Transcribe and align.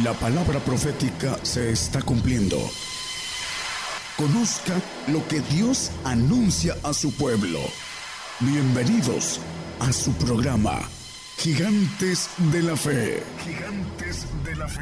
La 0.00 0.14
palabra 0.14 0.58
profética 0.58 1.38
se 1.42 1.70
está 1.70 2.00
cumpliendo. 2.00 2.56
Conozca 4.16 4.80
lo 5.08 5.28
que 5.28 5.40
Dios 5.40 5.90
anuncia 6.02 6.74
a 6.82 6.94
su 6.94 7.12
pueblo. 7.12 7.60
Bienvenidos 8.40 9.38
a 9.80 9.92
su 9.92 10.14
programa, 10.14 10.80
Gigantes 11.36 12.30
de 12.38 12.62
la 12.62 12.74
Fe. 12.74 13.22
Gigantes 13.44 14.24
de 14.42 14.56
la 14.56 14.66
Fe. 14.66 14.80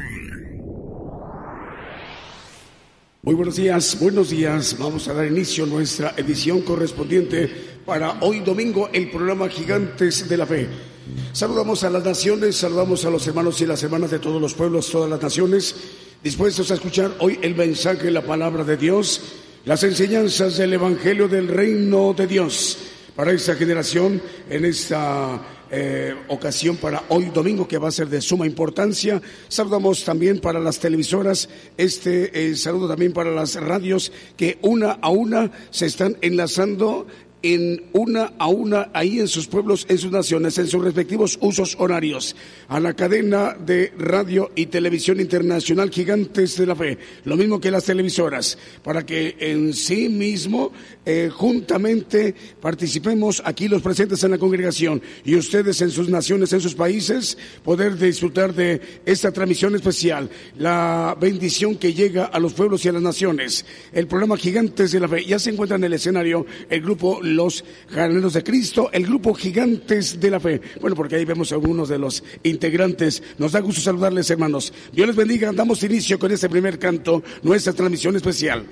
Muy 3.23 3.35
buenos 3.35 3.57
días, 3.57 3.97
buenos 3.99 4.29
días. 4.29 4.77
Vamos 4.79 5.09
a 5.09 5.13
dar 5.13 5.25
inicio 5.25 5.65
a 5.65 5.67
nuestra 5.67 6.13
edición 6.15 6.61
correspondiente 6.61 7.81
para 7.85 8.17
hoy 8.21 8.39
domingo, 8.39 8.89
el 8.93 9.11
programa 9.11 9.49
Gigantes 9.49 10.29
de 10.29 10.37
la 10.37 10.45
Fe. 10.45 10.90
Saludamos 11.33 11.83
a 11.83 11.89
las 11.89 12.03
naciones, 12.03 12.57
saludamos 12.57 13.05
a 13.05 13.09
los 13.09 13.25
hermanos 13.27 13.59
y 13.61 13.65
las 13.65 13.81
hermanas 13.83 14.11
de 14.11 14.19
todos 14.19 14.41
los 14.41 14.53
pueblos, 14.53 14.89
todas 14.89 15.09
las 15.09 15.21
naciones, 15.21 15.75
dispuestos 16.23 16.71
a 16.71 16.75
escuchar 16.75 17.11
hoy 17.19 17.39
el 17.41 17.55
mensaje, 17.55 18.11
la 18.11 18.21
palabra 18.21 18.63
de 18.63 18.77
Dios, 18.77 19.21
las 19.65 19.83
enseñanzas 19.83 20.57
del 20.57 20.73
Evangelio 20.73 21.27
del 21.27 21.47
Reino 21.47 22.13
de 22.13 22.27
Dios 22.27 22.77
para 23.15 23.31
esta 23.31 23.55
generación 23.55 24.21
en 24.49 24.65
esta 24.65 25.41
eh, 25.69 26.13
ocasión 26.27 26.77
para 26.77 27.03
hoy 27.09 27.25
domingo 27.25 27.67
que 27.67 27.77
va 27.77 27.87
a 27.87 27.91
ser 27.91 28.09
de 28.09 28.21
suma 28.21 28.45
importancia. 28.45 29.21
Saludamos 29.47 30.03
también 30.03 30.39
para 30.39 30.59
las 30.59 30.79
televisoras, 30.79 31.47
este 31.77 32.49
eh, 32.49 32.55
saludo 32.55 32.87
también 32.87 33.13
para 33.13 33.31
las 33.31 33.55
radios 33.55 34.11
que 34.35 34.59
una 34.61 34.91
a 34.93 35.09
una 35.09 35.51
se 35.69 35.85
están 35.85 36.17
enlazando 36.21 37.07
en 37.43 37.83
una 37.93 38.33
a 38.37 38.47
una 38.47 38.89
ahí 38.93 39.19
en 39.19 39.27
sus 39.27 39.47
pueblos, 39.47 39.85
en 39.89 39.97
sus 39.97 40.11
naciones, 40.11 40.57
en 40.57 40.67
sus 40.67 40.83
respectivos 40.83 41.37
usos 41.41 41.75
horarios, 41.79 42.35
a 42.67 42.79
la 42.79 42.93
cadena 42.93 43.53
de 43.53 43.93
radio 43.97 44.51
y 44.55 44.67
televisión 44.67 45.19
internacional 45.19 45.89
Gigantes 45.89 46.57
de 46.57 46.65
la 46.65 46.75
Fe, 46.75 46.97
lo 47.25 47.37
mismo 47.37 47.59
que 47.59 47.71
las 47.71 47.85
televisoras, 47.85 48.57
para 48.83 49.05
que 49.05 49.35
en 49.39 49.73
sí 49.73 50.09
mismo 50.09 50.71
eh, 51.05 51.29
juntamente 51.33 52.35
participemos 52.61 53.41
aquí 53.43 53.67
los 53.67 53.81
presentes 53.81 54.23
en 54.23 54.31
la 54.31 54.37
congregación 54.37 55.01
y 55.25 55.35
ustedes 55.35 55.81
en 55.81 55.89
sus 55.89 56.09
naciones, 56.09 56.53
en 56.53 56.61
sus 56.61 56.75
países, 56.75 57.37
poder 57.63 57.97
disfrutar 57.97 58.53
de 58.53 58.79
esta 59.05 59.31
transmisión 59.31 59.73
especial, 59.75 60.29
la 60.57 61.17
bendición 61.19 61.75
que 61.75 61.93
llega 61.93 62.25
a 62.25 62.39
los 62.39 62.53
pueblos 62.53 62.85
y 62.85 62.89
a 62.89 62.91
las 62.91 63.01
naciones. 63.01 63.65
El 63.91 64.07
programa 64.07 64.37
Gigantes 64.37 64.91
de 64.91 64.99
la 64.99 65.07
Fe 65.07 65.25
ya 65.25 65.39
se 65.39 65.49
encuentra 65.49 65.77
en 65.77 65.83
el 65.85 65.93
escenario 65.93 66.45
el 66.69 66.81
grupo 66.81 67.19
los 67.21 67.63
Jardineros 67.89 68.33
de 68.33 68.43
Cristo, 68.43 68.89
el 68.93 69.05
grupo 69.05 69.33
Gigantes 69.33 70.19
de 70.19 70.29
la 70.29 70.39
Fe. 70.39 70.61
Bueno, 70.81 70.95
porque 70.95 71.15
ahí 71.15 71.25
vemos 71.25 71.51
a 71.51 71.55
algunos 71.55 71.89
de 71.89 71.97
los 71.97 72.23
integrantes. 72.43 73.23
Nos 73.39 73.53
da 73.53 73.59
gusto 73.59 73.81
saludarles, 73.81 74.29
hermanos. 74.29 74.71
Dios 74.93 75.07
les 75.07 75.15
bendiga. 75.15 75.51
Damos 75.51 75.83
inicio 75.83 76.19
con 76.19 76.31
este 76.31 76.47
primer 76.49 76.77
canto, 76.77 77.23
nuestra 77.41 77.73
transmisión 77.73 78.15
especial. 78.15 78.65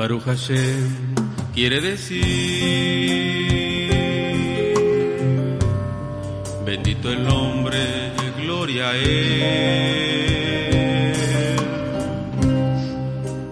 Baruch 0.00 0.24
Hashem 0.24 1.14
quiere 1.52 1.78
decir 1.82 2.22
bendito 6.64 7.12
el 7.12 7.22
nombre, 7.22 8.12
gloria 8.38 8.92
a. 8.92 8.94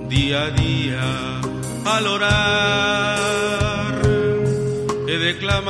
Día 0.09 0.45
a 0.45 0.51
día 0.53 1.41
al 1.85 2.07
orar 2.07 4.01
he 5.07 5.19
de 5.19 5.37
clamar 5.37 5.69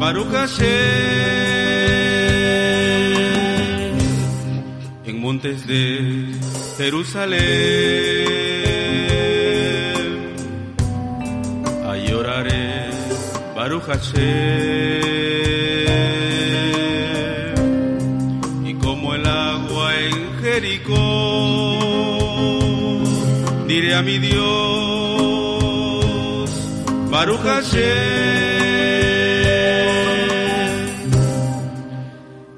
Baruch 0.00 0.32
Hashem 0.32 0.66
en 5.04 5.20
montes 5.20 5.66
de 5.66 6.41
Jerusalén. 6.82 7.38
Ahí 11.88 12.08
lloraré, 12.08 12.90
Baruch 13.54 13.84
Hashem. 13.84 14.22
Y 18.66 18.74
como 18.82 19.14
el 19.14 19.24
agua 19.24 19.96
en 19.96 20.42
Jericó, 20.42 21.78
diré 23.68 23.94
a 23.94 24.02
mi 24.02 24.18
Dios, 24.18 24.40
Baruch 27.12 27.42
Hashem. 27.42 27.92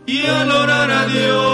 Y 0.06 0.24
al 0.24 0.50
orar 0.50 0.90
a 0.90 1.06
Dios, 1.08 1.53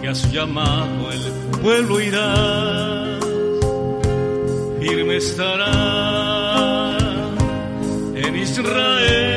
que 0.00 0.08
a 0.08 0.14
su 0.14 0.28
llamado 0.28 1.12
el 1.12 1.32
pueblo 1.60 2.00
irá, 2.00 3.18
firme 4.80 5.16
estará 5.16 6.96
en 8.14 8.36
Israel 8.36 9.29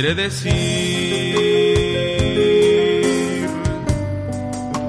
quiere 0.00 0.14
decir, 0.14 0.54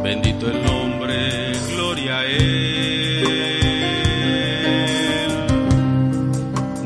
bendito 0.04 0.52
el 0.52 0.64
nombre, 0.64 1.52
gloria 1.74 2.20
a 2.20 2.26
Él, 2.26 3.26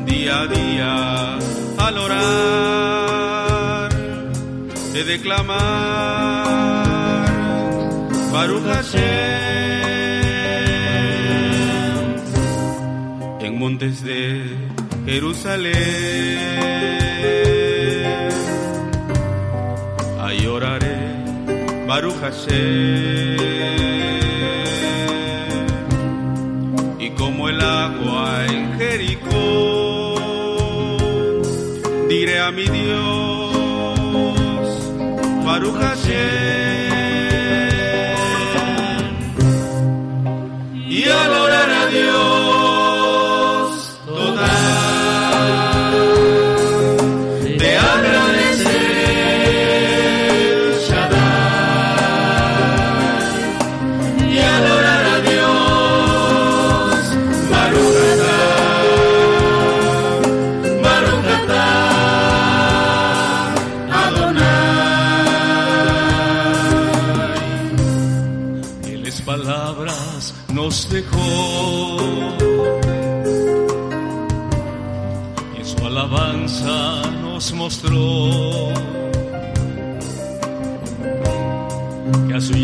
día 0.06 0.40
a 0.40 0.48
día 0.48 1.38
al 1.80 1.98
orar, 1.98 3.92
he 4.96 5.04
de 5.04 5.20
clamar, 5.20 5.60
Baruch 8.32 8.64
en 13.42 13.60
montes 13.60 14.02
de 14.02 14.46
Jerusalén. 15.06 16.73
Y 27.00 27.10
como 27.18 27.50
el 27.50 27.60
agua 27.60 28.46
en 28.46 28.80
Jericó 28.80 30.16
diré 32.08 32.40
a 32.40 32.50
mi 32.52 32.64
Dios 32.64 33.84
Baruch 35.44 35.76
Hashem 35.76 36.53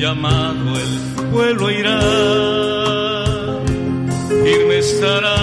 llamado 0.09 0.79
el 0.79 1.29
pueblo 1.31 1.69
irá, 1.69 1.99
firme 4.43 4.79
estará 4.79 5.38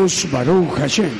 Baruch 0.00 0.78
Hashem. 0.78 1.10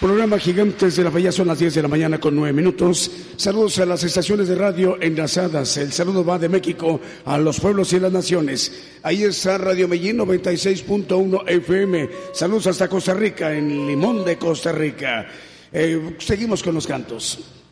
Programa 0.00 0.38
Gigantes 0.38 0.94
de 0.94 1.02
la 1.02 1.18
ya 1.18 1.32
son 1.32 1.48
las 1.48 1.58
10 1.58 1.74
de 1.74 1.82
la 1.82 1.88
mañana 1.88 2.20
con 2.20 2.36
9 2.36 2.52
minutos. 2.52 3.10
Saludos 3.36 3.80
a 3.80 3.86
las 3.86 4.04
estaciones 4.04 4.46
de 4.46 4.54
radio 4.54 4.96
enlazadas. 5.00 5.76
El 5.78 5.90
saludo 5.90 6.24
va 6.24 6.38
de 6.38 6.48
México 6.48 7.00
a 7.24 7.36
los 7.36 7.58
pueblos 7.58 7.92
y 7.92 7.98
las 7.98 8.12
naciones. 8.12 8.70
Ahí 9.02 9.24
está 9.24 9.58
Radio 9.58 9.88
Medellín 9.88 10.18
96.1 10.18 11.48
FM. 11.48 12.10
Saludos 12.32 12.68
hasta 12.68 12.88
Costa 12.88 13.12
Rica, 13.12 13.52
en 13.52 13.88
Limón 13.88 14.24
de 14.24 14.36
Costa 14.38 14.70
Rica. 14.70 15.26
Eh, 15.72 16.16
seguimos 16.18 16.62
con 16.62 16.74
los 16.74 16.86
cantos. 16.86 17.63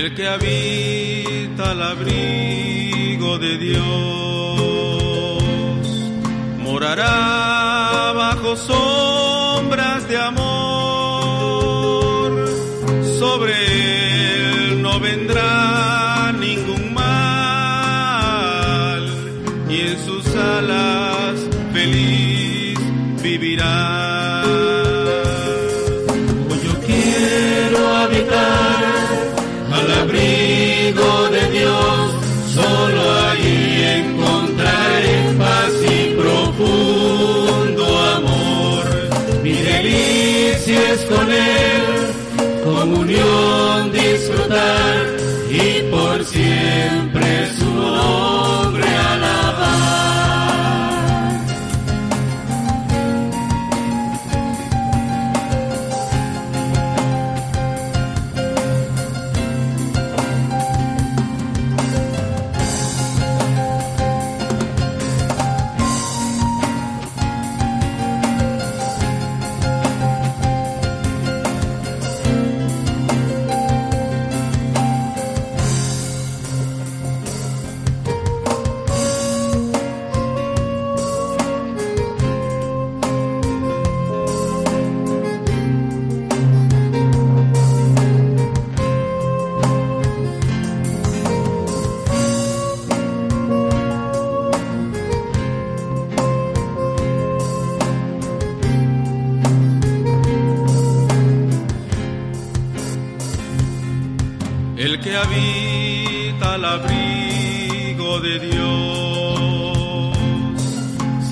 El 0.00 0.14
que 0.14 0.26
habita 0.26 1.72
al 1.72 1.82
abrigo 1.82 3.38
de 3.38 3.58
Dios 3.58 4.09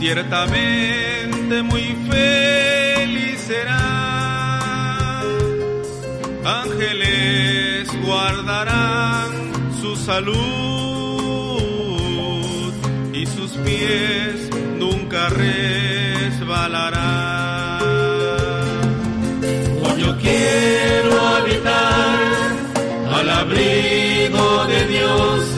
ciertamente 0.08 1.62
muy 1.62 1.96
feliz 2.10 3.40
será. 3.46 5.20
Ángeles 6.44 7.88
guardarán 8.06 9.30
su 9.80 9.96
salud 9.96 10.32
y 13.12 13.26
sus 13.26 13.52
pies 13.58 14.48
nunca 14.78 15.28
resbalarán. 15.28 16.68
Hoy 19.82 20.00
yo 20.00 20.16
quiero 20.18 21.20
habitar 21.20 22.18
al 22.22 22.27
abrigo 23.48 24.66
de 24.66 24.86
Dios, 24.88 25.57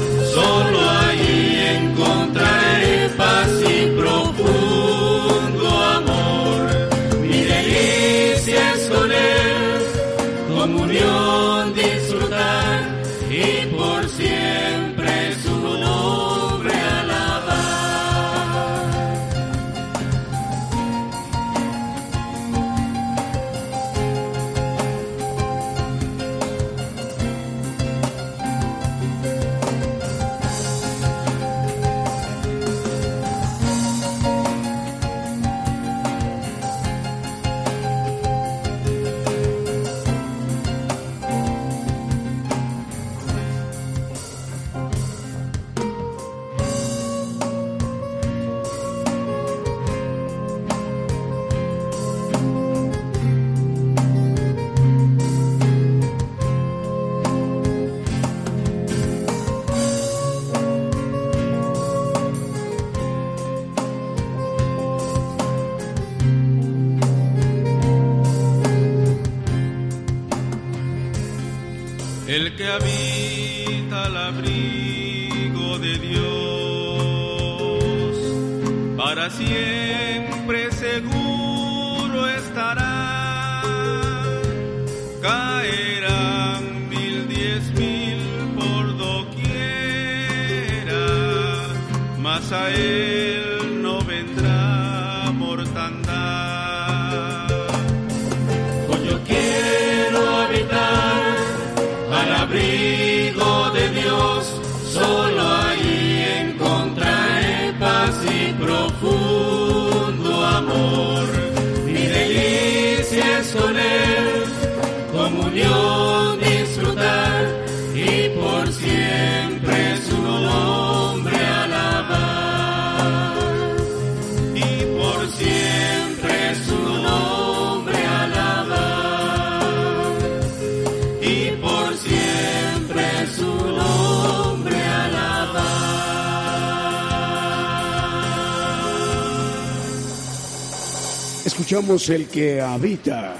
El 142.08 142.28
que 142.28 142.60
habita 142.62 143.36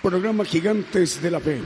programa 0.00 0.44
Gigantes 0.44 1.20
de 1.20 1.30
la 1.30 1.40
Fe. 1.40 1.60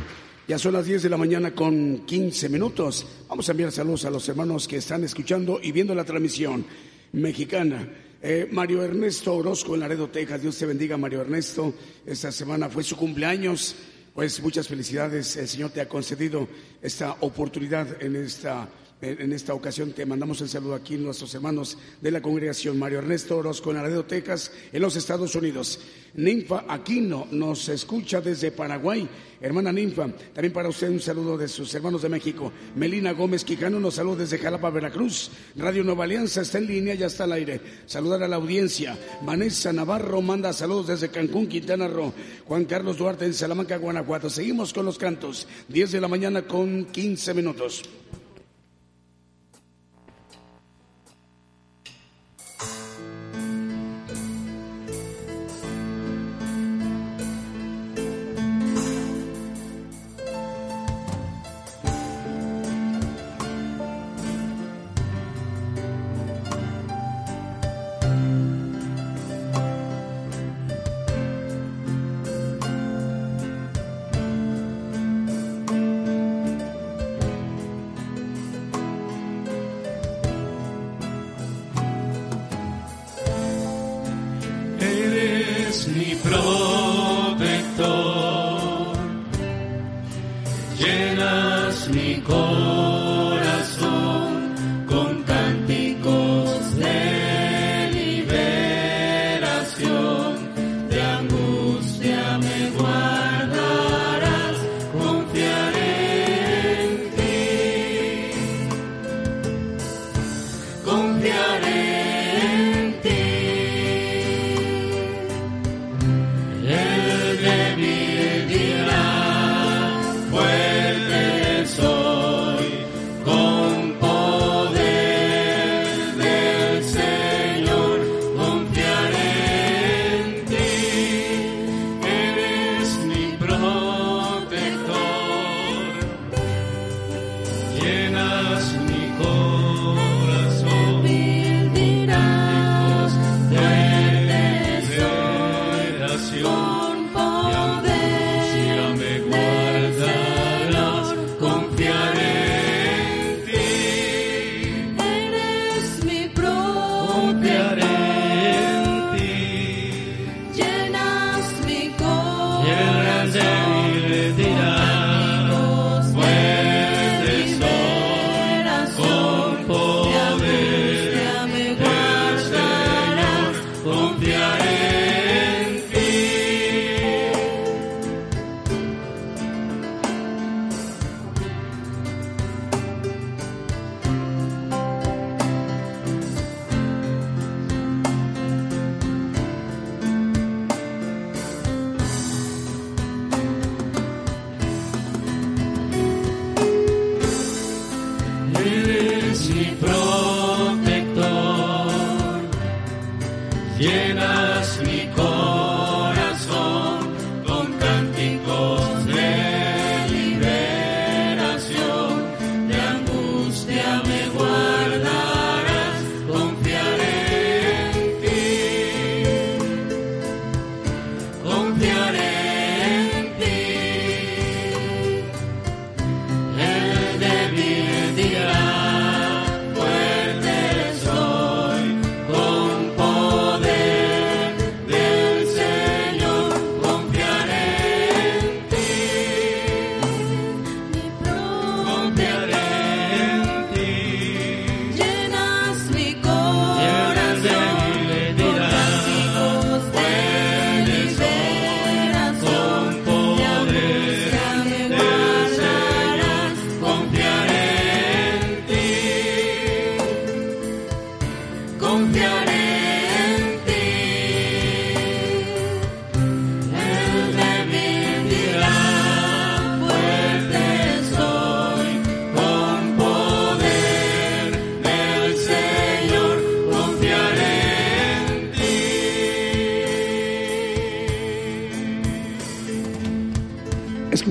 Ya 0.49 0.59
son 0.59 0.73
las 0.73 0.87
10 0.87 1.03
de 1.03 1.09
la 1.11 1.19
mañana 1.19 1.55
con 1.55 2.07
15 2.07 2.49
minutos. 2.49 3.07
Vamos 3.29 3.47
a 3.47 3.53
enviar 3.53 3.71
saludos 3.71 4.07
a 4.07 4.11
los 4.11 4.27
hermanos 4.27 4.67
que 4.67 4.79
están 4.79 5.05
escuchando 5.05 5.61
y 5.63 5.71
viendo 5.71 5.95
la 5.95 6.05
transmisión 6.05 6.65
mexicana. 7.13 7.87
Eh, 8.23 8.49
Mario 8.51 8.83
Ernesto 8.83 9.35
Orozco 9.35 9.75
en 9.75 9.81
Laredo, 9.81 10.09
Texas. 10.09 10.41
Dios 10.41 10.57
te 10.57 10.65
bendiga, 10.65 10.97
Mario 10.97 11.21
Ernesto. 11.21 11.75
Esta 12.07 12.33
semana 12.33 12.71
fue 12.71 12.83
su 12.83 12.97
cumpleaños. 12.97 13.77
Pues 14.15 14.41
muchas 14.41 14.67
felicidades. 14.67 15.37
El 15.37 15.47
Señor 15.47 15.71
te 15.73 15.83
ha 15.83 15.89
concedido 15.89 16.49
esta 16.81 17.17
oportunidad 17.21 18.03
en 18.03 18.17
esta 18.17 18.67
en 19.01 19.33
esta 19.33 19.55
ocasión 19.55 19.93
te 19.93 20.05
mandamos 20.05 20.41
el 20.41 20.49
saludo 20.49 20.75
aquí 20.75 20.97
nuestros 20.97 21.33
hermanos 21.35 21.79
de 22.01 22.11
la 22.11 22.21
congregación 22.21 22.79
Mario 22.79 22.99
Ernesto 22.99 23.37
Orozco 23.37 23.71
en 23.71 23.77
Laredo, 23.77 24.05
Texas, 24.05 24.51
en 24.73 24.83
los 24.83 24.97
Estados 24.97 25.35
Unidos. 25.37 25.81
Ninfa 26.15 26.65
Aquino 26.69 27.29
nos 27.31 27.69
escucha 27.69 28.21
desde 28.21 28.51
Paraguay. 28.51 29.09
Hermana 29.41 29.71
Ninfa, 29.71 30.09
también 30.35 30.53
para 30.53 30.69
usted 30.69 30.89
un 30.91 30.99
saludo 30.99 31.39
de 31.39 31.47
sus 31.47 31.73
hermanos 31.75 32.03
de 32.03 32.09
México. 32.09 32.53
Melina 32.75 33.13
Gómez 33.13 33.45
Quijano 33.45 33.79
nos 33.79 33.95
saluda 33.95 34.23
desde 34.23 34.39
Jalapa, 34.39 34.71
Veracruz. 34.71 35.31
Radio 35.55 35.85
Nueva 35.85 36.03
Alianza 36.03 36.41
está 36.41 36.59
en 36.59 36.67
línea, 36.67 36.97
ya 36.97 37.07
está 37.07 37.23
al 37.23 37.33
aire. 37.33 37.61
Saludar 37.87 38.25
a 38.25 38.29
la 38.29 38.35
audiencia. 38.35 38.99
Vanessa 39.23 39.73
Navarro 39.73 40.21
manda 40.23 40.53
saludos 40.53 40.89
desde 40.89 41.11
Cancún, 41.11 41.47
Quintana 41.47 41.87
Roo. 41.87 42.13
Juan 42.47 42.65
Carlos 42.65 42.99
Duarte 42.99 43.27
en 43.27 43.35
Salamanca, 43.35 43.77
Guanajuato. 43.77 44.29
Seguimos 44.29 44.73
con 44.73 44.85
los 44.85 44.99
cantos. 44.99 45.47
10 45.69 45.93
de 45.93 46.01
la 46.01 46.09
mañana 46.09 46.43
con 46.43 46.87
15 46.87 47.35
minutos. 47.35 47.85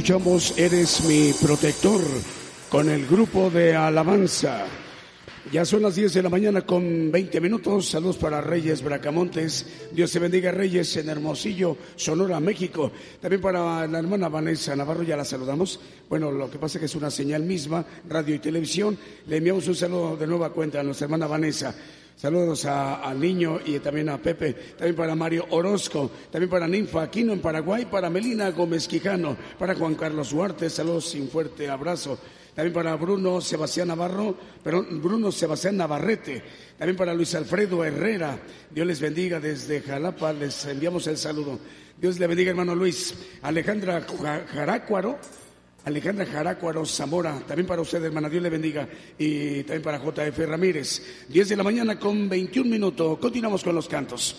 Escuchamos 0.07 0.57
Eres 0.57 1.03
mi 1.05 1.33
protector 1.33 1.99
con 2.69 2.87
el 2.87 3.07
grupo 3.07 3.49
de 3.49 3.75
alabanza. 3.75 4.65
Ya 5.51 5.63
son 5.63 5.81
las 5.81 5.95
10 5.95 6.13
de 6.13 6.23
la 6.23 6.29
mañana 6.29 6.61
con 6.63 7.09
20 7.09 7.39
minutos. 7.39 7.87
Saludos 7.87 8.17
para 8.17 8.41
Reyes 8.41 8.83
Bracamontes. 8.83 9.65
Dios 9.93 10.11
te 10.11 10.19
bendiga, 10.19 10.51
Reyes, 10.51 10.97
en 10.97 11.07
Hermosillo, 11.07 11.77
Sonora, 11.95 12.39
México. 12.41 12.91
También 13.21 13.41
para 13.41 13.87
la 13.87 13.99
hermana 13.99 14.27
Vanessa 14.27 14.75
Navarro, 14.75 15.03
ya 15.03 15.15
la 15.15 15.23
saludamos. 15.23 15.79
Bueno, 16.09 16.31
lo 16.31 16.51
que 16.51 16.59
pasa 16.59 16.77
es 16.77 16.79
que 16.81 16.85
es 16.87 16.95
una 16.95 17.09
señal 17.09 17.43
misma, 17.43 17.85
radio 18.09 18.35
y 18.35 18.39
televisión. 18.39 18.97
Le 19.27 19.37
enviamos 19.37 19.65
un 19.69 19.75
saludo 19.75 20.17
de 20.17 20.27
nueva 20.27 20.51
cuenta 20.51 20.81
a 20.81 20.83
nuestra 20.83 21.05
hermana 21.05 21.27
Vanessa. 21.27 21.73
Saludos 22.17 22.65
al 22.65 23.19
niño 23.19 23.59
y 23.63 23.79
también 23.79 24.09
a 24.09 24.17
Pepe, 24.17 24.53
también 24.75 24.95
para 24.95 25.15
Mario 25.15 25.45
Orozco, 25.51 26.09
también 26.31 26.49
para 26.49 26.67
Ninfa 26.67 27.03
Aquino 27.03 27.31
en 27.31 27.39
Paraguay, 27.39 27.85
para 27.85 28.09
Melina 28.09 28.49
Gómez 28.49 28.87
Quijano, 28.87 29.37
para 29.59 29.75
Juan 29.75 29.93
Carlos 29.93 30.33
Huarte, 30.33 30.67
saludos 30.67 31.13
y 31.13 31.21
un 31.21 31.29
fuerte 31.29 31.69
abrazo. 31.69 32.17
También 32.57 32.73
para 32.73 32.95
Bruno 32.95 33.39
Sebastián 33.39 33.89
Navarro, 33.89 34.35
perdón, 34.63 34.99
Bruno 34.99 35.31
Sebastián 35.31 35.77
Navarrete, 35.77 36.41
también 36.75 36.97
para 36.97 37.13
Luis 37.13 37.35
Alfredo 37.35 37.85
Herrera. 37.85 38.39
Dios 38.71 38.87
les 38.87 38.99
bendiga 38.99 39.39
desde 39.39 39.79
Jalapa, 39.79 40.33
les 40.33 40.65
enviamos 40.65 41.05
el 41.05 41.19
saludo. 41.19 41.59
Dios 42.01 42.17
le 42.17 42.25
bendiga, 42.25 42.49
hermano 42.49 42.73
Luis. 42.73 43.13
Alejandra 43.43 44.03
Jarácuaro, 44.51 45.19
Alejandra 45.85 46.25
Jarácuaro 46.25 46.83
Zamora, 46.83 47.39
también 47.47 47.67
para 47.67 47.83
usted, 47.83 48.03
hermana, 48.03 48.27
Dios 48.27 48.41
le 48.41 48.49
bendiga, 48.49 48.89
y 49.19 49.61
también 49.61 49.83
para 49.83 49.99
JF 49.99 50.39
Ramírez. 50.39 51.27
10 51.29 51.49
de 51.49 51.55
la 51.57 51.63
mañana 51.63 51.99
con 51.99 52.27
21 52.27 52.71
minutos. 52.71 53.19
Continuamos 53.19 53.63
con 53.63 53.75
los 53.75 53.87
cantos. 53.87 54.35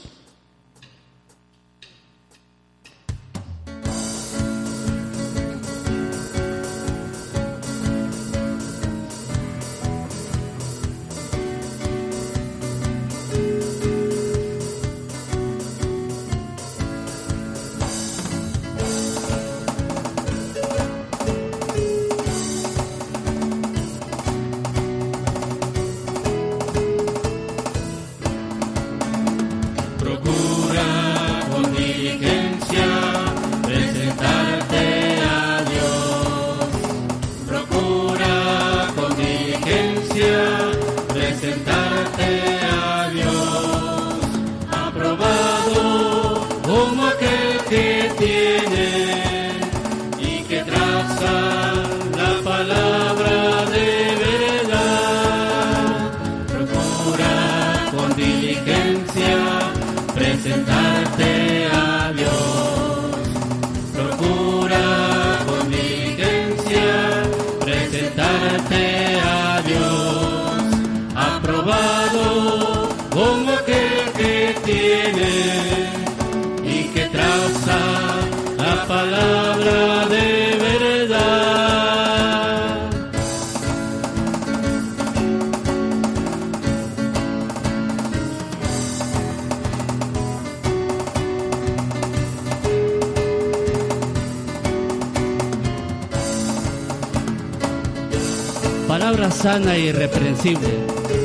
Sana 99.48 99.76
e 99.76 99.86
irreprensible, 99.86 100.68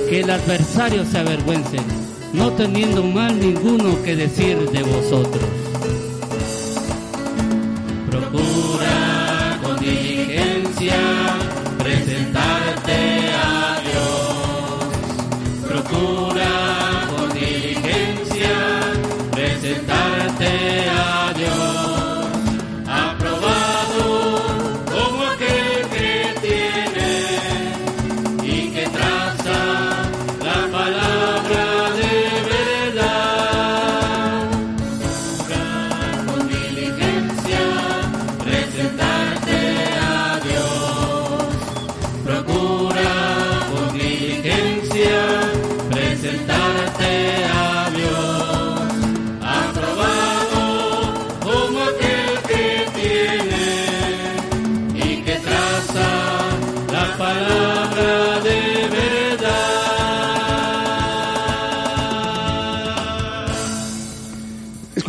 que 0.07 0.21
el 0.21 0.29
adversario 0.29 1.03
se 1.03 1.17
avergüence, 1.17 1.75
no 2.31 2.53
teniendo 2.53 3.03
mal 3.03 3.37
ninguno 3.37 4.01
que 4.01 4.15
decir 4.15 4.57
de 4.71 4.81
vosotros. 4.81 5.62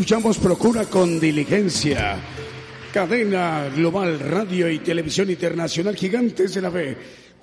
Escuchamos 0.05 0.37
Procura 0.37 0.85
con 0.85 1.19
diligencia. 1.19 2.19
Cadena 2.93 3.71
Global 3.75 4.21
Radio 4.21 4.69
y 4.69 4.81
Televisión 4.81 5.31
Internacional 5.31 5.97
Gigantes 5.97 6.53
de 6.53 6.61
la 6.61 6.71
Fe 6.71 6.95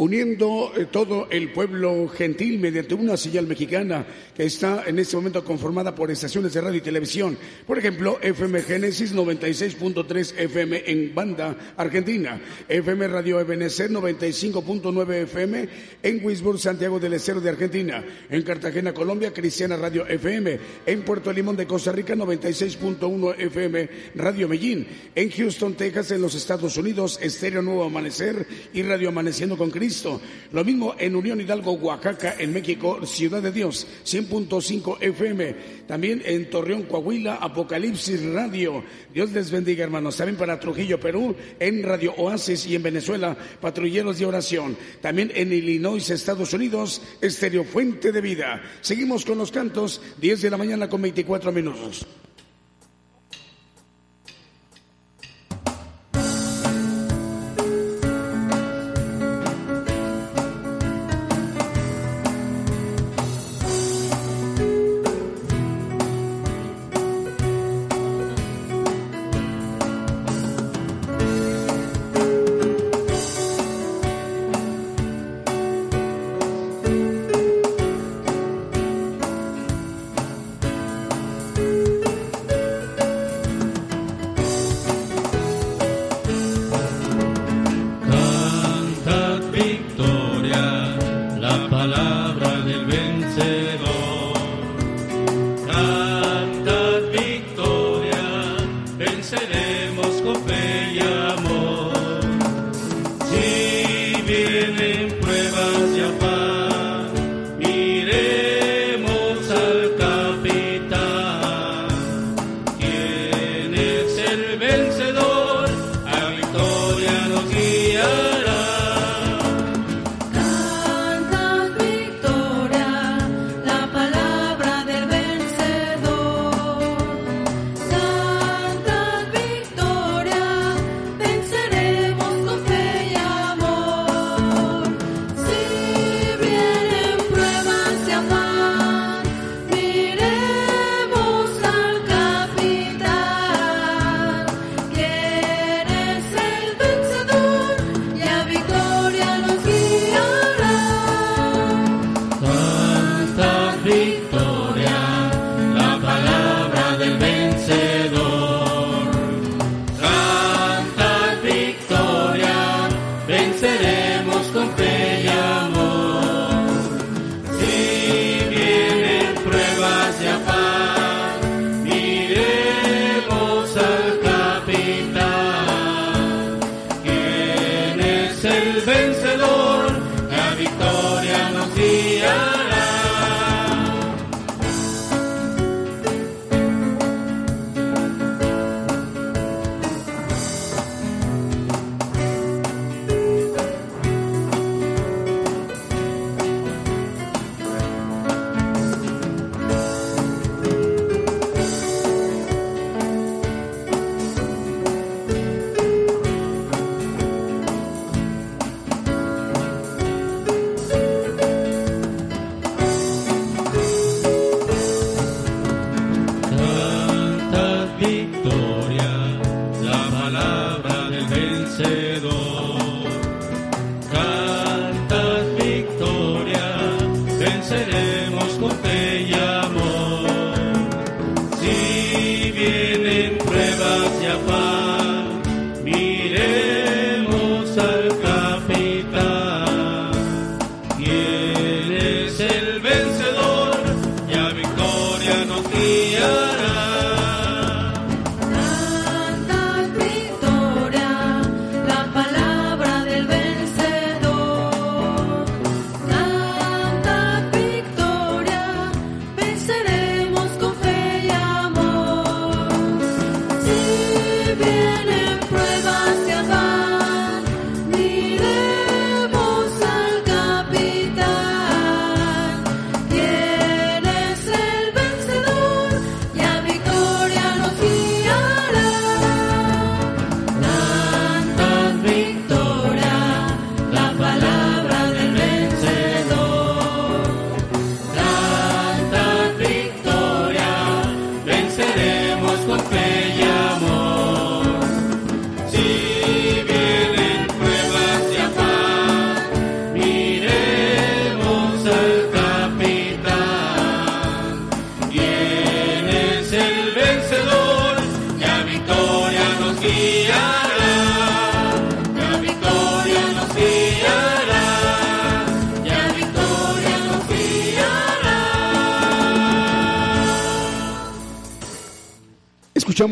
uniendo 0.01 0.73
eh, 0.75 0.87
todo 0.91 1.27
el 1.29 1.51
pueblo 1.51 2.07
gentil 2.07 2.59
mediante 2.59 2.95
una 2.95 3.15
señal 3.15 3.45
mexicana 3.45 4.03
que 4.35 4.45
está 4.45 4.85
en 4.87 4.97
este 4.97 5.15
momento 5.15 5.45
conformada 5.45 5.93
por 5.93 6.09
estaciones 6.09 6.53
de 6.53 6.61
radio 6.61 6.79
y 6.79 6.81
televisión. 6.81 7.37
Por 7.67 7.77
ejemplo, 7.77 8.17
FM 8.19 8.63
Génesis 8.63 9.13
96.3 9.13 10.39
FM 10.39 10.83
en 10.87 11.13
Banda, 11.13 11.55
Argentina. 11.77 12.41
FM 12.67 13.09
Radio 13.09 13.39
Ebenecer 13.39 13.91
95.9 13.91 15.13
FM 15.21 15.69
en 16.01 16.25
Wisburg, 16.25 16.57
Santiago 16.57 16.99
del 16.99 17.13
Estero 17.13 17.39
de 17.39 17.49
Argentina. 17.49 18.03
En 18.27 18.41
Cartagena, 18.41 18.95
Colombia, 18.95 19.31
Cristiana 19.31 19.77
Radio 19.77 20.07
FM. 20.07 20.59
En 20.87 21.03
Puerto 21.03 21.31
Limón 21.31 21.57
de 21.57 21.67
Costa 21.67 21.91
Rica 21.91 22.15
96.1 22.15 23.35
FM 23.37 23.89
Radio 24.15 24.47
Medellín. 24.47 24.87
En 25.13 25.29
Houston, 25.29 25.75
Texas, 25.75 26.09
en 26.09 26.23
los 26.23 26.33
Estados 26.33 26.75
Unidos, 26.77 27.19
Estéreo 27.21 27.61
Nuevo 27.61 27.83
Amanecer 27.83 28.47
y 28.73 28.81
Radio 28.81 29.09
Amaneciendo 29.09 29.55
con 29.55 29.69
Cristo 29.69 29.90
lo 30.51 30.63
mismo 30.63 30.95
en 30.97 31.15
Unión 31.15 31.41
Hidalgo, 31.41 31.73
Oaxaca, 31.73 32.35
en 32.37 32.53
México, 32.53 33.05
Ciudad 33.05 33.41
de 33.41 33.51
Dios, 33.51 33.87
100.5 34.05 34.97
FM. 35.01 35.55
También 35.87 36.21
en 36.25 36.49
Torreón, 36.49 36.83
Coahuila, 36.83 37.35
Apocalipsis 37.35 38.23
Radio. 38.33 38.83
Dios 39.13 39.31
les 39.31 39.51
bendiga, 39.51 39.83
hermanos. 39.83 40.17
También 40.17 40.37
para 40.37 40.59
Trujillo, 40.59 40.99
Perú, 40.99 41.35
en 41.59 41.83
Radio 41.83 42.13
Oasis 42.17 42.65
y 42.67 42.75
en 42.75 42.83
Venezuela, 42.83 43.35
Patrulleros 43.59 44.19
de 44.19 44.25
Oración. 44.25 44.77
También 45.01 45.31
en 45.35 45.51
Illinois, 45.51 46.09
Estados 46.09 46.53
Unidos, 46.53 47.01
Estéreo 47.21 47.63
Fuente 47.63 48.11
de 48.11 48.21
Vida. 48.21 48.61
Seguimos 48.81 49.25
con 49.25 49.37
los 49.37 49.51
cantos, 49.51 50.01
10 50.19 50.41
de 50.41 50.49
la 50.49 50.57
mañana 50.57 50.89
con 50.89 51.01
24 51.01 51.51
minutos. 51.51 52.05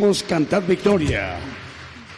Escuchamos 0.09 0.23
Cantad 0.23 0.63
Victoria. 0.67 1.37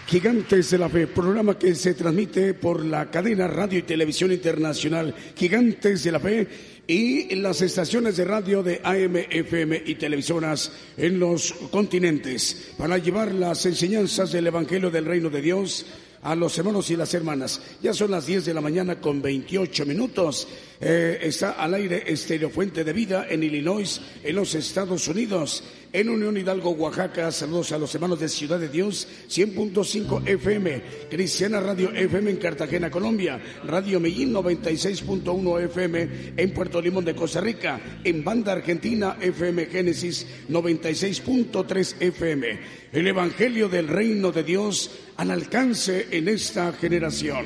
Gigantes 0.07 0.71
de 0.71 0.77
la 0.77 0.87
Fe, 0.87 1.07
programa 1.07 1.59
que 1.59 1.75
se 1.75 1.93
transmite 1.93 2.53
por 2.53 2.85
la 2.85 3.11
cadena 3.11 3.47
Radio 3.47 3.79
y 3.79 3.81
Televisión 3.81 4.31
Internacional 4.31 5.13
Gigantes 5.35 6.01
de 6.05 6.11
la 6.13 6.19
Fe 6.21 6.47
y 6.87 7.35
las 7.35 7.61
estaciones 7.61 8.15
de 8.15 8.23
radio 8.23 8.63
de 8.63 8.79
AM, 8.81 9.17
FM 9.29 9.83
y 9.85 9.95
televisoras 9.95 10.71
en 10.95 11.19
los 11.19 11.51
continentes 11.69 12.71
para 12.77 12.97
llevar 12.97 13.33
las 13.33 13.65
enseñanzas 13.65 14.31
del 14.31 14.47
Evangelio 14.47 14.89
del 14.89 15.03
Reino 15.03 15.29
de 15.29 15.41
Dios 15.41 15.85
a 16.21 16.33
los 16.33 16.57
hermanos 16.57 16.89
y 16.91 16.95
las 16.95 17.13
hermanas. 17.13 17.61
Ya 17.81 17.93
son 17.93 18.11
las 18.11 18.25
10 18.25 18.45
de 18.45 18.53
la 18.53 18.61
mañana 18.61 19.01
con 19.01 19.21
28 19.21 19.85
minutos. 19.85 20.47
Eh, 20.83 21.19
está 21.21 21.51
al 21.51 21.75
aire 21.75 22.03
Estéreo 22.07 22.49
Fuente 22.49 22.83
de 22.83 22.91
Vida 22.91 23.27
en 23.29 23.43
Illinois, 23.43 24.01
en 24.23 24.35
los 24.35 24.55
Estados 24.55 25.07
Unidos. 25.07 25.63
En 25.93 26.09
Unión 26.09 26.37
Hidalgo, 26.37 26.71
Oaxaca, 26.71 27.31
saludos 27.31 27.71
a 27.71 27.77
los 27.77 27.93
hermanos 27.93 28.19
de 28.19 28.29
Ciudad 28.29 28.57
de 28.57 28.69
Dios, 28.69 29.07
100.5 29.29 30.25
FM, 30.25 30.81
Cristiana 31.09 31.59
Radio 31.59 31.91
FM 31.91 32.31
en 32.31 32.37
Cartagena, 32.37 32.89
Colombia, 32.89 33.39
Radio 33.65 33.99
Medellín 33.99 34.33
96.1 34.33 35.65
FM 35.65 36.09
en 36.37 36.53
Puerto 36.53 36.81
Limón 36.81 37.05
de 37.05 37.13
Costa 37.13 37.41
Rica, 37.41 37.79
en 38.03 38.23
Banda 38.23 38.53
Argentina 38.53 39.17
FM 39.19 39.65
Génesis 39.65 40.25
96.3 40.49 41.95
FM. 41.99 42.59
El 42.93 43.07
Evangelio 43.07 43.69
del 43.69 43.87
Reino 43.87 44.31
de 44.31 44.43
Dios 44.43 44.89
al 45.17 45.29
alcance 45.29 46.07
en 46.09 46.29
esta 46.29 46.71
generación. 46.71 47.45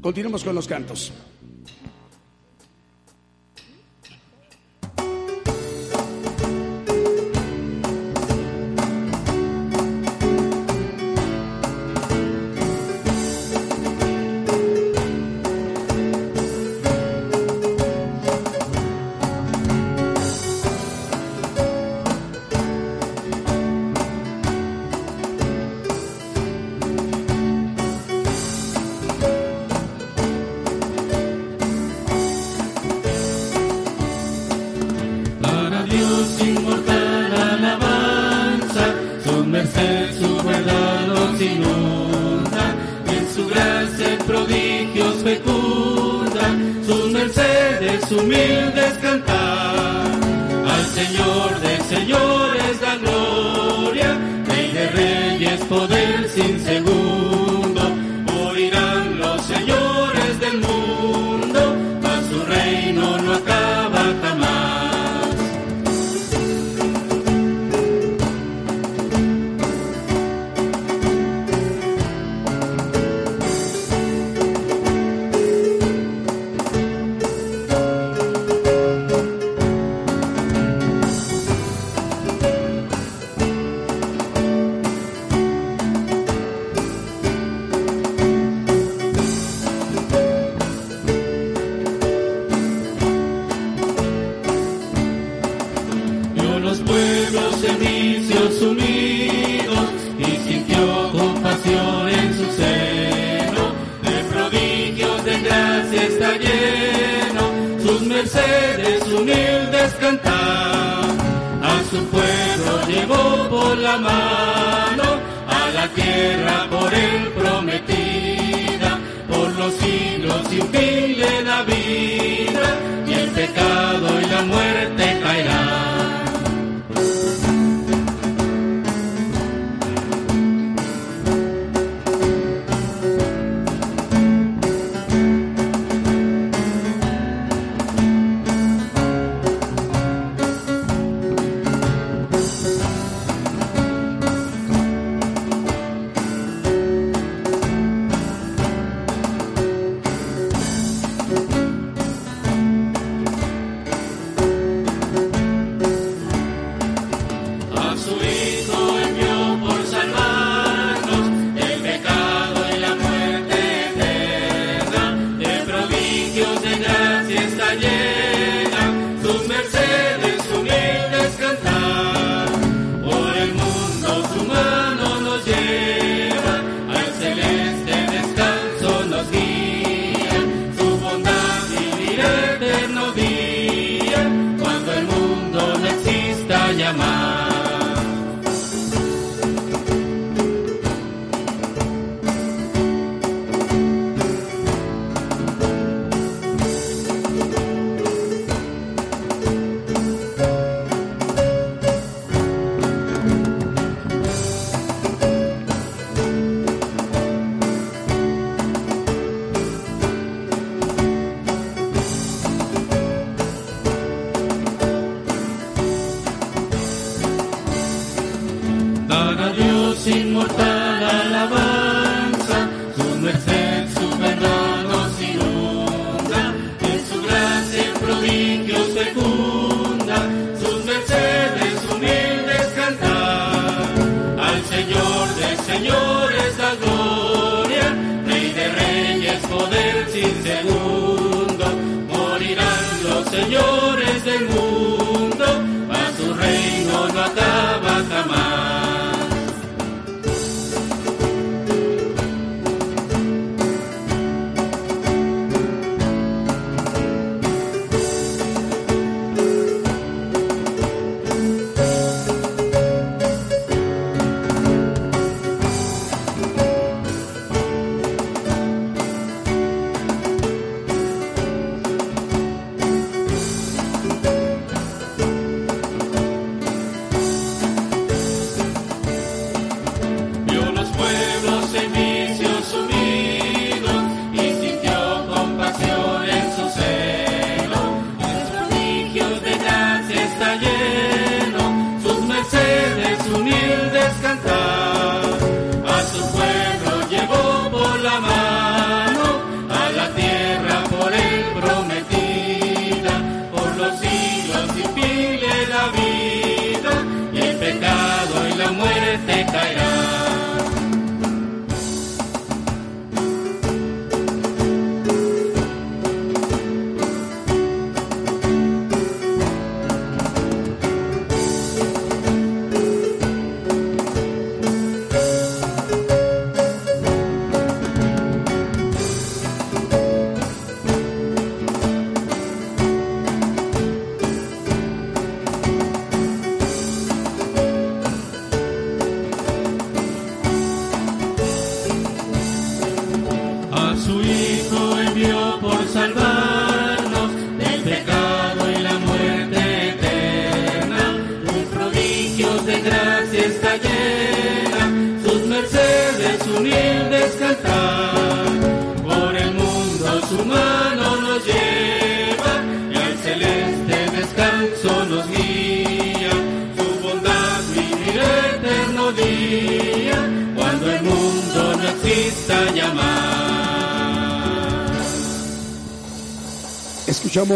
Continuamos 0.00 0.44
con 0.44 0.54
los 0.54 0.68
cantos. 0.68 1.12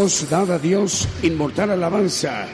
Dada 0.08 0.54
a 0.54 0.58
Dios, 0.58 1.06
Inmortal 1.22 1.70
Alabanza. 1.72 2.48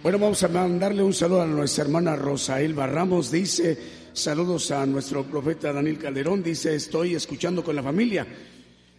Bueno, 0.00 0.16
vamos 0.20 0.44
a 0.44 0.48
mandarle 0.48 1.02
un 1.02 1.12
saludo 1.12 1.42
a 1.42 1.46
nuestra 1.46 1.82
hermana 1.82 2.14
Rosaelba 2.14 2.86
Ramos. 2.86 3.32
Dice, 3.32 3.76
saludos 4.12 4.70
a 4.70 4.86
nuestro 4.86 5.24
profeta 5.24 5.72
Daniel 5.72 5.98
Calderón. 5.98 6.40
Dice, 6.40 6.76
estoy 6.76 7.16
escuchando 7.16 7.64
con 7.64 7.74
la 7.74 7.82
familia. 7.82 8.24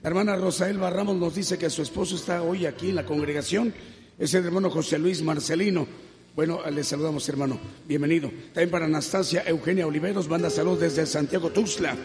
hermana 0.04 0.36
Rosaelba 0.36 0.90
Ramos 0.90 1.16
nos 1.16 1.36
dice 1.36 1.58
que 1.58 1.70
su 1.70 1.82
esposo 1.82 2.18
está 2.18 2.42
hoy 2.42 2.66
aquí 2.66 2.90
en 2.90 2.96
la 2.96 3.06
congregación. 3.06 3.74
Es 4.20 4.34
el 4.34 4.46
hermano 4.46 4.70
José 4.70 5.00
Luis 5.00 5.22
Marcelino. 5.22 5.88
Bueno, 6.36 6.60
le 6.70 6.84
saludamos, 6.84 7.28
hermano. 7.30 7.58
Bienvenido. 7.88 8.30
También 8.54 8.72
para 8.72 8.86
Anastasia 8.86 9.44
Eugenia 9.48 9.88
Oliveros, 9.88 10.28
manda 10.28 10.50
saludos 10.50 10.82
desde 10.82 11.06
Santiago 11.06 11.50
Tuxtla. 11.50 11.96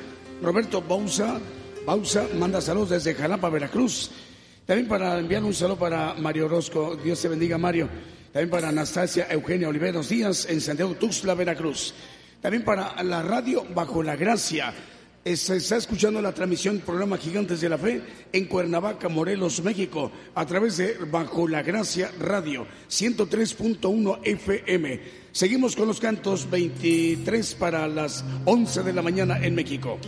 Roberto 0.40 0.80
Bausa, 0.82 1.40
Bausa 1.84 2.28
manda 2.38 2.60
saludos 2.60 2.90
desde 2.90 3.14
Jalapa, 3.14 3.50
Veracruz. 3.50 4.12
También 4.68 4.86
para 4.86 5.18
enviar 5.18 5.42
un 5.44 5.54
saludo 5.54 5.78
para 5.78 6.12
Mario 6.12 6.44
Orozco. 6.44 6.94
Dios 7.02 7.22
te 7.22 7.28
bendiga, 7.28 7.56
Mario. 7.56 7.88
También 8.30 8.50
para 8.50 8.68
Anastasia 8.68 9.26
Eugenia 9.30 9.66
Oliveros 9.66 10.10
Díaz 10.10 10.46
en 10.50 10.60
Santiago 10.60 10.92
Tuxtla, 10.92 11.32
Veracruz. 11.32 11.94
También 12.42 12.64
para 12.64 13.02
la 13.02 13.22
radio 13.22 13.64
Bajo 13.74 14.02
la 14.02 14.14
Gracia. 14.14 14.74
Se 15.24 15.56
está 15.56 15.76
escuchando 15.76 16.20
la 16.20 16.34
transmisión 16.34 16.74
del 16.74 16.84
programa 16.84 17.16
Gigantes 17.16 17.62
de 17.62 17.68
la 17.70 17.78
Fe 17.78 18.02
en 18.30 18.44
Cuernavaca, 18.44 19.08
Morelos, 19.08 19.62
México, 19.62 20.12
a 20.34 20.44
través 20.44 20.76
de 20.76 20.98
Bajo 21.10 21.48
la 21.48 21.62
Gracia 21.62 22.10
Radio 22.20 22.66
103.1 22.90 24.18
FM. 24.22 25.00
Seguimos 25.32 25.76
con 25.76 25.88
los 25.88 25.98
cantos 25.98 26.50
23 26.50 27.54
para 27.54 27.88
las 27.88 28.22
11 28.44 28.82
de 28.82 28.92
la 28.92 29.00
mañana 29.00 29.38
en 29.42 29.54
México. 29.54 29.98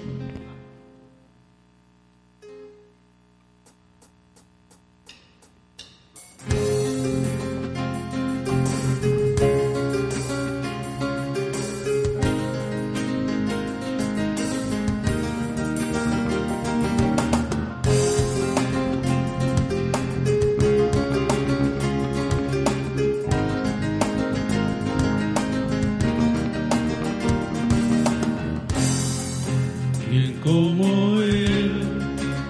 como 30.61 31.21
él, 31.23 31.73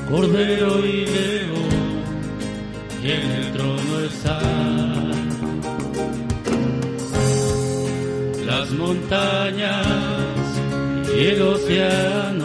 cordero 0.08 0.84
y 0.84 1.06
león, 1.16 1.70
en 3.04 3.30
el 3.38 3.52
trono 3.52 4.00
está. 4.10 4.40
Las 8.50 8.70
montañas 8.72 9.86
y 11.16 11.24
el 11.24 11.42
océano 11.42 12.39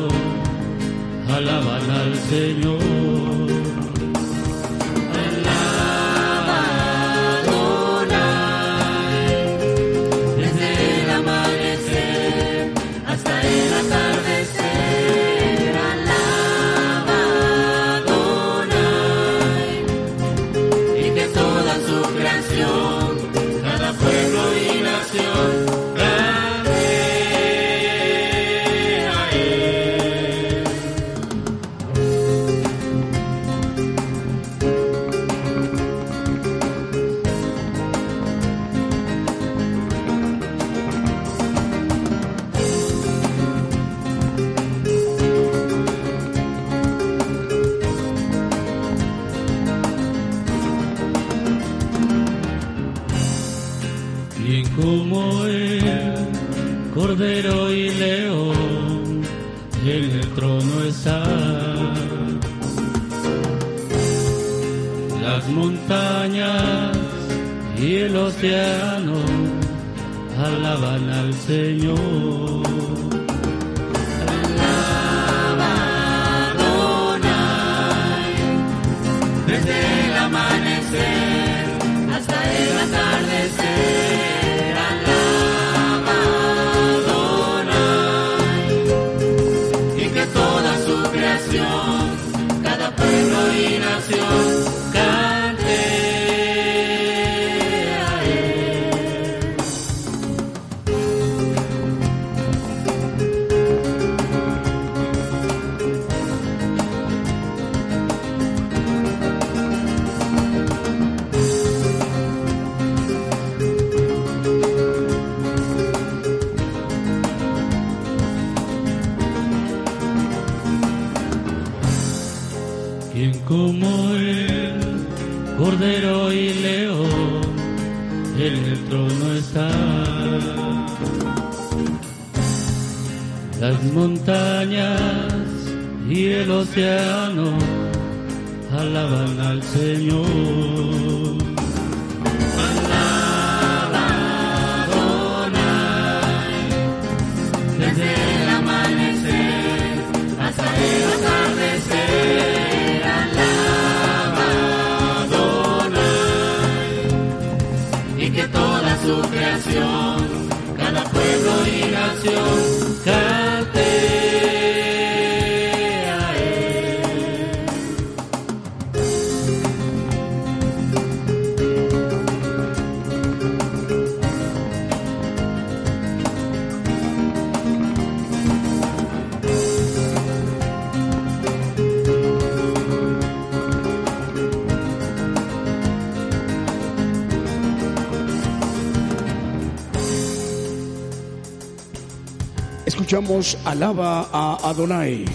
Alaba 193.36 194.30
a 194.32 194.70
Adonai. 194.70 195.26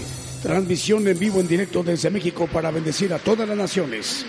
Transmisión 0.42 1.06
en 1.06 1.18
vivo 1.18 1.38
en 1.38 1.46
directo 1.46 1.82
desde 1.82 2.08
México 2.08 2.48
para 2.50 2.70
bendecir 2.70 3.12
a 3.12 3.18
todas 3.18 3.46
las 3.46 3.58
naciones. 3.58 4.24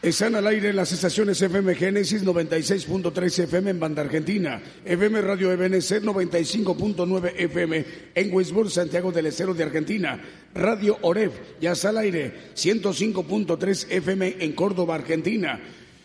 Están 0.00 0.34
al 0.34 0.46
aire 0.46 0.72
las 0.72 0.90
estaciones 0.90 1.42
FM 1.42 1.74
Génesis 1.74 2.24
96.3 2.24 3.42
FM 3.44 3.70
en 3.70 3.80
Banda 3.80 4.00
Argentina, 4.00 4.62
FM 4.82 5.20
Radio 5.20 5.52
Ebenezer 5.52 6.02
95.9 6.02 7.32
FM 7.36 7.84
en 8.14 8.34
Westburg, 8.34 8.70
Santiago 8.70 9.12
del 9.12 9.26
Estero 9.26 9.52
de 9.52 9.64
Argentina, 9.64 10.18
Radio 10.54 10.96
Oref, 11.02 11.34
ya 11.60 11.72
está 11.72 11.90
al 11.90 11.98
aire 11.98 12.32
105.3 12.54 13.90
FM 13.90 14.36
en 14.40 14.52
Córdoba, 14.52 14.94
Argentina. 14.94 15.60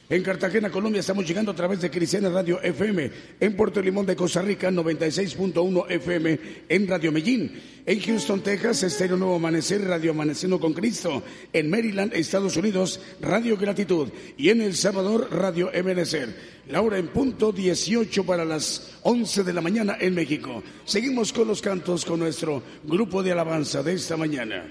En 0.10 0.22
Cartagena, 0.22 0.70
Colombia, 0.70 1.00
estamos 1.00 1.26
llegando 1.26 1.52
a 1.52 1.56
través 1.56 1.80
de 1.80 1.90
Cristiana 1.90 2.30
Radio 2.30 2.62
FM. 2.62 3.10
En 3.40 3.56
Puerto 3.56 3.82
Limón 3.82 4.06
de 4.06 4.18
Costa 4.18 4.42
Rica, 4.42 4.70
96.1 4.70 5.86
FM 5.90 6.40
en 6.68 6.88
Radio 6.88 7.12
Medellín. 7.14 7.62
En 7.86 8.02
Houston, 8.02 8.42
Texas, 8.42 8.84
Estéreo 8.84 9.16
Nuevo 9.16 9.36
Amanecer, 9.36 9.82
Radio 9.82 10.12
Amaneciendo 10.12 10.60
con 10.60 10.74
Cristo. 10.74 11.24
En 11.54 11.70
Maryland, 11.70 12.14
Estados 12.14 12.58
Unidos, 12.58 13.00
Radio 13.22 13.56
Gratitud. 13.56 14.10
Y 14.36 14.50
en 14.50 14.62
El 14.62 14.76
Salvador, 14.76 15.30
Radio 15.32 15.74
Ebenecer. 15.74 16.36
La 16.68 16.82
hora 16.82 16.98
en 16.98 17.08
punto 17.08 17.54
18 17.54 18.26
para 18.26 18.44
las 18.44 18.98
11 19.04 19.44
de 19.46 19.54
la 19.54 19.62
mañana 19.62 19.98
en 20.02 20.16
México. 20.16 20.64
Seguimos 20.84 21.32
con 21.32 21.48
los 21.48 21.62
cantos 21.62 22.04
con 22.04 22.20
nuestro 22.20 22.62
grupo 22.84 23.24
de 23.24 23.32
alabanza 23.32 23.82
de 23.82 23.94
esta 23.94 24.18
mañana. 24.18 24.66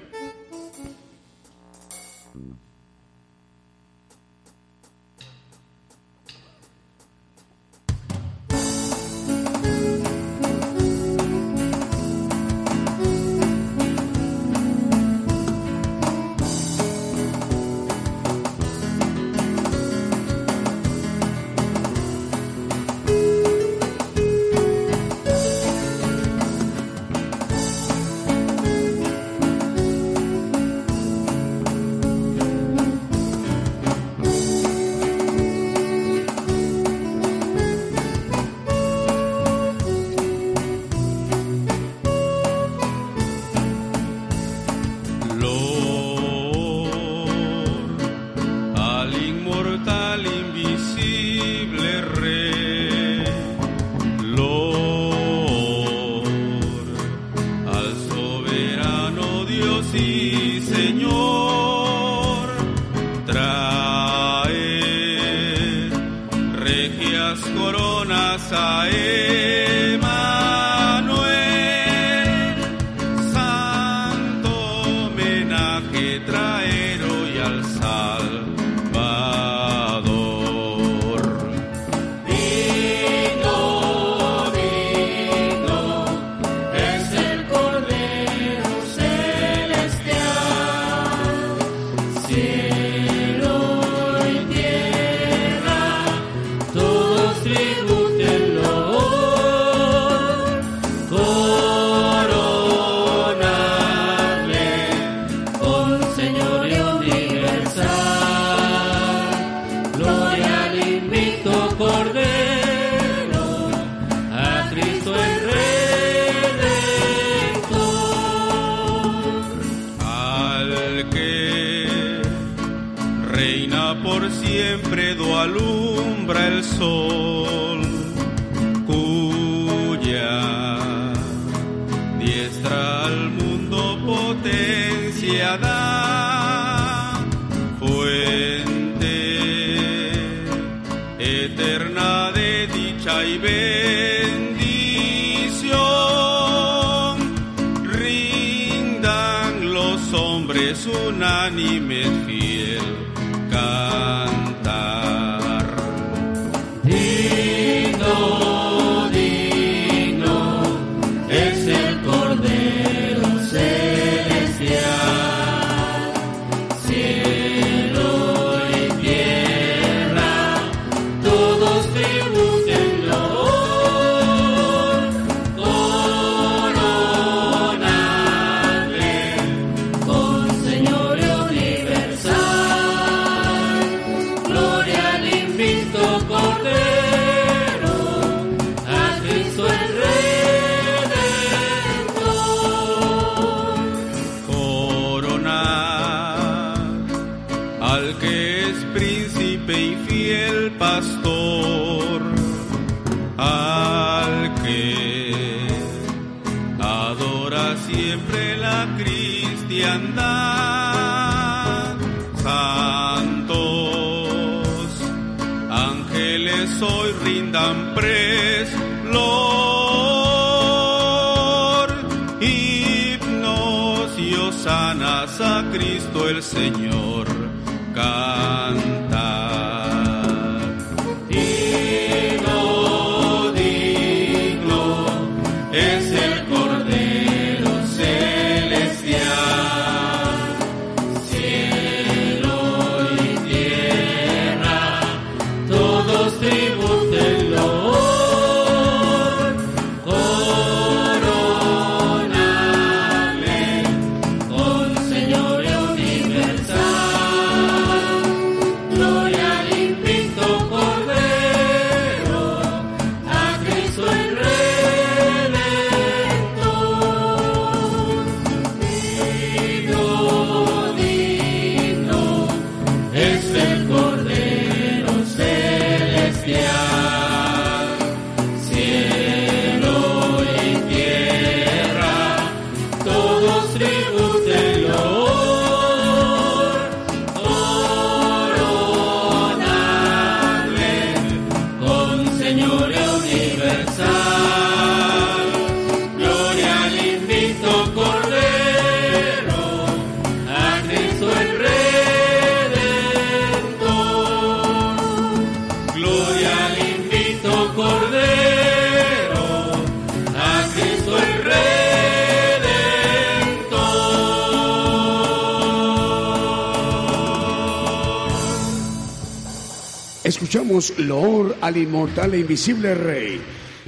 Al 322.13 322.19
inmortal 322.19 322.35
e 322.35 322.39
invisible 322.41 322.95
Rey. 322.95 323.41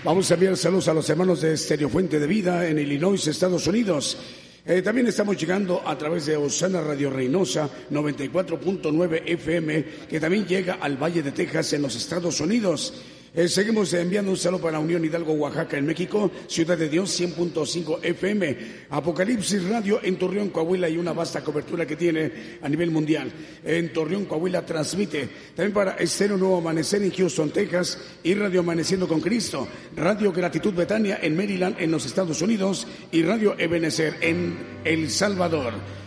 Vamos 0.03 0.31
a 0.31 0.35
enviar 0.35 0.57
saludos 0.57 0.89
a 0.89 0.95
los 0.95 1.09
hermanos 1.11 1.43
de 1.43 1.53
Estereo 1.53 1.91
Fuente 1.91 2.19
de 2.19 2.27
Vida 2.27 2.67
en 2.67 2.79
Illinois, 2.79 3.27
Estados 3.27 3.67
Unidos. 3.67 4.17
Eh, 4.65 4.81
también 4.81 5.07
estamos 5.07 5.37
llegando 5.37 5.83
a 5.85 5.97
través 5.99 6.25
de 6.25 6.37
Osana 6.37 6.81
Radio 6.81 7.11
Reynosa 7.11 7.69
94.9 7.91 9.23
FM, 9.27 9.85
que 10.09 10.21
también 10.21 10.47
llega 10.47 10.79
al 10.81 10.97
Valle 10.97 11.23
de 11.23 11.33
Texas 11.33 11.75
en 11.75 11.83
los 11.83 11.97
Estados 11.97 12.41
Unidos. 12.41 12.95
Eh, 13.37 13.49
seguimos 13.49 13.93
enviando 13.95 14.31
un 14.31 14.37
saludo 14.37 14.63
para 14.63 14.79
Unión 14.79 15.05
Hidalgo, 15.05 15.33
Oaxaca, 15.33 15.77
en 15.77 15.87
México, 15.87 16.31
Ciudad 16.47 16.79
de 16.79 16.89
Dios, 16.89 17.21
100.5 17.21 17.99
FM, 18.01 18.57
Apocalipsis 18.91 19.69
Radio 19.69 19.99
en 20.05 20.17
Torreón, 20.17 20.51
Coahuila 20.51 20.89
y 20.89 20.99
una 20.99 21.13
vasta 21.13 21.43
cobertura 21.43 21.85
que 21.85 21.97
tiene 21.97 22.31
a 22.63 22.69
nivel 22.69 22.93
mundial. 22.93 23.33
En 23.65 23.93
Torreón, 23.93 24.27
Coahuila 24.27 24.65
transmite 24.65 25.29
también 25.57 25.73
para 25.73 25.95
Estero 25.95 26.37
Nuevo 26.37 26.59
Amanecer 26.59 27.03
en 27.03 27.11
Houston, 27.11 27.51
Texas 27.51 27.99
y 28.23 28.35
Radio 28.35 28.61
Amaneciendo 28.61 29.09
con 29.09 29.21
Cristo, 29.21 29.67
Radio 29.97 30.31
Gratitud 30.31 30.73
Betania 30.73 31.19
en 31.21 31.37
Maryland, 31.37 31.75
en 31.81 31.91
los 31.91 32.07
Estados 32.07 32.41
Unidos 32.41 32.87
y 33.11 33.25
Radio 33.25 33.57
Ebenezer 33.59 34.15
en 34.21 34.57
El 34.85 35.11
Salvador 35.11 36.04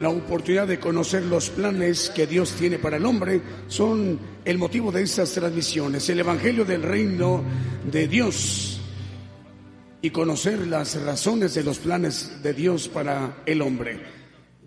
la 0.00 0.08
oportunidad 0.08 0.66
de 0.66 0.80
conocer 0.80 1.24
los 1.24 1.50
planes 1.50 2.10
que 2.10 2.26
Dios 2.26 2.52
tiene 2.52 2.78
para 2.78 2.96
el 2.96 3.04
hombre 3.04 3.40
son 3.68 4.18
el 4.46 4.56
motivo 4.56 4.90
de 4.90 5.02
estas 5.02 5.30
transmisiones, 5.32 6.08
el 6.08 6.20
Evangelio 6.20 6.64
del 6.64 6.82
Reino 6.82 7.44
de 7.84 8.08
Dios 8.08 8.80
y 10.00 10.08
conocer 10.08 10.66
las 10.66 11.00
razones 11.02 11.52
de 11.52 11.62
los 11.62 11.78
planes 11.78 12.42
de 12.42 12.54
Dios 12.54 12.88
para 12.88 13.42
el 13.44 13.60
hombre. 13.60 14.00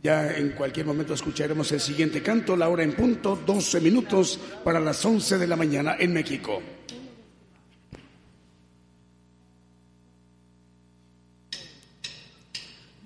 Ya 0.03 0.38
en 0.38 0.51
cualquier 0.51 0.86
momento 0.86 1.15
escucharemos 1.15 1.71
el 1.71 1.79
siguiente 1.79 2.21
canto, 2.21 2.55
la 2.55 2.69
hora 2.69 2.84
en 2.84 2.93
punto, 2.93 3.39
12 3.43 3.81
minutos 3.81 4.39
para 4.63 4.79
las 4.79 5.03
11 5.03 5.39
de 5.39 5.47
la 5.47 5.55
mañana 5.55 5.95
en 5.97 6.13
México. 6.13 6.61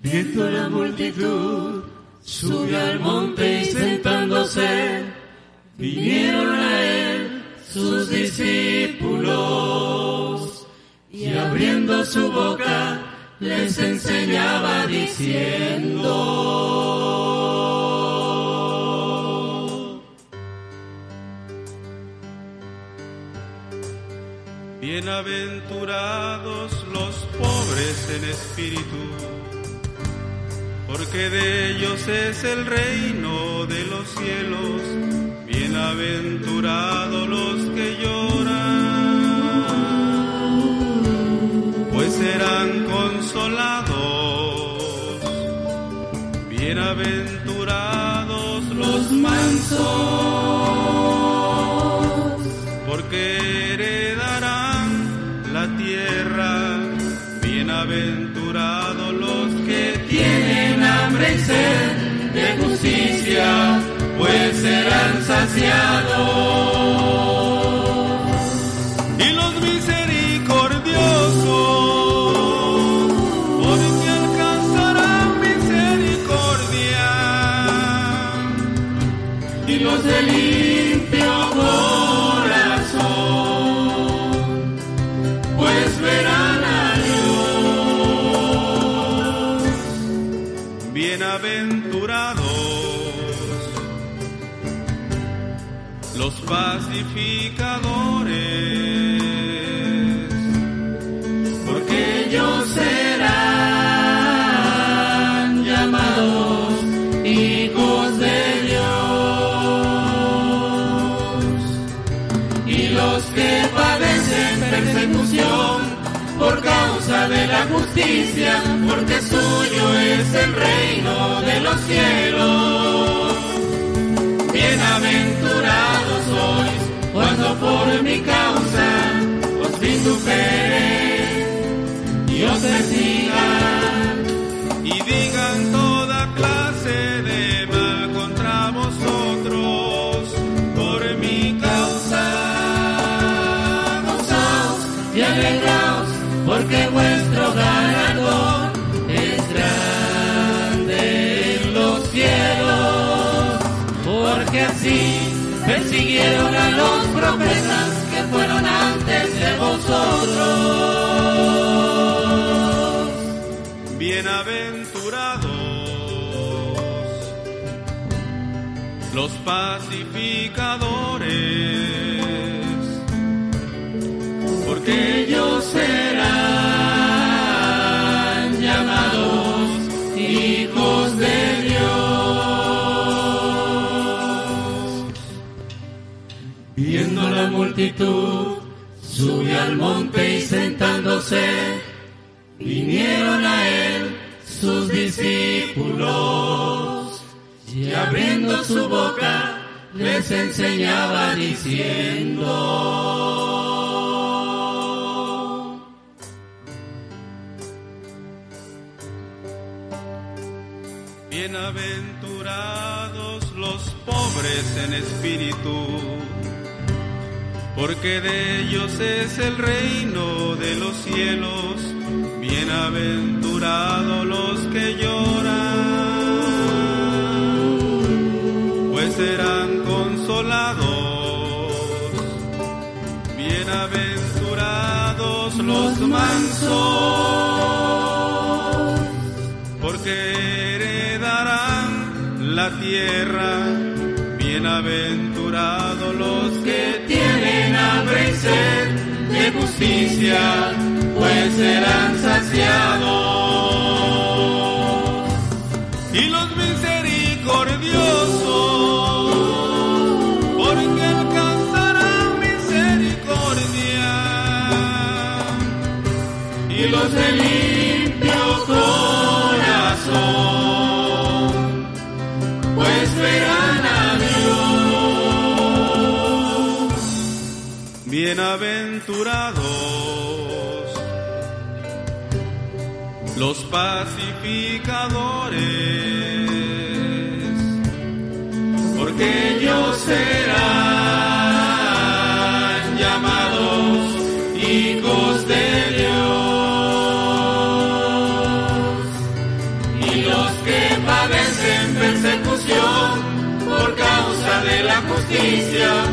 Viendo 0.01 0.49
la 0.49 0.67
multitud 0.67 1.97
Subió 2.28 2.78
al 2.78 2.99
monte 2.99 3.61
y 3.61 3.65
sentándose, 3.65 5.05
vinieron 5.78 6.53
a 6.53 6.84
él 6.84 7.41
sus 7.71 8.09
discípulos, 8.09 9.38
y 11.09 11.34
abriendo 11.34 12.03
su 12.03 12.30
boca 12.30 13.01
les 13.39 13.80
enseñaba 13.80 14.86
diciendo, 14.88 16.03
Bienaventurados 24.82 26.73
los 26.91 27.15
pobres 27.39 28.09
en 28.17 28.25
espíritu 28.25 29.37
porque 30.88 31.30
de 31.30 31.72
ellos 31.72 32.08
es 32.08 32.44
el 32.44 32.66
reino 32.66 33.66
de 33.66 33.84
los 33.86 34.08
cielos. 34.08 34.82
Bienaventurados 35.46 37.28
los 37.28 37.66
que 37.76 37.98
lloran, 38.02 38.56
pues 41.92 42.14
serán 42.14 42.86
consolados. 42.86 43.98
Bienaventurados 46.50 48.64
los 48.76 49.12
mansos, 49.12 49.78
porque 52.88 53.57
hambre 61.18 62.32
de 62.34 62.63
justicia, 62.63 63.80
pues 64.18 64.57
serán 64.57 65.24
saciados. 65.24 66.76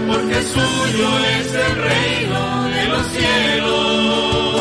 Porque 0.06 0.42
suyo 0.42 1.08
es 1.38 1.54
el 1.54 1.76
reino 1.76 2.64
de 2.68 2.84
los 2.88 3.06
cielos. 3.16 4.60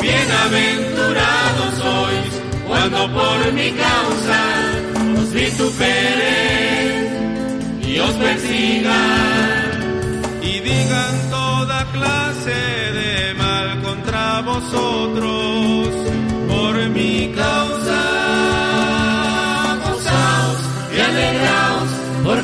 Bienaventurados 0.00 1.74
sois 1.82 2.32
cuando 2.66 3.12
por 3.12 3.52
mi 3.52 3.70
causa 3.72 4.40
os 5.20 5.32
vituperen 5.32 7.04
y 7.86 7.98
os 7.98 8.12
persigan 8.12 9.70
y 10.42 10.60
digan 10.60 11.30
toda 11.30 11.84
clase 11.92 12.54
de 13.00 13.34
mal 13.34 13.82
contra 13.82 14.40
vosotros 14.40 15.88
por 16.48 16.88
mi 16.88 17.32
causa 17.36 17.85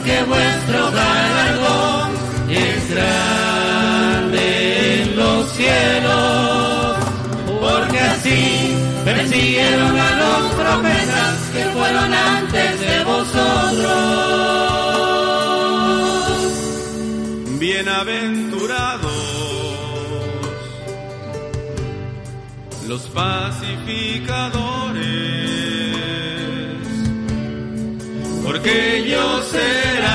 porque 0.03 0.25
vuestro 0.25 0.91
galardón 0.91 2.11
es 2.51 2.91
grande 2.91 4.43
en 5.03 5.17
los 5.17 5.49
cielos, 5.53 6.97
porque 7.61 8.01
así 8.01 8.75
persiguieron 9.05 9.97
a 9.97 10.11
los 10.17 10.55
profetas 10.55 11.39
que 11.53 11.65
fueron 11.67 12.13
antes 12.13 12.81
de 12.81 13.05
vosotros. 13.05 13.93
Bienaventurados 17.61 19.13
los 22.89 23.03
pacificadores 23.03 24.72
porque 28.53 28.99
ellos 28.99 29.47
serán 29.47 30.13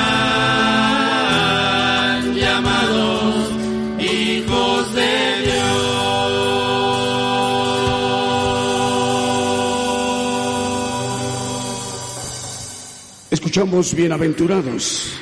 llamados 2.36 3.50
hijos 3.98 4.94
de 4.94 5.42
Dios. 5.42 5.56
Escuchamos 13.32 13.92
bienaventurados. 13.92 15.14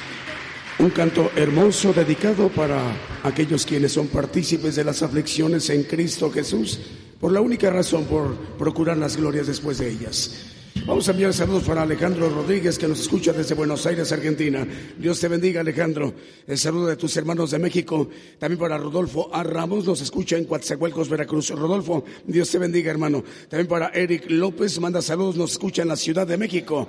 Un 0.78 0.90
canto 0.90 1.32
hermoso 1.36 1.94
dedicado 1.94 2.50
para 2.50 2.82
aquellos 3.22 3.64
quienes 3.64 3.92
son 3.92 4.08
partícipes 4.08 4.76
de 4.76 4.84
las 4.84 5.02
aflicciones 5.02 5.70
en 5.70 5.84
Cristo 5.84 6.30
Jesús, 6.30 6.80
por 7.20 7.32
la 7.32 7.40
única 7.40 7.70
razón, 7.70 8.04
por 8.04 8.36
procurar 8.58 8.96
las 8.96 9.16
glorias 9.16 9.46
después 9.46 9.78
de 9.78 9.90
ellas. 9.90 10.52
Vamos 10.84 11.08
a 11.08 11.10
enviar 11.10 11.32
saludos 11.32 11.64
para 11.64 11.82
Alejandro 11.82 12.28
Rodríguez, 12.28 12.78
que 12.78 12.86
nos 12.86 13.00
escucha 13.00 13.32
desde 13.32 13.56
Buenos 13.56 13.84
Aires, 13.86 14.12
Argentina. 14.12 14.64
Dios 14.96 15.18
te 15.18 15.26
bendiga, 15.26 15.60
Alejandro. 15.60 16.14
El 16.46 16.58
saludo 16.58 16.86
de 16.86 16.96
tus 16.96 17.16
hermanos 17.16 17.50
de 17.50 17.58
México. 17.58 18.08
También 18.38 18.60
para 18.60 18.78
Rodolfo 18.78 19.28
A. 19.34 19.42
Ramos, 19.42 19.84
nos 19.84 20.00
escucha 20.00 20.36
en 20.36 20.44
Coatzacoalcos, 20.44 21.08
Veracruz. 21.08 21.50
Rodolfo, 21.50 22.04
Dios 22.24 22.48
te 22.50 22.58
bendiga, 22.58 22.92
hermano. 22.92 23.24
También 23.48 23.66
para 23.66 23.88
Eric 23.88 24.26
López, 24.28 24.78
manda 24.78 25.02
saludos, 25.02 25.34
nos 25.34 25.52
escucha 25.52 25.82
en 25.82 25.88
la 25.88 25.96
Ciudad 25.96 26.24
de 26.24 26.36
México. 26.36 26.88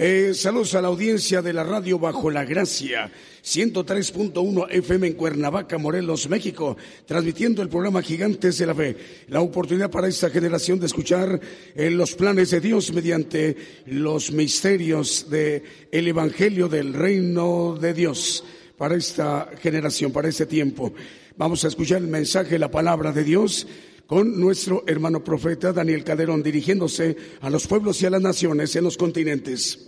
Eh, 0.00 0.32
saludos 0.32 0.76
a 0.76 0.80
la 0.80 0.86
audiencia 0.86 1.42
de 1.42 1.52
la 1.52 1.64
radio 1.64 1.98
Bajo 1.98 2.30
la 2.30 2.44
Gracia, 2.44 3.10
103.1 3.42 4.68
FM 4.70 5.08
en 5.08 5.14
Cuernavaca, 5.14 5.76
Morelos, 5.76 6.28
México, 6.28 6.76
transmitiendo 7.04 7.62
el 7.62 7.68
programa 7.68 8.00
Gigantes 8.00 8.58
de 8.58 8.66
la 8.66 8.76
Fe. 8.76 8.96
La 9.26 9.40
oportunidad 9.40 9.90
para 9.90 10.06
esta 10.06 10.30
generación 10.30 10.78
de 10.78 10.86
escuchar 10.86 11.40
eh, 11.74 11.90
los 11.90 12.14
planes 12.14 12.50
de 12.50 12.60
Dios 12.60 12.92
mediante 12.92 13.56
los 13.86 14.30
misterios 14.30 15.28
del 15.28 15.64
el 15.90 16.06
Evangelio 16.06 16.68
del 16.68 16.94
Reino 16.94 17.76
de 17.76 17.92
Dios 17.92 18.44
para 18.76 18.94
esta 18.94 19.50
generación, 19.60 20.12
para 20.12 20.28
este 20.28 20.46
tiempo. 20.46 20.92
Vamos 21.36 21.64
a 21.64 21.68
escuchar 21.68 22.00
el 22.02 22.06
mensaje, 22.06 22.56
la 22.56 22.70
palabra 22.70 23.10
de 23.10 23.24
Dios 23.24 23.66
con 24.06 24.40
nuestro 24.40 24.84
hermano 24.86 25.24
profeta 25.24 25.72
Daniel 25.72 26.04
Caderón 26.04 26.42
dirigiéndose 26.42 27.16
a 27.40 27.50
los 27.50 27.66
pueblos 27.66 28.00
y 28.00 28.06
a 28.06 28.10
las 28.10 28.22
naciones 28.22 28.76
en 28.76 28.84
los 28.84 28.96
continentes. 28.96 29.87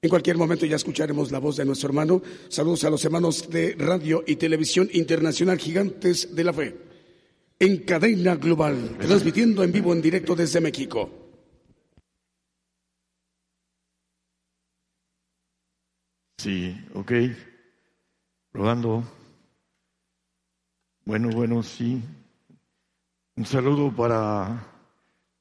En 0.00 0.10
cualquier 0.10 0.36
momento 0.36 0.64
ya 0.64 0.76
escucharemos 0.76 1.32
la 1.32 1.40
voz 1.40 1.56
de 1.56 1.64
nuestro 1.64 1.88
hermano. 1.88 2.22
Saludos 2.48 2.84
a 2.84 2.90
los 2.90 3.04
hermanos 3.04 3.50
de 3.50 3.74
radio 3.76 4.22
y 4.24 4.36
televisión 4.36 4.88
internacional 4.92 5.58
Gigantes 5.58 6.36
de 6.36 6.44
la 6.44 6.52
Fe. 6.52 6.76
En 7.58 7.78
cadena 7.78 8.36
global, 8.36 8.96
transmitiendo 9.00 9.64
en 9.64 9.72
vivo 9.72 9.92
en 9.92 10.00
directo 10.00 10.36
desde 10.36 10.60
México. 10.60 11.10
Sí, 16.38 16.76
ok. 16.94 17.12
Probando. 18.52 19.02
Bueno, 21.04 21.30
bueno, 21.30 21.64
sí. 21.64 22.00
Un 23.34 23.44
saludo 23.44 23.90
para 23.90 24.64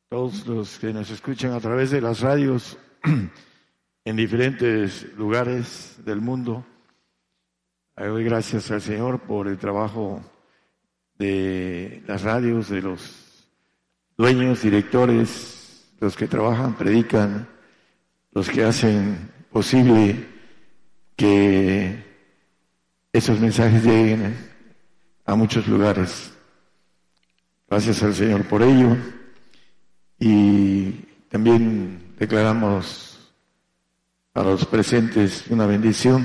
todos 0.09 0.47
los 0.47 0.79
que 0.79 0.91
nos 0.91 1.11
escuchan 1.11 1.51
a 1.51 1.59
través 1.59 1.91
de 1.91 2.01
las 2.01 2.21
radios 2.21 2.79
en 4.07 4.15
diferentes 4.15 5.05
lugares 5.17 5.97
del 6.05 6.21
mundo. 6.21 6.65
Doy 7.97 8.23
gracias 8.23 8.71
al 8.71 8.81
Señor 8.81 9.19
por 9.19 9.49
el 9.49 9.57
trabajo 9.57 10.21
de 11.17 12.01
las 12.07 12.21
radios, 12.21 12.69
de 12.69 12.81
los 12.81 13.49
dueños, 14.15 14.61
directores, 14.61 15.91
los 15.99 16.15
que 16.15 16.25
trabajan, 16.25 16.77
predican, 16.77 17.49
los 18.31 18.49
que 18.49 18.63
hacen 18.63 19.29
posible 19.51 20.25
que 21.17 22.01
esos 23.11 23.41
mensajes 23.41 23.83
lleguen 23.83 24.37
a 25.25 25.35
muchos 25.35 25.67
lugares. 25.67 26.31
Gracias 27.69 28.01
al 28.03 28.15
Señor 28.15 28.45
por 28.45 28.63
ello. 28.63 28.95
Y 30.17 30.91
también 31.29 32.15
declaramos 32.17 33.06
a 34.37 34.43
los 34.43 34.67
presentes 34.67 35.45
una 35.49 35.65
bendición 35.65 36.23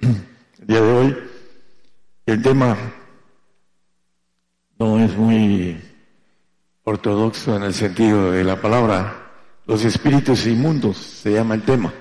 el 0.00 0.66
día 0.66 0.80
de 0.80 0.92
hoy. 0.92 1.18
El 2.24 2.40
tema 2.40 2.76
no 4.78 5.00
es 5.00 5.16
muy 5.16 5.76
ortodoxo 6.84 7.56
en 7.56 7.64
el 7.64 7.74
sentido 7.74 8.30
de 8.30 8.44
la 8.44 8.60
palabra. 8.60 9.32
Los 9.66 9.84
espíritus 9.84 10.46
inmundos 10.46 10.98
se 10.98 11.32
llama 11.32 11.54
el 11.54 11.62
tema. 11.62 11.92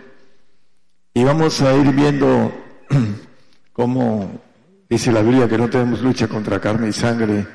Y 1.11 1.23
vamos 1.23 1.59
a 1.63 1.75
ir 1.75 1.91
viendo 1.91 2.53
cómo 3.73 4.39
dice 4.87 5.11
la 5.11 5.23
Biblia 5.23 5.49
que 5.49 5.57
no 5.57 5.71
tenemos 5.71 6.01
lucha 6.01 6.27
contra 6.27 6.61
carne 6.61 6.89
y 6.89 6.93
sangre, 6.93 7.47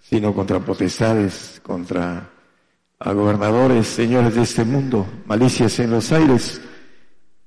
sino 0.00 0.34
contra 0.34 0.58
potestades, 0.58 1.60
contra 1.62 2.30
gobernadores, 2.98 3.86
señores 3.86 4.34
de 4.34 4.42
este 4.42 4.64
mundo, 4.64 5.06
malicias 5.24 5.78
en 5.78 5.92
los 5.92 6.10
aires. 6.10 6.62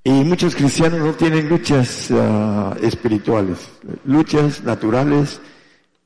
Y 0.03 0.09
muchos 0.23 0.55
cristianos 0.55 0.99
no 0.99 1.13
tienen 1.13 1.47
luchas 1.47 2.09
ah, 2.11 2.75
espirituales, 2.81 3.69
luchas 4.05 4.63
naturales, 4.63 5.39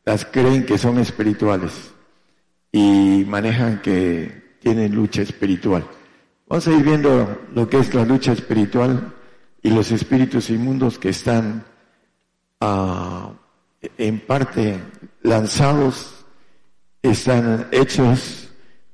las 0.03 0.25
creen 0.25 0.65
que 0.65 0.77
son 0.77 0.99
espirituales. 0.99 1.71
Y 2.73 3.23
manejan 3.25 3.81
que 3.81 4.57
tienen 4.59 4.93
lucha 4.93 5.21
espiritual. 5.21 5.87
Vamos 6.47 6.67
a 6.67 6.71
ir 6.73 6.83
viendo 6.83 7.39
lo 7.53 7.69
que 7.69 7.79
es 7.79 7.93
la 7.93 8.03
lucha 8.03 8.33
espiritual 8.33 9.13
y 9.61 9.69
los 9.69 9.91
espíritus 9.91 10.49
inmundos 10.49 10.99
que 10.99 11.09
están 11.09 11.63
ah, 12.59 13.31
en 13.97 14.19
parte 14.19 14.77
lanzados, 15.21 16.25
están 17.01 17.67
hechos 17.71 18.49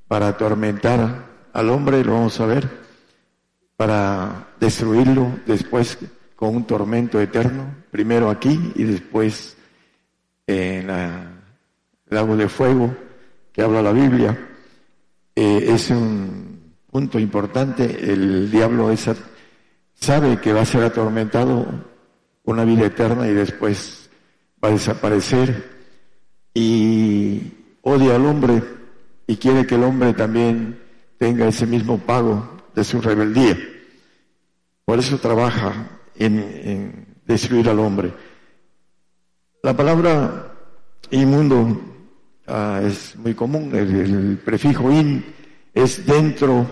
para 0.07 0.27
atormentar 0.27 1.25
al 1.53 1.69
hombre, 1.69 2.03
lo 2.03 2.13
vamos 2.13 2.39
a 2.39 2.45
ver, 2.45 2.80
para 3.81 4.53
destruirlo 4.59 5.39
después 5.47 5.97
con 6.35 6.55
un 6.55 6.65
tormento 6.65 7.19
eterno, 7.19 7.77
primero 7.89 8.29
aquí 8.29 8.73
y 8.75 8.83
después 8.83 9.57
en 10.45 10.87
el 10.87 11.09
lago 12.05 12.37
de 12.37 12.47
fuego 12.47 12.95
que 13.51 13.63
habla 13.63 13.81
la 13.81 13.91
Biblia. 13.91 14.37
Eh, 15.35 15.65
es 15.69 15.89
un 15.89 16.75
punto 16.91 17.17
importante, 17.17 18.13
el 18.13 18.51
diablo 18.51 18.93
sabe 19.95 20.39
que 20.39 20.53
va 20.53 20.61
a 20.61 20.65
ser 20.65 20.83
atormentado 20.83 21.65
una 22.43 22.63
vida 22.63 22.85
eterna 22.85 23.27
y 23.27 23.33
después 23.33 24.11
va 24.63 24.69
a 24.69 24.73
desaparecer 24.73 25.71
y 26.53 27.51
odia 27.81 28.13
al 28.13 28.27
hombre 28.27 28.61
y 29.25 29.37
quiere 29.37 29.65
que 29.65 29.73
el 29.73 29.85
hombre 29.85 30.13
también 30.13 30.79
tenga 31.17 31.47
ese 31.47 31.65
mismo 31.65 31.97
pago 31.97 32.60
de 32.75 32.83
su 32.83 33.01
rebeldía. 33.01 33.57
Por 34.85 34.99
eso 34.99 35.17
trabaja 35.17 35.99
en, 36.15 37.05
destruir 37.25 37.69
al 37.69 37.79
hombre. 37.79 38.11
La 39.63 39.75
palabra 39.75 40.53
inmundo 41.11 41.81
ah, 42.47 42.81
es 42.83 43.15
muy 43.15 43.33
común, 43.33 43.71
el, 43.75 44.39
prefijo 44.43 44.91
in 44.91 45.23
es 45.73 46.05
dentro 46.05 46.67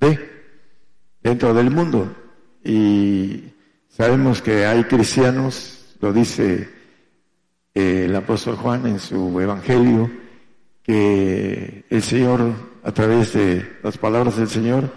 de, 0.00 0.18
dentro 1.22 1.54
del 1.54 1.70
mundo. 1.70 2.14
Y 2.64 3.44
sabemos 3.88 4.42
que 4.42 4.66
hay 4.66 4.84
cristianos, 4.84 5.96
lo 6.00 6.12
dice 6.12 6.68
eh, 7.74 8.04
el 8.06 8.16
apóstol 8.16 8.56
Juan 8.56 8.86
en 8.86 8.98
su 8.98 9.40
evangelio, 9.40 10.10
que 10.82 11.84
el 11.88 12.02
Señor, 12.02 12.52
a 12.82 12.92
través 12.92 13.34
de 13.34 13.78
las 13.82 13.98
palabras 13.98 14.36
del 14.36 14.48
Señor, 14.48 14.90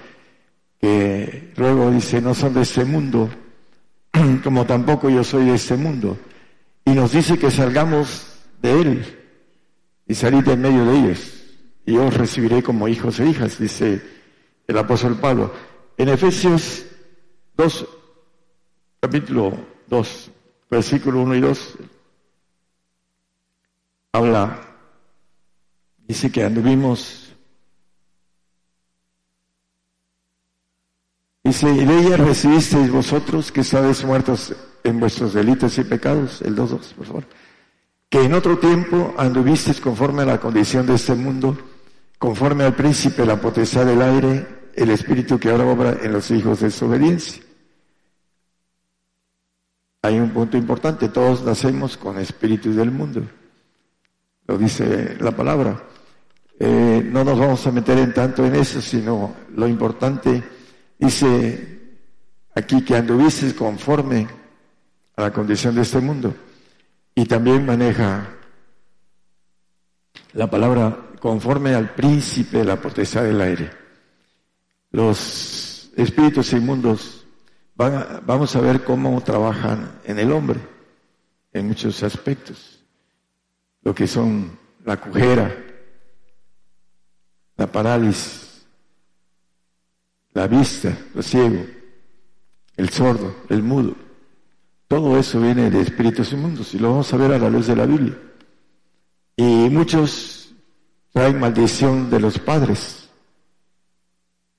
que 0.80 1.54
luego 1.56 1.92
dice, 1.92 2.22
no 2.22 2.34
son 2.34 2.54
de 2.54 2.62
este 2.62 2.86
mundo, 2.86 3.30
como 4.44 4.66
tampoco 4.66 5.10
yo 5.10 5.24
soy 5.24 5.46
de 5.46 5.56
este 5.56 5.76
mundo. 5.76 6.18
Y 6.86 6.92
nos 6.92 7.12
dice 7.12 7.38
que 7.38 7.50
salgamos 7.50 8.40
de 8.62 8.82
Él 8.82 9.20
y 10.08 10.14
salir 10.14 10.44
de 10.44 10.54
en 10.54 10.62
medio 10.62 10.86
de 10.86 11.00
ellos. 11.00 11.34
Y 11.86 11.94
yo 11.94 12.06
os 12.06 12.14
recibiré 12.16 12.64
como 12.64 12.88
hijos 12.88 13.20
e 13.20 13.28
hijas, 13.28 13.60
dice 13.60 14.02
el 14.68 14.78
apóstol 14.78 15.18
Pablo. 15.20 15.54
En 15.98 16.10
Efesios 16.10 16.86
2, 17.58 17.88
capítulo 19.00 19.54
2, 19.88 20.32
versículo 20.70 21.22
1 21.22 21.36
y 21.36 21.42
2, 21.42 21.78
habla, 24.14 24.62
dice 26.08 26.32
que 26.32 26.44
anduvimos 26.44 27.25
Dice, 31.46 31.72
y 31.72 31.86
de 31.86 32.00
ella 32.00 32.18
recibisteis 32.18 32.90
vosotros 32.90 33.52
que 33.52 33.62
estáis 33.62 34.04
muertos 34.04 34.52
en 34.84 35.00
vuestros 35.00 35.36
delitos 35.36 35.78
y 35.78 35.84
pecados, 35.84 36.42
el 36.42 36.56
2.2, 36.56 36.94
por 36.96 37.06
favor, 37.06 37.24
que 38.10 38.24
en 38.24 38.34
otro 38.34 38.58
tiempo 38.58 39.14
anduvisteis 39.16 39.80
conforme 39.80 40.24
a 40.24 40.26
la 40.26 40.40
condición 40.40 40.88
de 40.88 40.96
este 40.96 41.14
mundo, 41.14 41.56
conforme 42.18 42.64
al 42.64 42.76
príncipe, 42.76 43.28
la 43.28 43.40
potestad 43.40 43.86
del 43.86 44.02
aire, 44.02 44.72
el 44.74 44.90
espíritu 44.90 45.38
que 45.38 45.52
ahora 45.52 45.66
obra 45.66 45.98
en 46.02 46.14
los 46.14 46.32
hijos 46.32 46.62
de 46.62 46.66
desobediencia. 46.66 47.44
Hay 50.02 50.18
un 50.18 50.32
punto 50.32 50.58
importante, 50.58 51.10
todos 51.10 51.44
nacemos 51.44 51.96
con 51.96 52.18
espíritus 52.18 52.76
del 52.76 52.90
mundo, 52.90 53.22
lo 54.48 54.58
dice 54.58 55.16
la 55.20 55.30
palabra. 55.30 55.80
Eh, 56.58 57.08
no 57.08 57.24
nos 57.24 57.38
vamos 57.38 57.68
a 57.68 57.72
meter 57.72 58.00
en 58.00 58.16
tanto 58.16 58.44
en 58.44 58.56
eso, 58.56 58.82
sino 58.82 59.36
lo 59.56 59.68
importante 59.68 60.55
Dice 60.98 61.76
aquí 62.54 62.84
que 62.84 62.96
anduviste 62.96 63.54
conforme 63.54 64.28
a 65.16 65.22
la 65.22 65.32
condición 65.32 65.76
de 65.76 65.82
este 65.82 66.00
mundo. 66.00 66.36
Y 67.14 67.26
también 67.26 67.66
maneja 67.66 68.30
la 70.34 70.50
palabra 70.50 70.98
conforme 71.20 71.74
al 71.74 71.94
príncipe 71.94 72.60
de 72.60 72.66
la 72.66 72.82
potestad 72.82 73.24
del 73.24 73.42
aire. 73.42 73.72
Los 74.92 75.92
espíritus 75.96 76.54
inmundos, 76.54 77.26
van 77.76 78.22
vamos 78.26 78.56
a 78.56 78.62
ver 78.62 78.84
cómo 78.84 79.22
trabajan 79.22 80.00
en 80.04 80.20
el 80.20 80.32
hombre, 80.32 80.60
en 81.54 81.68
muchos 81.68 82.04
aspectos. 82.04 82.84
Lo 83.82 83.96
que 83.96 84.08
son 84.08 84.58
la 84.84 84.98
cujera, 84.98 85.56
la 87.58 87.72
parálisis, 87.72 88.45
la 90.36 90.48
vista, 90.48 90.96
el 91.16 91.24
ciego, 91.24 91.66
el 92.76 92.90
sordo, 92.90 93.36
el 93.50 93.64
mudo. 93.64 93.96
Todo 94.88 95.18
eso 95.18 95.40
viene 95.40 95.72
de 95.72 95.82
espíritus 95.82 96.34
inmundos 96.34 96.74
y 96.74 96.78
lo 96.78 96.92
vamos 96.92 97.12
a 97.12 97.18
ver 97.18 97.32
a 97.32 97.40
la 97.40 97.50
luz 97.50 97.68
de 97.68 97.76
la 97.76 97.86
Biblia. 97.86 98.18
Y 99.38 99.70
muchos 99.70 100.54
traen 101.14 101.40
maldición 101.40 102.10
de 102.10 102.20
los 102.20 102.38
padres 102.38 103.10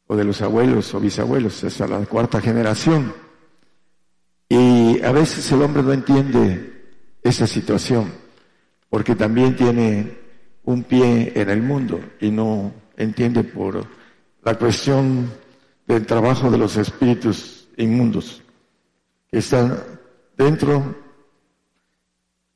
o 0.06 0.16
de 0.16 0.24
los 0.24 0.40
abuelos 0.40 0.94
o 0.94 1.00
bisabuelos 1.00 1.62
hasta 1.62 1.86
la 1.86 1.98
cuarta 2.06 2.40
generación. 2.40 3.12
Y 4.48 5.02
a 5.02 5.12
veces 5.12 5.52
el 5.52 5.60
hombre 5.60 5.82
no 5.82 5.92
entiende 5.92 6.86
esa 7.22 7.46
situación 7.46 8.10
porque 8.88 9.14
también 9.14 9.54
tiene 9.54 10.16
un 10.64 10.84
pie 10.84 11.32
en 11.34 11.50
el 11.50 11.60
mundo 11.60 12.00
y 12.18 12.30
no 12.30 12.72
entiende 12.96 13.44
por 13.44 13.86
la 14.42 14.54
cuestión 14.54 15.28
del 15.87 16.07
trabajo 16.07 16.51
de 16.51 16.59
los 16.59 16.76
espíritus 16.76 17.68
inmundos 17.76 18.43
que 19.30 19.39
están 19.39 19.82
dentro 20.37 20.95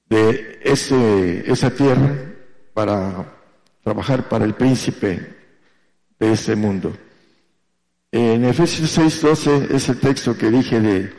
de 0.09 0.59
ese, 0.63 1.51
esa 1.51 1.71
tierra 1.71 2.15
para 2.75 3.39
trabajar 3.83 4.29
para 4.29 4.45
el 4.45 4.55
príncipe 4.55 5.37
de 6.19 6.33
ese 6.33 6.57
mundo. 6.57 6.93
En 8.13 8.45
Efesios 8.45 8.99
6:12 8.99 9.71
es 9.71 9.89
el 9.89 10.01
texto 10.01 10.37
que 10.37 10.51
dije 10.51 10.81
de 10.81 11.13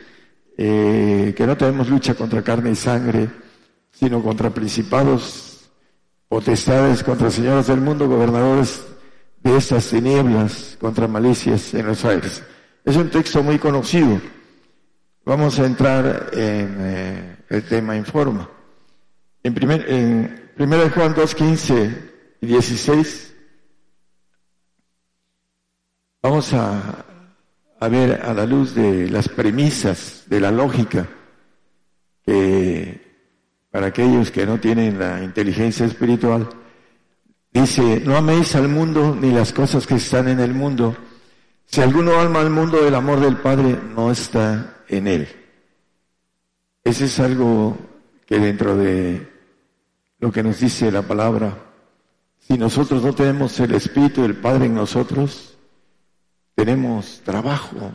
eh, 0.58 1.34
que 1.36 1.48
no 1.48 1.56
tenemos 1.56 1.90
lucha 1.90 2.14
contra 2.14 2.44
carne 2.44 2.72
y 2.72 2.76
sangre, 2.76 3.30
sino 3.92 4.22
contra 4.22 4.50
principados, 4.50 5.70
potestades, 6.28 7.04
contra 7.04 7.32
señores 7.32 7.68
del 7.68 7.80
mundo, 7.80 8.08
gobernadores 8.08 8.86
de 9.44 9.58
estas 9.58 9.90
tinieblas 9.90 10.78
contra 10.80 11.08
malicias 11.08 11.74
en 11.74 11.88
los 11.88 12.06
aires. 12.06 12.44
Es 12.86 12.96
un 12.96 13.10
texto 13.10 13.42
muy 13.44 13.58
conocido. 13.60 14.22
Vamos 15.26 15.60
a 15.60 15.66
entrar 15.66 16.30
en 16.34 16.78
eh, 16.80 17.38
el 17.50 17.64
tema 17.64 17.96
en 17.96 18.06
forma. 18.06 18.50
En, 19.44 19.54
primer, 19.54 19.90
en 19.90 20.52
1 20.58 20.90
Juan 20.94 21.14
2, 21.16 21.36
15 21.36 22.12
y 22.42 22.48
16, 22.48 23.36
vamos 26.22 26.54
a 26.54 27.06
ver 27.90 28.22
a 28.24 28.34
la 28.34 28.46
luz 28.46 28.76
de 28.76 29.10
las 29.10 29.28
premisas, 29.28 30.24
de 30.28 30.40
la 30.40 30.52
lógica, 30.52 31.08
que 32.24 33.02
para 33.72 33.88
aquellos 33.88 34.30
que 34.32 34.46
no 34.46 34.60
tienen 34.60 35.00
la 35.00 35.24
inteligencia 35.24 35.86
espiritual, 35.86 36.50
Dice, 37.54 38.02
no 38.06 38.16
améis 38.16 38.56
al 38.56 38.70
mundo 38.70 39.16
ni 39.20 39.32
las 39.32 39.52
cosas 39.52 39.86
que 39.86 39.96
están 39.96 40.28
en 40.30 40.40
el 40.40 40.54
mundo. 40.54 40.96
Si 41.66 41.82
alguno 41.82 42.20
ama 42.20 42.40
al 42.40 42.50
mundo, 42.50 42.86
el 42.86 42.96
amor 42.96 43.20
del 43.20 43.38
Padre 43.38 43.78
no 43.96 44.12
está 44.12 44.84
en 44.88 45.08
él. 45.08 45.28
Ese 46.84 47.06
es 47.06 47.20
algo 47.20 47.78
que 48.26 48.40
dentro 48.40 48.76
de 48.78 49.28
lo 50.20 50.32
que 50.32 50.44
nos 50.44 50.60
dice 50.60 50.92
la 50.92 51.02
palabra, 51.02 51.58
si 52.40 52.58
nosotros 52.58 53.04
no 53.04 53.14
tenemos 53.14 53.60
el 53.60 53.74
Espíritu 53.74 54.22
del 54.22 54.36
Padre 54.36 54.66
en 54.66 54.76
nosotros, 54.76 55.58
tenemos 56.56 57.22
trabajo 57.24 57.92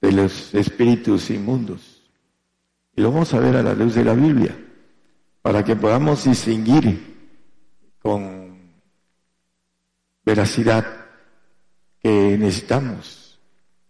de 0.00 0.12
los 0.12 0.54
espíritus 0.54 1.30
inmundos. 1.30 2.02
Y 2.96 3.00
lo 3.00 3.12
vamos 3.12 3.32
a 3.32 3.38
ver 3.38 3.56
a 3.56 3.62
la 3.62 3.74
luz 3.74 3.94
de 3.94 4.04
la 4.04 4.14
Biblia, 4.14 4.56
para 5.40 5.64
que 5.64 5.76
podamos 5.76 6.24
distinguir 6.24 7.14
con 8.00 8.41
veracidad 10.24 10.86
que 12.00 12.36
necesitamos. 12.38 13.40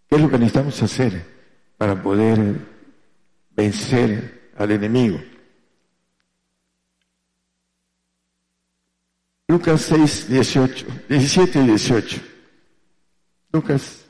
¿Qué 0.08 0.16
es 0.16 0.22
lo 0.22 0.30
que 0.30 0.38
necesitamos 0.38 0.82
hacer 0.82 1.24
para 1.76 2.00
poder 2.00 2.72
vencer 3.56 4.52
al 4.56 4.70
enemigo. 4.70 5.20
Lucas 9.48 9.82
6, 9.82 10.28
18, 10.28 10.86
17 11.08 11.58
y 11.60 11.66
18. 11.66 12.20
Lucas 13.52 14.04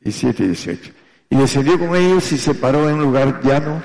17 0.00 0.42
y 0.42 0.46
18. 0.48 0.92
Y 1.30 1.36
descendió 1.36 1.78
con 1.78 1.96
ellos 1.96 2.30
y 2.32 2.38
se 2.38 2.54
paró 2.54 2.88
en 2.88 2.96
un 2.96 3.02
lugar 3.02 3.40
llano 3.42 3.82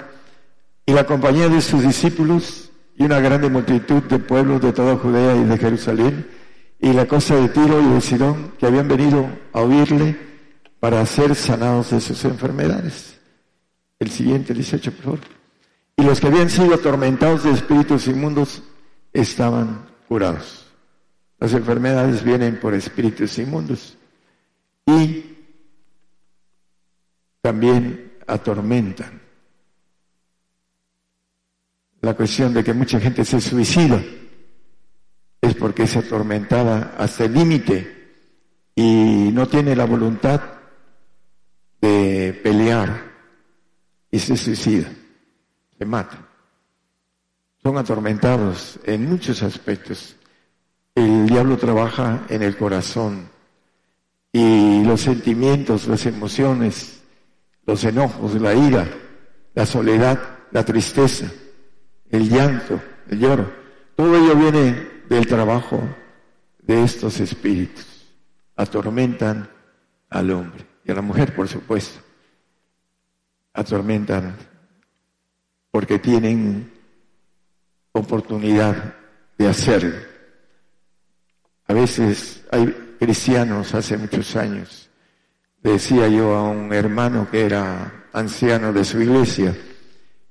y 0.85 0.91
la 0.91 1.05
compañía 1.05 1.47
de 1.47 1.61
sus 1.61 1.81
discípulos 1.81 2.71
y 2.95 3.03
una 3.03 3.19
grande 3.19 3.49
multitud 3.49 4.03
de 4.03 4.19
pueblos 4.19 4.61
de 4.61 4.73
toda 4.73 4.97
Judea 4.97 5.35
y 5.35 5.45
de 5.45 5.57
Jerusalén 5.57 6.27
y 6.79 6.93
la 6.93 7.07
costa 7.07 7.35
de 7.35 7.49
Tiro 7.49 7.81
y 7.81 7.93
de 7.93 8.01
Sidón 8.01 8.53
que 8.57 8.65
habían 8.65 8.87
venido 8.87 9.27
a 9.53 9.61
oírle 9.61 10.17
para 10.79 11.05
ser 11.05 11.35
sanados 11.35 11.91
de 11.91 12.01
sus 12.01 12.23
enfermedades. 12.25 13.19
El 13.99 14.11
siguiente, 14.11 14.53
18, 14.53 14.91
por 14.91 15.03
favor. 15.03 15.19
Y 15.95 16.03
los 16.03 16.19
que 16.19 16.27
habían 16.27 16.49
sido 16.49 16.75
atormentados 16.75 17.43
de 17.43 17.51
espíritus 17.51 18.07
inmundos 18.07 18.61
estaban 19.11 19.87
curados. 20.07 20.67
Las 21.39 21.53
enfermedades 21.53 22.23
vienen 22.23 22.59
por 22.59 22.73
espíritus 22.75 23.37
inmundos 23.39 23.97
y 24.85 25.37
también 27.41 28.17
atormentan. 28.27 29.21
La 32.01 32.15
cuestión 32.15 32.53
de 32.53 32.63
que 32.63 32.73
mucha 32.73 32.99
gente 32.99 33.25
se 33.25 33.41
suicida 33.41 34.03
es 35.41 35.55
porque 35.55 35.83
es 35.83 35.95
atormentada 35.95 36.95
hasta 36.97 37.25
el 37.25 37.33
límite 37.33 37.97
y 38.75 39.29
no 39.33 39.47
tiene 39.47 39.75
la 39.75 39.85
voluntad 39.85 40.41
de 41.81 42.39
pelear 42.43 43.11
y 44.11 44.19
se 44.19 44.37
suicida, 44.37 44.89
se 45.77 45.85
mata. 45.85 46.27
Son 47.61 47.77
atormentados 47.77 48.79
en 48.83 49.09
muchos 49.09 49.43
aspectos. 49.43 50.15
El 50.95 51.27
diablo 51.27 51.57
trabaja 51.57 52.25
en 52.29 52.43
el 52.43 52.55
corazón 52.57 53.29
y 54.31 54.83
los 54.83 55.01
sentimientos, 55.01 55.87
las 55.87 56.05
emociones, 56.05 57.01
los 57.65 57.83
enojos, 57.83 58.39
la 58.39 58.53
ira, 58.53 58.87
la 59.53 59.65
soledad, 59.65 60.19
la 60.51 60.63
tristeza, 60.63 61.31
el 62.09 62.29
llanto, 62.29 62.79
el 63.09 63.19
lloro, 63.19 63.51
todo 63.95 64.15
ello 64.15 64.35
viene 64.35 64.96
del 65.09 65.27
trabajo 65.27 65.81
de 66.59 66.83
estos 66.83 67.19
espíritus. 67.19 67.85
Atormentan 68.55 69.49
al 70.09 70.31
hombre 70.31 70.65
y 70.83 70.91
a 70.91 70.95
la 70.95 71.01
mujer, 71.01 71.35
por 71.35 71.47
supuesto. 71.47 71.99
Atormentan 73.53 74.35
porque 75.71 75.99
tienen 75.99 76.71
oportunidad 77.91 78.95
de 79.37 79.47
hacerlo. 79.47 79.95
A 81.67 81.73
veces 81.73 82.43
hay 82.51 82.95
cristianos 82.99 83.73
hace 83.73 83.97
muchos 83.97 84.35
años, 84.35 84.89
decía 85.61 86.07
yo 86.07 86.33
a 86.35 86.49
un 86.49 86.73
hermano 86.73 87.29
que 87.29 87.45
era 87.45 88.05
anciano 88.13 88.71
de 88.71 88.85
su 88.85 89.01
iglesia, 89.01 89.55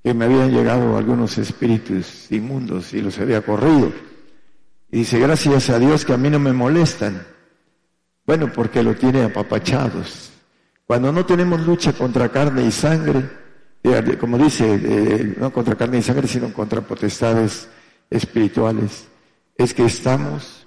que 0.03 0.15
me 0.15 0.25
habían 0.25 0.53
llegado 0.53 0.97
algunos 0.97 1.37
espíritus 1.39 2.31
inmundos 2.33 2.95
y 2.95 3.03
los 3.03 3.19
había 3.19 3.43
corrido. 3.43 3.93
Y 4.91 4.99
dice, 4.99 5.19
gracias 5.19 5.71
a 5.71 5.79
Dios 5.79 6.05
que 6.05 6.13
a 6.13 6.17
mí 6.17 6.31
no 6.31 6.39
me 6.39 6.53
molestan. 6.53 7.27
Bueno, 8.25 8.53
porque 8.53 8.83
lo 8.83 8.95
tiene 8.95 9.23
apapachados. 9.23 10.33
Cuando 10.87 11.13
no 11.13 11.27
tenemos 11.27 11.67
lucha 11.67 11.93
contra 11.93 12.29
carne 12.29 12.65
y 12.65 12.71
sangre, 12.71 13.29
eh, 13.83 14.17
como 14.19 14.39
dice, 14.39 15.35
no 15.39 15.53
contra 15.53 15.77
carne 15.77 15.99
y 15.99 16.03
sangre, 16.03 16.29
sino 16.29 16.53
contra 16.53 16.81
potestades 16.81 17.69
espirituales, 18.11 19.09
es 19.57 19.75
que 19.75 19.85
estamos 19.85 20.67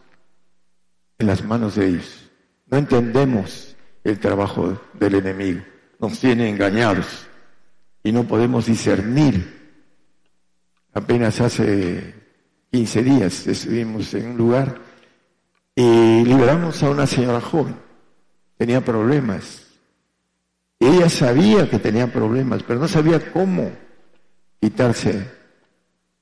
en 1.17 1.27
las 1.27 1.43
manos 1.43 1.75
de 1.75 1.87
ellos. 1.87 2.29
No 2.67 2.77
entendemos 2.77 3.75
el 4.03 4.19
trabajo 4.19 4.81
del 4.93 5.15
enemigo. 5.15 5.61
Nos 5.99 6.19
tiene 6.19 6.49
engañados 6.49 7.27
y 8.03 8.11
no 8.11 8.25
podemos 8.25 8.65
discernir. 8.65 9.57
Apenas 10.93 11.39
hace 11.41 12.18
15 12.71 13.03
días 13.03 13.47
estuvimos 13.47 14.13
en 14.13 14.31
un 14.31 14.37
lugar 14.37 14.79
y 15.75 16.23
liberamos 16.23 16.83
a 16.83 16.89
una 16.89 17.07
señora 17.07 17.41
joven. 17.41 17.75
Tenía 18.57 18.83
problemas. 18.83 19.65
Ella 20.79 21.09
sabía 21.09 21.69
que 21.69 21.79
tenía 21.79 22.11
problemas, 22.11 22.61
pero 22.63 22.79
no 22.79 22.87
sabía 22.87 23.31
cómo 23.31 23.71
quitarse 24.59 25.31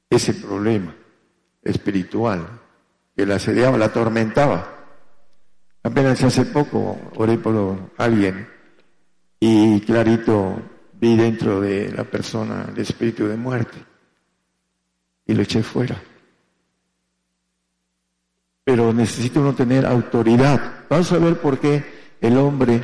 ese 0.09 0.33
problema 0.35 0.95
espiritual 1.63 2.47
que 3.15 3.25
la 3.25 3.35
asediaba, 3.35 3.77
la 3.77 3.85
atormentaba. 3.85 4.73
Apenas 5.83 6.23
hace 6.23 6.45
poco 6.45 6.97
oré 7.15 7.37
por 7.37 7.91
alguien 7.97 8.47
y 9.39 9.81
clarito 9.81 10.61
vi 10.93 11.17
dentro 11.17 11.59
de 11.59 11.91
la 11.91 12.05
persona 12.05 12.67
el 12.73 12.79
espíritu 12.79 13.27
de 13.27 13.35
muerte 13.35 13.77
y 15.25 15.33
lo 15.33 15.41
eché 15.41 15.61
fuera. 15.61 16.01
Pero 18.67 18.91
necesita 18.91 19.39
uno 19.39 19.55
tener 19.55 19.85
autoridad. 19.85 20.83
Vamos 20.89 21.09
a 21.13 21.17
ver 21.19 21.39
por 21.39 21.57
qué 21.57 21.85
el 22.19 22.37
hombre 22.37 22.81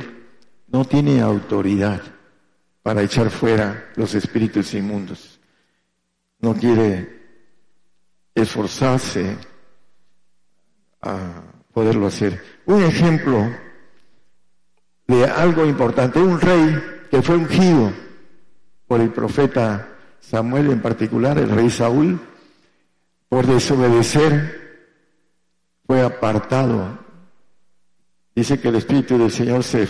no 0.68 0.86
tiene 0.86 1.20
autoridad 1.20 2.00
para 2.82 3.02
echar 3.02 3.28
fuera 3.28 3.90
los 3.94 4.14
espíritus 4.14 4.72
inmundos. 4.72 5.38
No 6.40 6.54
quiere 6.54 7.20
esforzarse 8.34 9.36
a 11.02 11.42
poderlo 11.70 12.06
hacer. 12.06 12.42
Un 12.64 12.82
ejemplo 12.82 13.46
de 15.06 15.26
algo 15.26 15.66
importante, 15.66 16.18
un 16.18 16.40
rey 16.40 16.82
que 17.10 17.20
fue 17.20 17.36
ungido 17.36 17.92
por 18.86 19.02
el 19.02 19.10
profeta 19.10 19.86
Samuel 20.18 20.70
en 20.70 20.80
particular, 20.80 21.36
el 21.36 21.50
rey 21.50 21.68
Saúl, 21.68 22.18
por 23.28 23.46
desobedecer, 23.46 24.63
fue 25.86 26.02
apartado. 26.02 26.98
Dice 28.34 28.58
que 28.60 28.68
el 28.68 28.76
Espíritu 28.76 29.18
del 29.18 29.30
Señor 29.30 29.62
se 29.62 29.88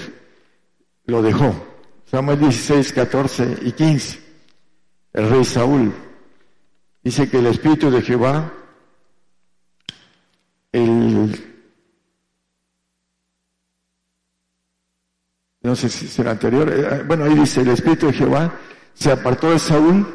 lo 1.07 1.23
dejó. 1.23 1.55
Samuel 2.07 2.39
16, 2.41 2.93
14 2.93 3.59
y 3.63 3.73
15. 3.73 4.21
El 5.15 5.31
rey 5.31 5.45
Saúl 5.45 5.95
dice 7.03 7.29
que 7.29 7.39
el 7.39 7.47
Espíritu 7.47 7.91
de 7.91 8.03
Jehová, 8.03 8.53
el 10.73 11.55
no 15.63 15.75
sé 15.75 15.89
si 15.89 16.07
será 16.09 16.33
anterior, 16.33 16.71
eh, 16.71 17.03
bueno, 17.07 17.25
ahí 17.25 17.35
dice, 17.35 17.63
el 17.63 17.69
Espíritu 17.69 18.09
de 18.09 18.13
Jehová 18.13 18.53
se 18.93 19.11
apartó 19.11 19.51
de 19.51 19.59
Saúl 19.59 20.07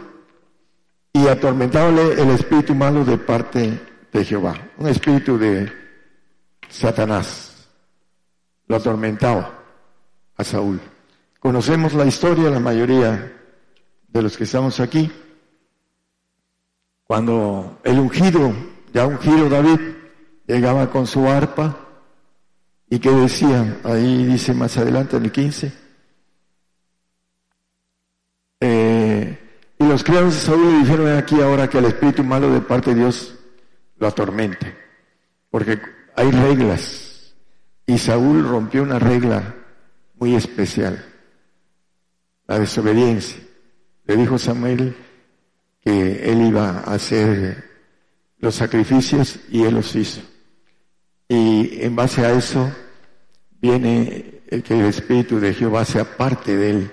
y 1.14 1.28
atormentándole 1.28 2.22
el 2.22 2.30
espíritu 2.30 2.76
malo 2.76 3.04
de 3.04 3.18
parte 3.18 3.80
de 4.12 4.26
Jehová, 4.26 4.56
un 4.80 4.88
espíritu 4.88 5.38
de 5.38 5.72
Satanás. 6.70 7.68
Lo 8.68 8.78
atormentaba 8.78 9.60
a 10.38 10.44
Saúl. 10.44 10.80
Conocemos 11.40 11.94
la 11.94 12.06
historia, 12.06 12.50
la 12.50 12.60
mayoría 12.60 13.34
de 14.08 14.22
los 14.22 14.38
que 14.38 14.46
estamos 14.46 14.80
aquí. 14.80 15.12
Cuando 17.04 17.80
el 17.84 18.00
ungido, 18.00 18.54
ya 18.94 19.06
ungido 19.06 19.50
David, 19.50 19.80
llegaba 20.48 20.90
con 20.90 21.06
su 21.08 21.28
arpa, 21.28 21.78
y 22.90 23.00
que 23.00 23.12
decía, 23.12 23.80
ahí 23.84 24.26
dice 24.26 24.54
más 24.54 24.78
adelante 24.78 25.18
en 25.18 25.26
el 25.26 25.32
15, 25.32 25.72
eh, 28.62 29.40
y 29.78 29.84
los 29.84 30.04
criados 30.04 30.34
de 30.36 30.40
Saúl 30.40 30.72
le 30.72 30.80
dijeron 30.80 31.18
aquí 31.18 31.40
ahora 31.40 31.70
que 31.70 31.78
el 31.78 31.86
espíritu 31.86 32.24
malo 32.24 32.52
de 32.52 32.62
parte 32.62 32.94
de 32.94 33.02
Dios 33.02 33.39
lo 34.00 34.08
atormente, 34.08 34.76
porque 35.50 35.80
hay 36.16 36.32
reglas, 36.32 37.36
y 37.86 37.98
Saúl 37.98 38.48
rompió 38.48 38.84
una 38.84 39.00
regla 39.00 39.56
muy 40.16 40.36
especial, 40.36 41.06
la 42.48 42.60
desobediencia. 42.60 43.42
Le 44.06 44.18
dijo 44.18 44.38
Samuel 44.38 44.96
que 45.82 46.32
él 46.32 46.42
iba 46.48 46.80
a 46.80 46.94
hacer 46.94 47.64
los 48.38 48.56
sacrificios 48.56 49.40
y 49.50 49.64
él 49.64 49.76
los 49.76 49.96
hizo. 49.96 50.22
Y 51.28 51.84
en 51.84 51.96
base 51.96 52.26
a 52.26 52.32
eso 52.32 52.72
viene 53.62 54.42
el 54.48 54.64
que 54.64 54.80
el 54.80 54.86
Espíritu 54.86 55.40
de 55.40 55.54
Jehová 55.54 55.86
sea 55.86 56.18
parte 56.18 56.58
de 56.58 56.70
él 56.72 56.92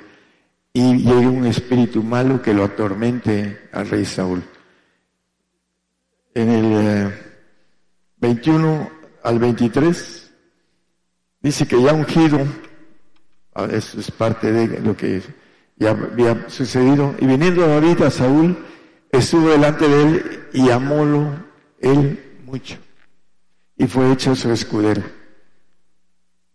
y 0.76 0.98
llegue 0.98 1.26
un 1.26 1.46
espíritu 1.46 2.02
malo 2.02 2.42
que 2.42 2.52
lo 2.52 2.64
atormente 2.64 3.68
al 3.72 3.88
rey 3.88 4.04
Saúl. 4.04 4.42
En 6.36 6.50
el 6.50 7.14
21 8.18 8.74
eh, 8.74 8.90
al 9.22 9.38
23 9.38 10.32
dice 11.40 11.66
que 11.66 11.80
ya 11.80 11.94
ungido, 11.94 12.40
eso 13.70 14.00
es 14.00 14.10
parte 14.10 14.52
de 14.52 14.80
lo 14.80 14.94
que 14.94 15.22
ya 15.76 15.92
había 15.92 16.50
sucedido. 16.50 17.14
Y 17.20 17.26
viniendo 17.26 17.66
David 17.66 18.02
a 18.02 18.10
Saúl, 18.10 18.54
estuvo 19.10 19.48
delante 19.48 19.88
de 19.88 20.02
él 20.02 20.48
y 20.52 20.68
amólo 20.68 21.36
él 21.80 22.42
mucho. 22.44 22.76
Y 23.78 23.86
fue 23.86 24.12
hecho 24.12 24.36
su 24.36 24.52
escudero. 24.52 25.04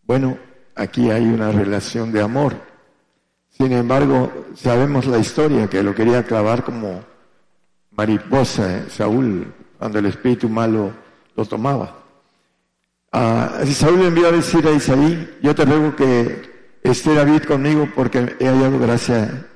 Bueno, 0.03 0.37
aquí 0.75 1.09
hay 1.09 1.23
una 1.23 1.51
relación 1.51 2.11
de 2.11 2.21
amor. 2.21 2.53
Sin 3.49 3.71
embargo, 3.71 4.31
sabemos 4.53 5.07
la 5.07 5.17
historia 5.17 5.67
que 5.67 5.81
lo 5.81 5.95
quería 5.95 6.23
clavar 6.23 6.63
como 6.63 7.03
mariposa 7.89 8.77
eh, 8.77 8.85
Saúl 8.87 9.51
cuando 9.81 9.97
el 9.97 10.05
espíritu 10.05 10.47
malo 10.47 10.91
lo 11.35 11.43
tomaba. 11.43 12.03
Ah, 13.11 13.61
Saúl 13.65 14.01
le 14.01 14.07
envió 14.09 14.27
a 14.27 14.31
decir 14.31 14.67
a 14.67 14.71
Isaí, 14.71 15.39
yo 15.41 15.55
te 15.55 15.65
ruego 15.65 15.95
que 15.95 16.77
esté 16.83 17.15
David 17.15 17.45
conmigo 17.45 17.89
porque 17.95 18.35
he 18.39 18.45
hallado 18.45 18.77
gracia, 18.77 19.47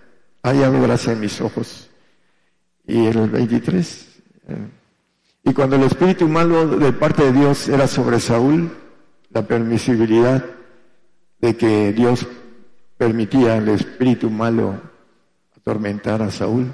ha 0.41 0.49
hallado 0.49 0.81
gracia 0.81 1.13
en 1.13 1.19
mis 1.19 1.39
ojos. 1.41 1.91
Y 2.87 3.05
el 3.05 3.29
23. 3.29 4.07
Eh, 4.47 4.67
y 5.43 5.53
cuando 5.53 5.75
el 5.75 5.83
espíritu 5.83 6.27
malo 6.27 6.69
de 6.69 6.91
parte 6.91 7.25
de 7.25 7.31
Dios 7.31 7.69
era 7.69 7.85
sobre 7.85 8.19
Saúl, 8.19 8.75
la 9.29 9.43
permisibilidad 9.43 10.43
de 11.39 11.55
que 11.55 11.93
Dios 11.93 12.25
permitía 12.97 13.57
al 13.57 13.69
espíritu 13.69 14.31
malo 14.31 14.81
atormentar 15.55 16.23
a 16.23 16.31
Saúl 16.31 16.73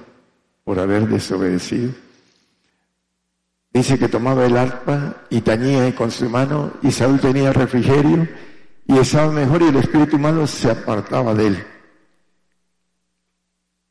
por 0.64 0.80
haber 0.80 1.06
desobedecido. 1.10 1.92
Dice 3.74 3.98
que 3.98 4.10
tomaba 4.10 4.46
el 4.46 4.58
arpa 4.58 5.16
y 5.30 5.42
tañía 5.42 5.96
con 5.96 6.12
su 6.12 6.30
mano 6.30 6.74
y 6.82 6.92
Saúl 6.92 7.20
tenía 7.22 7.54
refrigerio 7.54 8.28
y 8.86 8.98
estaba 8.98 9.32
mejor 9.32 9.62
y 9.62 9.68
el 9.68 9.78
espíritu 9.78 10.20
malo 10.20 10.46
se 10.46 10.70
apartaba 10.70 11.34
de 11.34 11.48
él. 11.48 11.64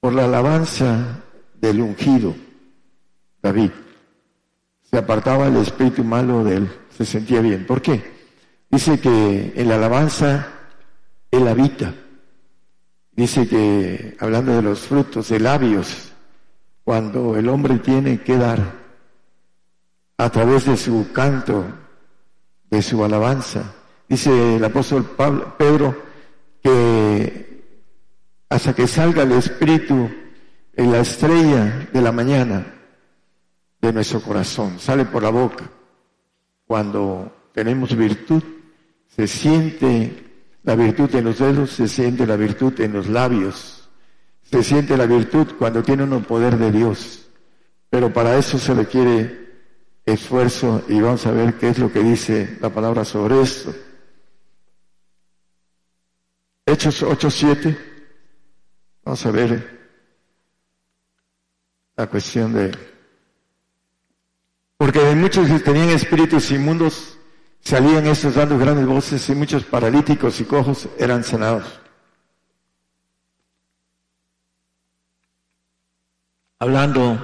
Por 0.01 0.12
la 0.12 0.24
alabanza 0.24 1.22
del 1.55 1.81
ungido, 1.81 2.35
David, 3.43 3.70
se 4.83 4.99
apartaba 4.99 5.47
el 5.47 5.57
espíritu 5.57 6.05
malo 6.05 6.45
de 6.45 6.57
él, 6.57 6.70
se 6.91 7.07
sentía 7.07 7.41
bien. 7.41 7.64
¿Por 7.66 7.81
qué? 7.81 8.03
Dice 8.70 9.01
que 9.01 9.53
en 9.57 9.68
la 9.68 9.76
alabanza 9.76 10.47
él 11.31 11.49
habita. 11.49 11.95
Dice 13.12 13.49
que, 13.49 14.16
hablando 14.20 14.55
de 14.55 14.62
los 14.62 14.81
frutos 14.81 15.28
de 15.31 15.41
labios, 15.41 16.12
cuando 16.85 17.37
el 17.37 17.49
hombre 17.49 17.78
tiene 17.78 18.20
que 18.20 18.37
dar 18.37 18.80
a 20.20 20.28
través 20.28 20.66
de 20.66 20.76
su 20.76 21.12
canto, 21.12 21.64
de 22.70 22.82
su 22.82 23.02
alabanza. 23.02 23.72
Dice 24.06 24.56
el 24.56 24.64
apóstol 24.64 25.16
Pedro 25.56 25.96
que 26.62 27.64
hasta 28.50 28.74
que 28.74 28.86
salga 28.86 29.22
el 29.22 29.32
Espíritu 29.32 30.10
en 30.74 30.92
la 30.92 30.98
estrella 30.98 31.88
de 31.90 32.02
la 32.02 32.12
mañana 32.12 32.66
de 33.80 33.92
nuestro 33.94 34.20
corazón, 34.20 34.78
sale 34.78 35.06
por 35.06 35.22
la 35.22 35.30
boca. 35.30 35.70
Cuando 36.66 37.48
tenemos 37.54 37.96
virtud, 37.96 38.42
se 39.08 39.26
siente 39.26 40.22
la 40.64 40.74
virtud 40.74 41.14
en 41.14 41.24
los 41.24 41.38
dedos, 41.38 41.70
se 41.70 41.88
siente 41.88 42.26
la 42.26 42.36
virtud 42.36 42.78
en 42.82 42.92
los 42.92 43.08
labios, 43.08 43.88
se 44.42 44.62
siente 44.62 44.98
la 44.98 45.06
virtud 45.06 45.46
cuando 45.58 45.82
tiene 45.82 46.02
uno 46.02 46.20
poder 46.20 46.58
de 46.58 46.70
Dios. 46.70 47.26
Pero 47.88 48.12
para 48.12 48.36
eso 48.36 48.59
se 48.59 48.74
requiere 48.74 49.49
esfuerzo 50.05 50.82
y 50.89 51.01
vamos 51.01 51.27
a 51.27 51.32
ver 51.32 51.55
qué 51.59 51.68
es 51.68 51.78
lo 51.78 51.93
que 51.93 52.01
dice 52.01 52.59
la 52.60 52.70
palabra 52.70 53.05
sobre 53.05 53.40
esto. 53.40 53.74
Hechos 56.66 57.02
8.7, 57.02 57.77
vamos 59.05 59.27
a 59.27 59.31
ver 59.31 59.81
la 61.97 62.06
cuestión 62.06 62.52
de... 62.52 62.70
Porque 64.77 65.01
de 65.01 65.14
muchos 65.14 65.48
que 65.48 65.59
tenían 65.59 65.90
espíritus 65.90 66.51
inmundos 66.51 67.18
salían 67.60 68.06
estos 68.06 68.35
dando 68.35 68.59
grandes 68.59 68.86
voces 68.86 69.28
y 69.28 69.35
muchos 69.35 69.64
paralíticos 69.64 70.40
y 70.40 70.44
cojos 70.44 70.89
eran 70.98 71.22
sanados. 71.24 71.81
Hablando 76.59 77.18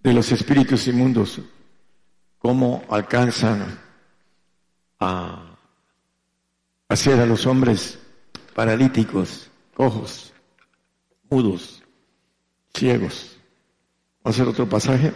de 0.00 0.12
los 0.12 0.30
espíritus 0.32 0.86
inmundos, 0.88 1.40
cómo 2.46 2.84
alcanzan 2.88 3.76
a 5.00 5.56
hacer 6.88 7.18
a 7.18 7.26
los 7.26 7.44
hombres 7.44 7.98
paralíticos, 8.54 9.50
cojos, 9.74 10.32
mudos, 11.28 11.82
ciegos. 12.72 13.36
Vamos 14.22 14.38
a 14.38 14.42
hacer 14.42 14.46
otro 14.46 14.68
pasaje. 14.68 15.12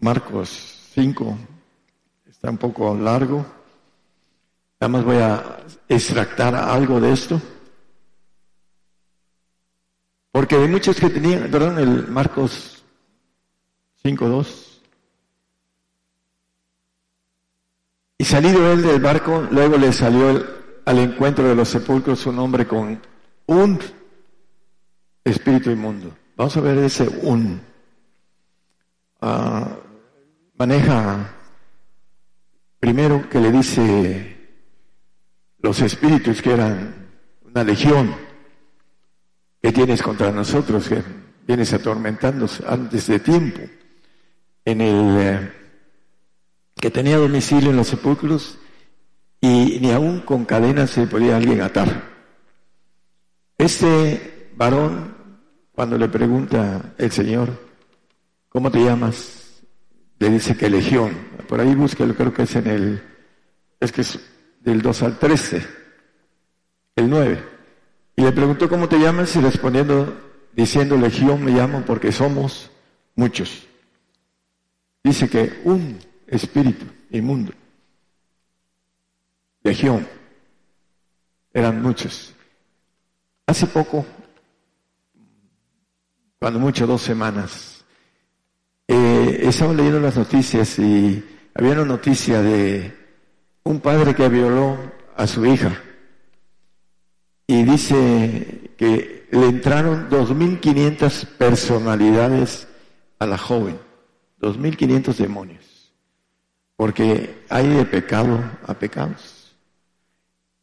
Marcos 0.00 0.48
5, 0.94 1.36
está 2.30 2.48
un 2.48 2.56
poco 2.56 2.94
largo. 2.96 3.44
Nada 4.80 4.88
más 4.88 5.04
voy 5.04 5.18
a 5.18 5.66
extractar 5.86 6.54
algo 6.54 6.98
de 6.98 7.12
esto. 7.12 7.42
Porque 10.30 10.54
hay 10.54 10.68
muchos 10.68 10.98
que 10.98 11.10
tenían, 11.10 11.50
perdón, 11.50 11.78
el 11.78 12.08
Marcos 12.08 12.82
5, 14.02 14.28
2. 14.30 14.61
Y 18.22 18.24
salido 18.24 18.72
él 18.72 18.82
del 18.82 19.00
barco, 19.00 19.48
luego 19.50 19.76
le 19.76 19.92
salió 19.92 20.46
al 20.84 20.98
encuentro 21.00 21.48
de 21.48 21.56
los 21.56 21.68
sepulcros 21.68 22.24
un 22.26 22.38
hombre 22.38 22.68
con 22.68 23.02
un 23.46 23.80
espíritu 25.24 25.72
inmundo. 25.72 26.16
Vamos 26.36 26.56
a 26.56 26.60
ver 26.60 26.78
ese 26.78 27.08
un. 27.22 27.60
Ah, 29.20 29.76
maneja 30.54 31.34
primero 32.78 33.28
que 33.28 33.40
le 33.40 33.50
dice 33.50 34.36
los 35.58 35.80
espíritus 35.80 36.40
que 36.40 36.52
eran 36.52 36.94
una 37.44 37.64
legión 37.64 38.14
que 39.60 39.72
tienes 39.72 40.00
contra 40.00 40.30
nosotros, 40.30 40.88
que 40.88 41.02
vienes 41.44 41.72
atormentándonos 41.72 42.60
antes 42.60 43.04
de 43.08 43.18
tiempo. 43.18 43.62
En 44.64 44.80
el 44.80 45.18
eh, 45.18 45.61
que 46.82 46.90
tenía 46.90 47.16
domicilio 47.16 47.70
en 47.70 47.76
los 47.76 47.86
sepulcros 47.86 48.58
y 49.40 49.78
ni 49.80 49.92
aún 49.92 50.18
con 50.18 50.44
cadenas 50.44 50.90
se 50.90 51.06
podía 51.06 51.36
alguien 51.36 51.60
atar. 51.60 52.10
Este 53.56 54.50
varón, 54.56 55.14
cuando 55.70 55.96
le 55.96 56.08
pregunta 56.08 56.92
el 56.98 57.12
Señor, 57.12 57.50
¿cómo 58.48 58.68
te 58.68 58.82
llamas? 58.82 59.62
Le 60.18 60.28
dice 60.28 60.56
que 60.56 60.68
legión. 60.68 61.16
Por 61.48 61.60
ahí 61.60 61.72
búsquelo, 61.72 62.16
creo 62.16 62.34
que 62.34 62.42
es 62.42 62.56
en 62.56 62.66
el, 62.66 63.02
es 63.78 63.92
que 63.92 64.00
es 64.00 64.18
del 64.58 64.82
2 64.82 65.02
al 65.04 65.18
13, 65.20 65.64
el 66.96 67.08
9. 67.08 67.44
Y 68.16 68.22
le 68.22 68.32
preguntó, 68.32 68.68
¿cómo 68.68 68.88
te 68.88 68.98
llamas? 68.98 69.36
Y 69.36 69.40
respondiendo, 69.40 70.20
diciendo, 70.52 70.96
legión 70.96 71.44
me 71.44 71.52
llamo 71.52 71.84
porque 71.86 72.10
somos 72.10 72.72
muchos. 73.14 73.68
Dice 75.04 75.28
que 75.28 75.60
un 75.62 76.10
espíritu 76.32 76.86
inmundo. 77.10 77.52
Legión. 79.62 80.08
Eran 81.52 81.82
muchos. 81.82 82.34
Hace 83.46 83.66
poco, 83.66 84.04
cuando 86.38 86.58
mucho, 86.58 86.86
dos 86.86 87.02
semanas, 87.02 87.84
eh, 88.88 89.40
estaba 89.42 89.74
leyendo 89.74 90.00
las 90.00 90.16
noticias 90.16 90.78
y 90.78 91.22
había 91.54 91.72
una 91.72 91.84
noticia 91.84 92.40
de 92.40 92.96
un 93.64 93.80
padre 93.80 94.14
que 94.14 94.28
violó 94.28 94.78
a 95.14 95.26
su 95.26 95.44
hija. 95.44 95.78
Y 97.46 97.62
dice 97.64 98.72
que 98.78 99.28
le 99.30 99.46
entraron 99.46 100.08
2.500 100.08 101.26
personalidades 101.36 102.66
a 103.18 103.26
la 103.26 103.36
joven, 103.36 103.78
2.500 104.40 105.14
demonios. 105.16 105.71
Porque 106.76 107.44
hay 107.48 107.68
de 107.68 107.84
pecado 107.84 108.38
a 108.66 108.74
pecados. 108.74 109.54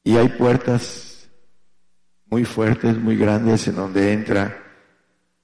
Y 0.04 0.18
hay 0.18 0.30
puertas 0.30 1.30
muy 2.26 2.46
fuertes, 2.46 2.98
muy 2.98 3.18
grandes, 3.18 3.68
en 3.68 3.76
donde 3.76 4.14
entra 4.14 4.64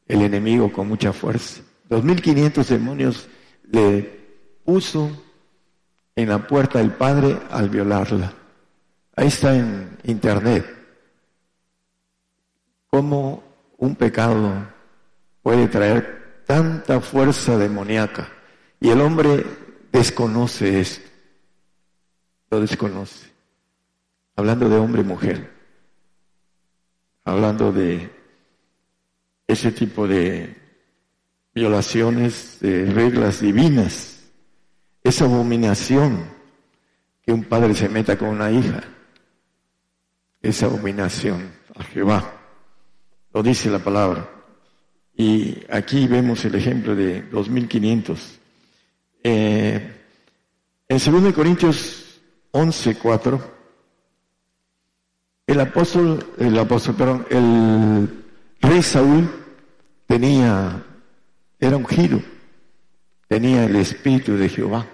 el 0.07 0.21
enemigo 0.21 0.71
con 0.71 0.87
mucha 0.87 1.13
fuerza. 1.13 1.61
2.500 1.89 2.65
demonios 2.65 3.27
le 3.71 4.01
puso 4.63 5.09
en 6.15 6.29
la 6.29 6.47
puerta 6.47 6.79
del 6.79 6.91
Padre 6.91 7.37
al 7.49 7.69
violarla. 7.69 8.33
Ahí 9.15 9.27
está 9.27 9.55
en 9.55 9.97
internet. 10.03 10.65
Cómo 12.87 13.43
un 13.77 13.95
pecado 13.95 14.67
puede 15.41 15.67
traer 15.67 16.43
tanta 16.45 17.01
fuerza 17.01 17.57
demoníaca. 17.57 18.29
Y 18.79 18.89
el 18.89 19.01
hombre 19.01 19.45
desconoce 19.95 20.79
esto. 20.79 21.09
Lo 22.51 22.59
desconoce. 22.59 23.31
Hablando 24.35 24.69
de 24.69 24.77
hombre 24.77 25.01
y 25.01 25.05
mujer. 25.05 25.51
Hablando 27.23 27.71
de 27.71 28.09
ese 29.47 29.71
tipo 29.71 30.07
de 30.07 30.55
violaciones 31.53 32.59
de 32.59 32.91
reglas 32.91 33.39
divinas, 33.39 34.19
esa 35.03 35.25
abominación 35.25 36.25
que 37.25 37.31
un 37.31 37.43
padre 37.45 37.73
se 37.73 37.89
meta 37.89 38.17
con 38.17 38.29
una 38.29 38.51
hija, 38.51 38.83
esa 40.41 40.65
abominación 40.67 41.51
a 41.75 41.83
Jehová, 41.83 42.33
lo 43.33 43.41
dice 43.41 43.69
la 43.69 43.79
palabra. 43.79 44.29
Y 45.15 45.63
aquí 45.69 46.07
vemos 46.07 46.43
el 46.45 46.55
ejemplo 46.55 46.95
de 46.95 47.21
2500. 47.23 48.39
Eh, 49.27 49.81
en 50.87 50.97
2 50.99 51.33
Corintios 51.33 52.21
11, 52.51 52.95
4, 52.95 53.41
el 55.47 55.59
apóstol, 55.59 56.23
el 56.37 56.59
apóstol, 56.59 56.95
perdón, 56.95 57.25
el 57.31 58.23
rey 58.61 58.83
Saúl 58.83 59.27
tenía, 60.05 60.79
era 61.59 61.75
ungido, 61.75 62.21
tenía 63.27 63.65
el 63.65 63.75
espíritu 63.77 64.37
de 64.37 64.47
Jehová, 64.47 64.85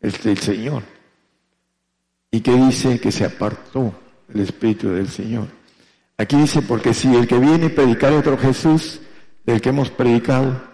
el 0.00 0.38
Señor. 0.38 0.82
¿Y 2.30 2.40
qué 2.40 2.54
dice? 2.54 2.98
Que 2.98 3.12
se 3.12 3.26
apartó 3.26 3.92
el 4.32 4.40
espíritu 4.40 4.88
del 4.88 5.10
Señor. 5.10 5.46
Aquí 6.16 6.36
dice, 6.36 6.62
porque 6.62 6.94
si 6.94 7.14
el 7.14 7.28
que 7.28 7.38
viene 7.38 7.66
a 7.66 7.74
predicar 7.74 8.14
otro 8.14 8.38
Jesús, 8.38 9.02
del 9.44 9.60
que 9.60 9.68
hemos 9.68 9.90
predicado, 9.90 10.67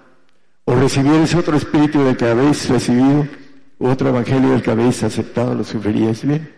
o 0.64 0.82
ese 0.82 1.36
otro 1.36 1.56
espíritu 1.56 2.02
del 2.02 2.16
que 2.16 2.26
habéis 2.26 2.68
recibido, 2.68 3.26
otro 3.78 4.08
evangelio 4.08 4.50
del 4.50 4.62
que 4.62 4.70
habéis 4.70 5.02
aceptado, 5.02 5.54
lo 5.54 5.64
sufriríais 5.64 6.24
bien. 6.24 6.52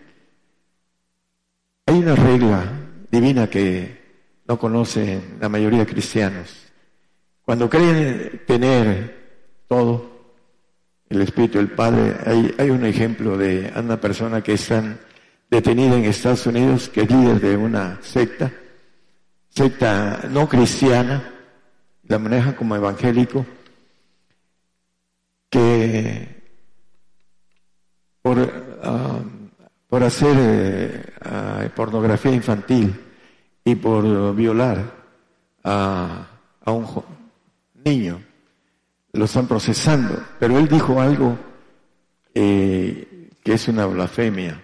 Hay 1.85 1.99
una 1.99 2.15
regla 2.15 2.63
divina 3.11 3.49
que 3.49 3.97
no 4.47 4.57
conocen 4.57 5.37
la 5.39 5.49
mayoría 5.49 5.79
de 5.79 5.85
cristianos. 5.85 6.67
Cuando 7.43 7.69
creen 7.69 8.41
tener 8.45 9.63
todo, 9.67 10.17
el 11.09 11.21
Espíritu 11.21 11.57
del 11.57 11.71
Padre, 11.71 12.17
hay, 12.25 12.53
hay 12.57 12.69
un 12.69 12.85
ejemplo 12.85 13.37
de 13.37 13.71
una 13.75 13.99
persona 13.99 14.41
que 14.41 14.53
está 14.53 14.97
detenida 15.49 15.95
en 15.95 16.05
Estados 16.05 16.45
Unidos, 16.45 16.89
que 16.89 17.01
es 17.01 17.09
líder 17.09 17.39
de 17.39 17.55
una 17.55 17.99
secta, 18.01 18.51
secta 19.49 20.23
no 20.29 20.47
cristiana, 20.47 21.33
la 22.03 22.19
maneja 22.19 22.55
como 22.55 22.75
evangélico, 22.75 23.45
que 25.49 26.27
por, 28.21 28.37
ah, 28.83 29.19
por 29.87 30.03
hacer 30.03 30.35
eh, 30.37 31.13
ah, 31.21 31.67
pornografía 31.75 32.31
infantil 32.31 32.93
y 33.63 33.75
por 33.75 34.35
violar 34.35 34.83
a, 35.63 36.27
a 36.63 36.71
un 36.71 36.85
niño, 37.83 38.21
lo 39.13 39.25
están 39.25 39.47
procesando. 39.47 40.21
Pero 40.39 40.57
él 40.57 40.67
dijo 40.67 40.99
algo 40.99 41.37
eh, 42.33 43.29
que 43.43 43.53
es 43.53 43.67
una 43.67 43.85
blasfemia. 43.85 44.63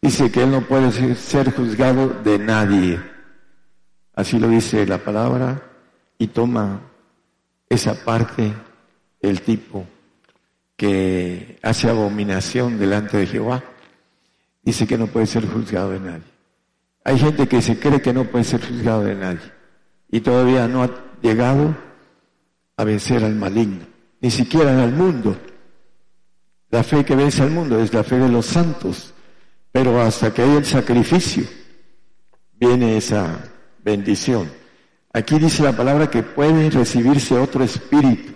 Dice 0.00 0.30
que 0.30 0.42
él 0.42 0.50
no 0.50 0.60
puede 0.62 0.92
ser 1.14 1.52
juzgado 1.54 2.08
de 2.08 2.38
nadie. 2.38 3.00
Así 4.14 4.38
lo 4.38 4.48
dice 4.48 4.86
la 4.86 4.98
palabra 4.98 5.62
y 6.18 6.26
toma 6.28 6.80
esa 7.68 7.94
parte 8.04 8.52
el 9.20 9.40
tipo 9.40 9.86
que 10.76 11.58
hace 11.62 11.88
abominación 11.88 12.78
delante 12.78 13.16
de 13.16 13.26
Jehová. 13.26 13.62
Dice 14.62 14.86
que 14.86 14.98
no 14.98 15.06
puede 15.06 15.26
ser 15.26 15.46
juzgado 15.46 15.90
de 15.90 16.00
nadie. 16.00 16.34
Hay 17.04 17.18
gente 17.18 17.46
que 17.46 17.60
se 17.60 17.78
cree 17.78 18.00
que 18.00 18.12
no 18.12 18.24
puede 18.24 18.44
ser 18.44 18.66
juzgado 18.66 19.04
de 19.04 19.14
nadie 19.14 19.52
y 20.10 20.20
todavía 20.20 20.66
no 20.68 20.82
ha 20.82 20.90
llegado 21.20 21.76
a 22.76 22.84
vencer 22.84 23.24
al 23.24 23.34
maligno, 23.34 23.84
ni 24.20 24.30
siquiera 24.30 24.82
al 24.82 24.92
mundo. 24.92 25.36
La 26.70 26.82
fe 26.82 27.04
que 27.04 27.14
vence 27.14 27.42
al 27.42 27.50
mundo 27.50 27.78
es 27.78 27.92
la 27.92 28.04
fe 28.04 28.18
de 28.18 28.28
los 28.28 28.46
santos, 28.46 29.12
pero 29.70 30.00
hasta 30.00 30.32
que 30.32 30.42
haya 30.42 30.58
el 30.58 30.64
sacrificio 30.64 31.44
viene 32.52 32.96
esa 32.96 33.38
bendición. 33.82 34.50
Aquí 35.12 35.38
dice 35.38 35.62
la 35.62 35.76
palabra 35.76 36.10
que 36.10 36.22
puede 36.22 36.70
recibirse 36.70 37.38
otro 37.38 37.62
espíritu. 37.64 38.33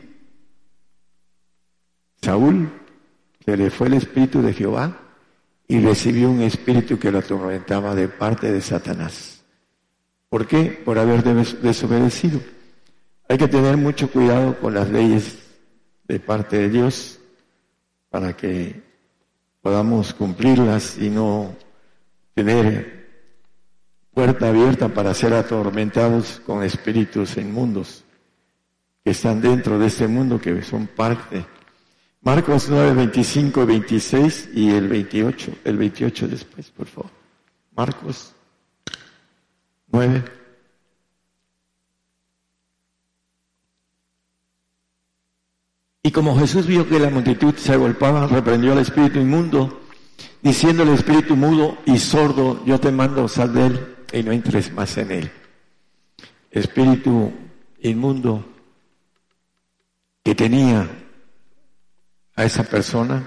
Saúl, 2.23 2.71
se 3.45 3.57
le 3.57 3.71
fue 3.71 3.89
el 3.89 3.95
espíritu 3.95 4.43
de 4.43 4.53
Jehová 4.53 4.99
y 5.67 5.81
recibió 5.81 6.31
un 6.31 6.43
espíritu 6.43 6.99
que 6.99 7.11
lo 7.11 7.19
atormentaba 7.19 7.95
de 7.95 8.09
parte 8.09 8.51
de 8.53 8.61
Satanás. 8.61 9.45
¿Por 10.29 10.47
qué? 10.47 10.81
Por 10.85 10.99
haber 10.99 11.23
desobedecido. 11.23 12.41
Hay 13.29 13.39
que 13.39 13.49
tener 13.49 13.77
mucho 13.77 14.11
cuidado 14.11 14.59
con 14.59 14.75
las 14.75 14.91
leyes 14.91 15.39
de 16.07 16.21
parte 16.21 16.59
de 16.59 16.69
Dios 16.71 17.19
para 18.11 18.35
que 18.35 18.83
podamos 19.61 20.15
cumplirlas 20.15 20.99
y 20.99 21.11
no 21.11 21.55
tener 22.35 22.99
puerta 24.13 24.49
abierta 24.49 24.89
para 24.89 25.15
ser 25.15 25.35
atormentados 25.35 26.41
con 26.45 26.63
espíritus 26.63 27.37
inmundos 27.37 28.05
que 29.05 29.11
están 29.11 29.41
dentro 29.41 29.79
de 29.79 29.87
este 29.87 30.09
mundo, 30.09 30.41
que 30.41 30.63
son 30.63 30.87
parte. 30.87 31.47
Marcos 32.21 32.69
9, 32.69 32.95
25 32.95 33.63
y 33.63 33.67
26 33.67 34.49
y 34.55 34.71
el 34.71 34.89
28, 34.89 35.53
el 35.65 35.77
28 35.77 36.29
después, 36.29 36.71
por 36.71 36.87
favor. 36.87 37.11
Marcos 37.77 38.35
9. 39.93 40.25
Y 46.03 46.11
como 46.11 46.37
Jesús 46.39 46.67
vio 46.67 46.89
que 46.89 46.99
la 46.99 47.11
multitud 47.11 47.55
se 47.57 47.73
agolpaba, 47.73 48.27
reprendió 48.27 48.73
al 48.73 48.79
espíritu 48.79 49.21
inmundo, 49.21 49.83
diciendo 50.43 50.83
al 50.83 50.89
espíritu 50.91 51.37
mudo 51.37 51.79
y 51.87 51.99
sordo, 51.99 52.65
yo 52.65 52.81
te 52.81 52.91
mando, 52.91 53.29
sal 53.29 53.55
de 53.55 53.67
él 53.67 53.97
y 54.13 54.23
no 54.23 54.33
entres 54.33 54.73
más 54.73 54.97
en 54.97 55.11
él. 55.13 55.31
Espíritu 56.51 57.33
inmundo 57.81 58.45
que 60.25 60.35
tenía 60.35 60.89
a 62.39 62.45
esa 62.45 62.63
persona 62.63 63.21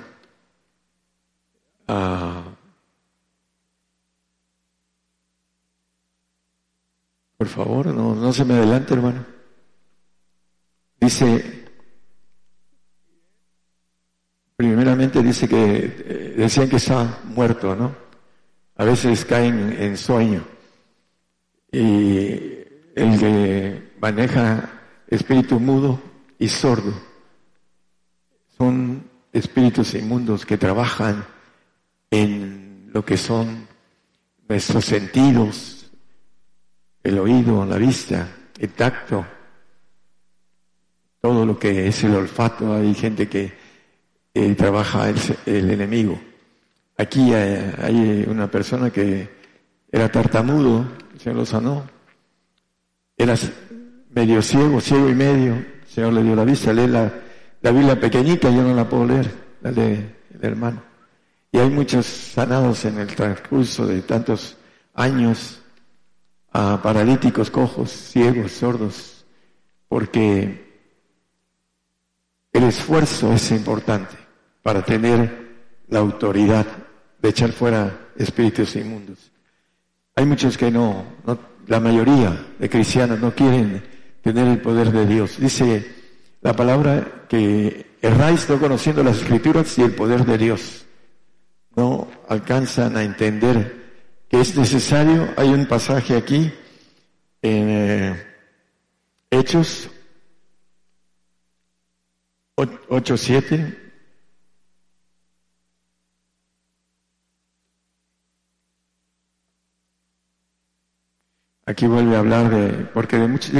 por 7.38 7.48
favor, 7.48 7.88
no, 7.88 8.16
no 8.16 8.32
se 8.32 8.46
me 8.46 8.54
adelante, 8.54 8.94
hermano. 8.94 9.26
Dice, 10.98 11.66
primeramente 14.56 15.22
dice 15.22 15.50
que 15.50 15.58
eh, 15.58 16.34
decían 16.38 16.70
que 16.70 16.78
está 16.78 17.20
muerto, 17.26 17.76
¿no? 17.76 17.94
A 18.78 18.86
veces 18.86 19.26
caen 19.26 19.76
en 19.78 19.98
sueño 19.98 20.46
y 21.70 22.32
el 22.96 23.20
que 23.20 23.92
maneja 24.00 24.70
espíritu 25.10 25.60
mudo 25.60 26.00
y 26.40 26.48
sordo 26.48 27.11
son 28.62 29.10
espíritus 29.34 29.96
inmundos 29.96 30.46
que 30.46 30.56
trabajan 30.56 31.26
en 32.12 32.92
lo 32.94 33.04
que 33.04 33.18
son 33.18 33.68
nuestros 34.48 34.86
sentidos, 34.86 35.90
el 37.02 37.18
oído, 37.18 37.66
la 37.66 37.78
vista, 37.78 38.28
el 38.60 38.70
tacto, 38.70 39.26
todo 41.20 41.44
lo 41.44 41.58
que 41.58 41.88
es 41.88 42.04
el 42.04 42.14
olfato. 42.14 42.76
Hay 42.76 42.94
gente 42.94 43.28
que 43.28 43.52
trabaja 44.56 45.10
el, 45.10 45.18
el, 45.48 45.72
enemigo. 45.72 46.22
Aquí 46.98 47.34
hay, 47.34 48.28
una 48.30 48.46
persona 48.46 48.92
que 48.92 49.28
era 49.92 50.08
tartamudo, 50.08 50.86
Señor 51.18 51.38
lo 51.38 51.46
sanó. 51.48 51.84
Era 53.18 53.34
medio 54.12 54.40
ciego, 54.44 54.80
ciego 54.80 55.10
y 55.10 55.16
medio. 55.16 55.56
El 55.56 55.88
Señor 55.88 56.14
le 56.14 56.22
dio 56.22 56.36
la 56.36 56.46
vista. 56.46 56.72
Lee 56.72 56.86
la, 56.86 57.12
la 57.62 57.72
Biblia 57.72 58.00
pequeñita, 58.00 58.50
yo 58.50 58.64
no 58.64 58.74
la 58.74 58.88
puedo 58.88 59.06
leer, 59.06 59.32
la 59.62 59.72
de 59.72 59.94
el 60.34 60.44
hermano. 60.46 60.82
Y 61.52 61.60
hay 61.60 61.70
muchos 61.70 62.06
sanados 62.06 62.86
en 62.86 63.00
el 63.00 63.08
transcurso 63.08 63.86
de 63.86 64.02
tantos 64.02 64.58
años, 64.94 65.62
a 66.54 66.82
paralíticos, 66.82 67.50
cojos, 67.50 67.92
ciegos, 67.92 68.52
sordos, 68.52 69.26
porque 69.88 70.72
el 72.52 72.64
esfuerzo 72.64 73.32
es 73.34 73.52
importante 73.52 74.16
para 74.62 74.84
tener 74.84 75.50
la 75.88 76.00
autoridad 76.00 76.66
de 77.22 77.30
echar 77.30 77.52
fuera 77.52 78.10
espíritus 78.18 78.76
inmundos. 78.76 79.32
Hay 80.16 80.26
muchos 80.26 80.58
que 80.58 80.72
no, 80.72 81.06
la 81.68 81.80
mayoría 81.80 82.48
de 82.60 82.70
cristianos 82.70 83.20
no 83.20 83.34
quieren 83.34 83.84
tener 84.22 84.48
el 84.48 84.62
poder 84.62 84.92
de 84.92 85.06
Dios. 85.06 85.38
Dice 85.40 86.01
la 86.42 86.54
palabra 86.54 87.26
que 87.30 87.98
erráis 88.02 88.50
no 88.50 88.60
conociendo 88.60 89.04
las 89.04 89.18
escrituras 89.18 89.78
y 89.78 89.84
el 89.84 89.94
poder 89.94 90.26
de 90.26 90.38
Dios. 90.38 90.86
No 91.76 92.08
alcanzan 92.28 92.98
a 92.98 93.04
entender 93.04 94.26
que 94.28 94.42
es 94.42 94.58
necesario. 94.58 95.30
Hay 95.38 95.50
un 95.50 95.66
pasaje 95.68 96.16
aquí 96.16 96.52
en, 97.42 97.70
eh, 97.70 98.28
Hechos 99.30 99.90
8, 102.56 103.18
7. 103.18 103.78
Aquí 111.66 111.88
vuelve 111.88 112.16
a 112.16 112.20
hablar 112.20 112.50
de, 112.50 112.86
porque 112.94 113.18
de 113.18 113.28
muchos 113.28 113.54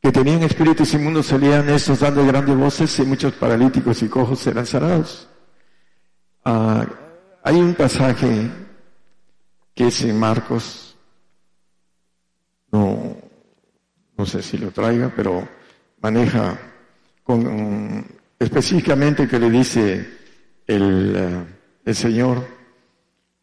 que 0.00 0.12
tenían 0.12 0.42
espíritus 0.42 0.94
inmundos 0.94 1.26
salían 1.26 1.68
estos 1.68 2.00
dando 2.00 2.26
grandes 2.26 2.56
voces 2.56 2.98
y 2.98 3.02
muchos 3.02 3.34
paralíticos 3.34 4.02
y 4.02 4.08
cojos 4.08 4.38
serán 4.38 4.66
sanados. 4.66 5.28
Ah, 6.44 6.86
hay 7.42 7.56
un 7.56 7.74
pasaje 7.74 8.50
que 9.74 9.86
es 9.88 10.02
en 10.02 10.18
Marcos, 10.18 10.96
no, 12.72 13.16
no 14.16 14.26
sé 14.26 14.42
si 14.42 14.58
lo 14.58 14.70
traiga, 14.70 15.12
pero 15.14 15.46
maneja 16.00 16.58
con, 17.22 18.06
específicamente 18.38 19.28
que 19.28 19.38
le 19.38 19.50
dice 19.50 20.18
el, 20.66 21.14
eh, 21.16 21.44
el 21.84 21.94
Señor, 21.94 22.46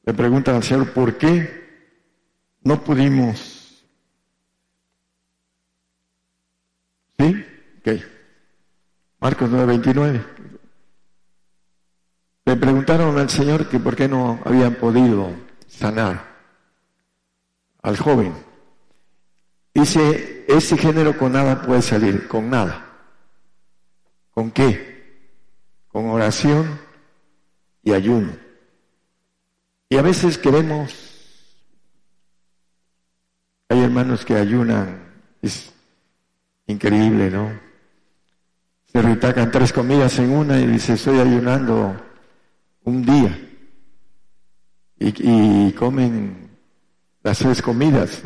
le 0.06 0.14
preguntan 0.14 0.56
al 0.56 0.64
Señor, 0.64 0.92
¿por 0.92 1.18
qué 1.18 1.58
no 2.68 2.84
pudimos. 2.84 3.57
¿Sí? 7.88 7.94
Ok. 7.94 8.02
Marcos 9.20 9.50
9:29. 9.50 10.26
Le 12.46 12.56
preguntaron 12.56 13.18
al 13.18 13.30
Señor 13.30 13.68
que 13.70 13.80
por 13.80 13.96
qué 13.96 14.08
no 14.08 14.40
habían 14.46 14.76
podido 14.76 15.32
sanar 15.68 16.24
al 17.82 17.98
joven. 17.98 18.34
Dice, 19.74 20.46
ese 20.48 20.78
género 20.78 21.18
con 21.18 21.32
nada 21.32 21.62
puede 21.62 21.82
salir, 21.82 22.28
con 22.28 22.50
nada. 22.50 22.86
¿Con 24.32 24.52
qué? 24.52 25.32
Con 25.88 26.10
oración 26.10 26.80
y 27.84 27.94
ayuno. 27.94 28.34
Y 29.90 29.98
a 29.98 30.02
veces 30.02 30.38
queremos 30.38 31.14
hay 33.70 33.82
hermanos 33.82 34.24
que 34.24 34.36
ayunan, 34.36 34.98
es 35.42 35.74
increíble, 36.68 37.30
¿no? 37.30 37.67
Retacan 39.02 39.52
tres 39.52 39.72
comidas 39.72 40.18
en 40.20 40.32
una 40.32 40.60
y 40.60 40.68
dice, 40.68 40.94
estoy 40.94 41.20
ayunando 41.20 41.96
un 42.84 43.06
día. 43.06 43.38
Y, 45.00 45.72
comen 45.74 46.50
las 47.22 47.40
tres 47.40 47.62
comidas. 47.62 48.22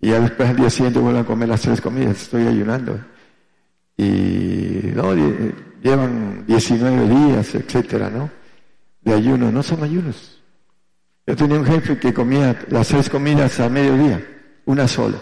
y 0.00 0.08
ya 0.08 0.20
después 0.20 0.48
al 0.48 0.56
día 0.56 0.70
siguiente 0.70 1.00
vuelven 1.00 1.22
a 1.22 1.26
comer 1.26 1.48
las 1.48 1.62
tres 1.62 1.80
comidas. 1.80 2.22
Estoy 2.22 2.46
ayunando. 2.46 3.00
Y 3.96 4.92
no, 4.94 5.14
llevan 5.82 6.44
19 6.46 7.08
días, 7.08 7.54
etcétera, 7.54 8.10
¿no? 8.10 8.30
De 9.00 9.14
ayuno. 9.14 9.50
No 9.50 9.62
son 9.62 9.82
ayunos. 9.82 10.40
Yo 11.26 11.34
tenía 11.34 11.58
un 11.58 11.66
jefe 11.66 11.98
que 11.98 12.14
comía 12.14 12.56
las 12.68 12.88
tres 12.88 13.10
comidas 13.10 13.58
a 13.58 13.68
mediodía, 13.68 14.24
una 14.64 14.86
sola. 14.86 15.18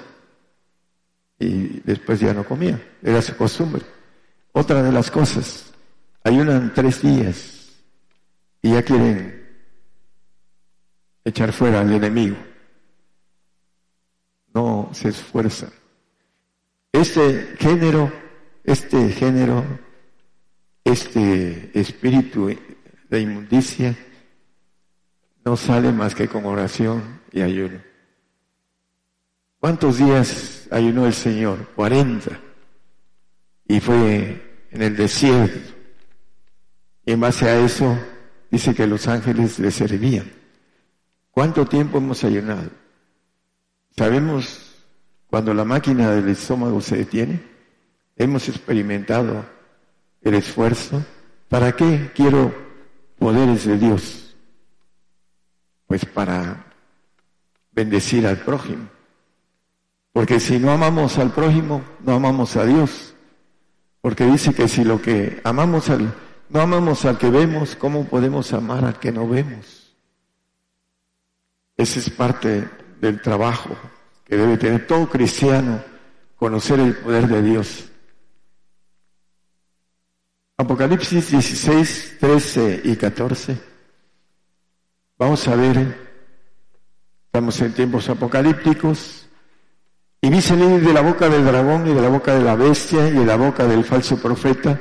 Y 1.38 1.80
después 1.80 2.20
ya 2.20 2.34
no 2.34 2.44
comía, 2.44 2.78
era 3.02 3.22
su 3.22 3.34
costumbre. 3.36 3.93
Otra 4.56 4.84
de 4.84 4.92
las 4.92 5.10
cosas, 5.10 5.72
ayunan 6.22 6.72
tres 6.72 7.02
días 7.02 7.72
y 8.62 8.70
ya 8.70 8.84
quieren 8.84 9.48
echar 11.24 11.52
fuera 11.52 11.80
al 11.80 11.92
enemigo. 11.92 12.36
No 14.54 14.90
se 14.92 15.08
esfuerzan. 15.08 15.70
Este 16.92 17.56
género, 17.58 18.12
este 18.62 19.08
género, 19.08 19.64
este 20.84 21.76
espíritu 21.76 22.56
de 23.10 23.20
inmundicia, 23.20 23.96
no 25.44 25.56
sale 25.56 25.90
más 25.90 26.14
que 26.14 26.28
con 26.28 26.46
oración 26.46 27.22
y 27.32 27.42
ayuno. 27.42 27.80
¿Cuántos 29.58 29.98
días 29.98 30.68
ayunó 30.70 31.06
el 31.06 31.14
Señor? 31.14 31.70
Cuarenta. 31.74 32.38
Y 33.66 33.80
fue 33.80 34.43
en 34.74 34.82
el 34.82 34.96
desierto. 34.96 35.72
Y 37.06 37.12
en 37.12 37.20
base 37.20 37.48
a 37.48 37.58
eso 37.64 37.96
dice 38.50 38.74
que 38.74 38.86
los 38.86 39.06
ángeles 39.06 39.58
le 39.58 39.70
servían. 39.70 40.30
¿Cuánto 41.30 41.64
tiempo 41.64 41.98
hemos 41.98 42.22
ayunado? 42.24 42.70
¿Sabemos 43.96 44.74
cuando 45.28 45.54
la 45.54 45.64
máquina 45.64 46.10
del 46.10 46.28
estómago 46.28 46.80
se 46.80 46.96
detiene? 46.96 47.40
Hemos 48.16 48.48
experimentado 48.48 49.44
el 50.22 50.34
esfuerzo. 50.34 51.04
¿Para 51.48 51.76
qué 51.76 52.10
quiero 52.14 52.52
poderes 53.18 53.64
de 53.64 53.78
Dios? 53.78 54.36
Pues 55.86 56.04
para 56.04 56.66
bendecir 57.70 58.26
al 58.26 58.38
prójimo. 58.38 58.88
Porque 60.12 60.40
si 60.40 60.58
no 60.58 60.72
amamos 60.72 61.18
al 61.18 61.32
prójimo, 61.32 61.82
no 62.00 62.14
amamos 62.14 62.56
a 62.56 62.64
Dios. 62.64 63.13
Porque 64.04 64.26
dice 64.26 64.52
que 64.52 64.68
si 64.68 64.84
lo 64.84 65.00
que 65.00 65.40
amamos 65.44 65.88
al, 65.88 66.14
no 66.50 66.60
amamos 66.60 67.06
al 67.06 67.16
que 67.16 67.30
vemos, 67.30 67.74
¿cómo 67.74 68.04
podemos 68.04 68.52
amar 68.52 68.84
al 68.84 68.98
que 68.98 69.10
no 69.10 69.26
vemos? 69.26 69.96
Ese 71.74 72.00
es 72.00 72.10
parte 72.10 72.68
del 73.00 73.22
trabajo 73.22 73.74
que 74.26 74.36
debe 74.36 74.58
tener 74.58 74.86
todo 74.86 75.08
cristiano, 75.08 75.82
conocer 76.36 76.80
el 76.80 76.94
poder 76.96 77.28
de 77.28 77.42
Dios. 77.44 77.90
Apocalipsis 80.58 81.30
16, 81.30 82.16
13 82.20 82.82
y 82.84 82.96
14. 82.96 83.58
Vamos 85.16 85.48
a 85.48 85.56
ver, 85.56 86.10
estamos 87.24 87.58
en 87.62 87.72
tiempos 87.72 88.10
apocalípticos, 88.10 89.23
y 90.24 90.30
vi 90.30 90.40
salir 90.40 90.80
de 90.80 90.92
la 90.94 91.02
boca 91.02 91.28
del 91.28 91.44
dragón 91.44 91.86
y 91.86 91.92
de 91.92 92.00
la 92.00 92.08
boca 92.08 92.34
de 92.34 92.42
la 92.42 92.56
bestia 92.56 93.06
y 93.08 93.12
de 93.12 93.26
la 93.26 93.36
boca 93.36 93.66
del 93.66 93.84
falso 93.84 94.16
profeta 94.16 94.80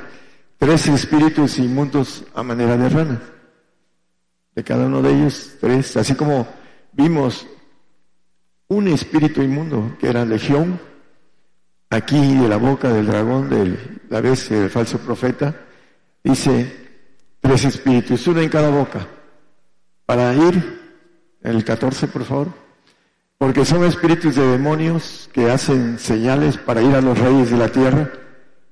tres 0.56 0.88
espíritus 0.88 1.58
inmundos 1.58 2.24
a 2.34 2.42
manera 2.42 2.78
de 2.78 2.88
rana. 2.88 3.20
De 4.54 4.64
cada 4.64 4.86
uno 4.86 5.02
de 5.02 5.12
ellos, 5.12 5.56
tres, 5.60 5.98
así 5.98 6.14
como 6.14 6.48
vimos 6.92 7.46
un 8.68 8.88
espíritu 8.88 9.42
inmundo 9.42 9.98
que 10.00 10.08
era 10.08 10.24
legión, 10.24 10.80
aquí 11.90 12.36
de 12.38 12.48
la 12.48 12.56
boca 12.56 12.88
del 12.88 13.06
dragón, 13.06 13.50
de 13.50 14.00
la 14.08 14.22
bestia 14.22 14.58
del 14.58 14.70
falso 14.70 14.96
profeta, 14.96 15.54
dice 16.22 16.74
tres 17.38 17.66
espíritus, 17.66 18.26
uno 18.28 18.40
en 18.40 18.48
cada 18.48 18.70
boca. 18.70 19.06
Para 20.06 20.32
ir, 20.32 20.80
el 21.42 21.62
14 21.62 22.08
por 22.08 22.24
favor, 22.24 22.63
porque 23.44 23.66
son 23.66 23.84
espíritus 23.84 24.36
de 24.36 24.46
demonios 24.46 25.28
que 25.30 25.50
hacen 25.50 25.98
señales 25.98 26.56
para 26.56 26.80
ir 26.80 26.94
a 26.94 27.02
los 27.02 27.18
reyes 27.18 27.50
de 27.50 27.58
la 27.58 27.68
tierra 27.68 28.10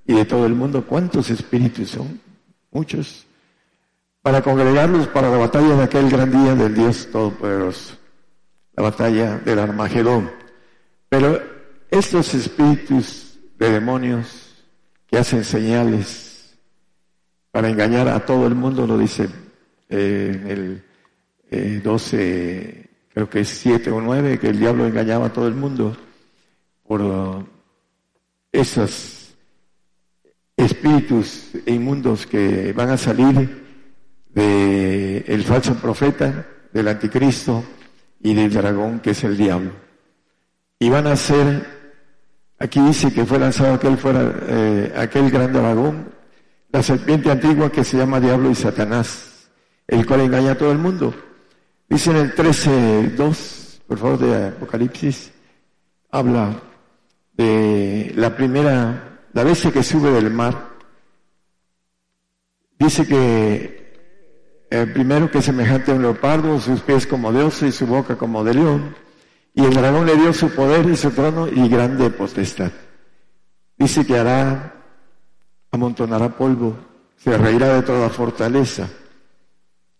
y 0.06 0.14
de 0.14 0.24
todo 0.24 0.46
el 0.46 0.54
mundo. 0.54 0.86
¿Cuántos 0.86 1.28
espíritus 1.28 1.90
son? 1.90 2.18
Muchos. 2.70 3.26
Para 4.22 4.40
congregarlos 4.40 5.08
para 5.08 5.28
la 5.28 5.36
batalla 5.36 5.76
de 5.76 5.82
aquel 5.82 6.08
gran 6.08 6.30
día 6.30 6.54
del 6.54 6.74
Dios 6.74 7.06
Todopoderoso, 7.12 7.98
la 8.74 8.84
batalla 8.84 9.36
del 9.44 9.58
Armagedón. 9.58 10.30
Pero 11.10 11.38
estos 11.90 12.32
espíritus 12.32 13.38
de 13.58 13.72
demonios 13.72 14.54
que 15.06 15.18
hacen 15.18 15.44
señales 15.44 16.56
para 17.50 17.68
engañar 17.68 18.08
a 18.08 18.24
todo 18.24 18.46
el 18.46 18.54
mundo, 18.54 18.86
lo 18.86 18.96
dice 18.96 19.28
eh, 19.90 20.80
en 21.50 21.60
el 21.60 21.82
12, 21.82 22.16
eh, 22.18 22.81
creo 23.12 23.28
que 23.28 23.44
7 23.44 23.90
o 23.90 24.00
9, 24.00 24.38
que 24.38 24.48
el 24.48 24.58
diablo 24.58 24.86
engañaba 24.86 25.26
a 25.26 25.32
todo 25.32 25.46
el 25.46 25.54
mundo 25.54 25.96
por 26.86 27.02
uh, 27.02 27.46
esos 28.50 29.34
espíritus 30.56 31.50
inmundos 31.66 32.26
que 32.26 32.72
van 32.72 32.90
a 32.90 32.96
salir 32.96 33.62
del 34.28 35.24
el 35.26 35.42
falso 35.44 35.74
profeta, 35.74 36.46
del 36.72 36.88
anticristo 36.88 37.64
y 38.20 38.34
del 38.34 38.52
dragón 38.52 39.00
que 39.00 39.10
es 39.10 39.24
el 39.24 39.36
diablo. 39.36 39.72
Y 40.78 40.88
van 40.88 41.06
a 41.06 41.16
ser, 41.16 41.66
aquí 42.58 42.80
dice 42.80 43.12
que 43.12 43.24
fue 43.24 43.38
lanzado 43.38 43.74
aquel, 43.74 43.98
fuera, 43.98 44.32
eh, 44.48 44.92
aquel 44.96 45.30
gran 45.30 45.52
dragón, 45.52 46.12
la 46.70 46.82
serpiente 46.82 47.30
antigua 47.30 47.70
que 47.70 47.84
se 47.84 47.98
llama 47.98 48.20
diablo 48.20 48.50
y 48.50 48.54
Satanás, 48.54 49.50
el 49.86 50.06
cual 50.06 50.22
engaña 50.22 50.52
a 50.52 50.58
todo 50.58 50.72
el 50.72 50.78
mundo. 50.78 51.14
Dice 51.92 52.10
en 52.10 52.16
el 52.16 52.34
13.2, 52.34 53.80
por 53.86 53.98
favor, 53.98 54.18
de 54.18 54.46
Apocalipsis, 54.48 55.30
habla 56.10 56.58
de 57.34 58.14
la 58.16 58.34
primera, 58.34 59.20
la 59.34 59.44
vez 59.44 59.60
que 59.70 59.82
sube 59.82 60.10
del 60.10 60.30
mar. 60.30 60.70
Dice 62.78 63.06
que 63.06 63.92
el 64.70 64.90
primero 64.94 65.30
que 65.30 65.40
es 65.40 65.44
semejante 65.44 65.92
a 65.92 65.94
un 65.94 66.00
leopardo, 66.00 66.58
sus 66.60 66.80
pies 66.80 67.06
como 67.06 67.30
de 67.30 67.42
oso 67.42 67.66
y 67.66 67.72
su 67.72 67.86
boca 67.86 68.16
como 68.16 68.42
de 68.42 68.54
león. 68.54 68.96
Y 69.52 69.62
el 69.62 69.74
dragón 69.74 70.06
le 70.06 70.16
dio 70.16 70.32
su 70.32 70.48
poder 70.48 70.88
y 70.88 70.96
su 70.96 71.10
trono 71.10 71.46
y 71.46 71.68
grande 71.68 72.08
potestad. 72.08 72.72
Dice 73.76 74.06
que 74.06 74.16
hará, 74.16 74.82
amontonará 75.70 76.30
polvo, 76.30 76.74
se 77.18 77.36
reirá 77.36 77.74
de 77.74 77.82
toda 77.82 78.08
fortaleza. 78.08 78.88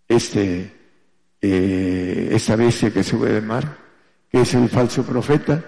Este, 0.09 0.82
eh, 1.43 2.29
esta 2.31 2.55
bestia 2.55 2.93
que 2.93 3.03
sube 3.03 3.33
del 3.33 3.45
mar, 3.45 3.77
que 4.31 4.41
es 4.43 4.55
el 4.55 4.69
falso 4.69 5.03
profeta, 5.03 5.63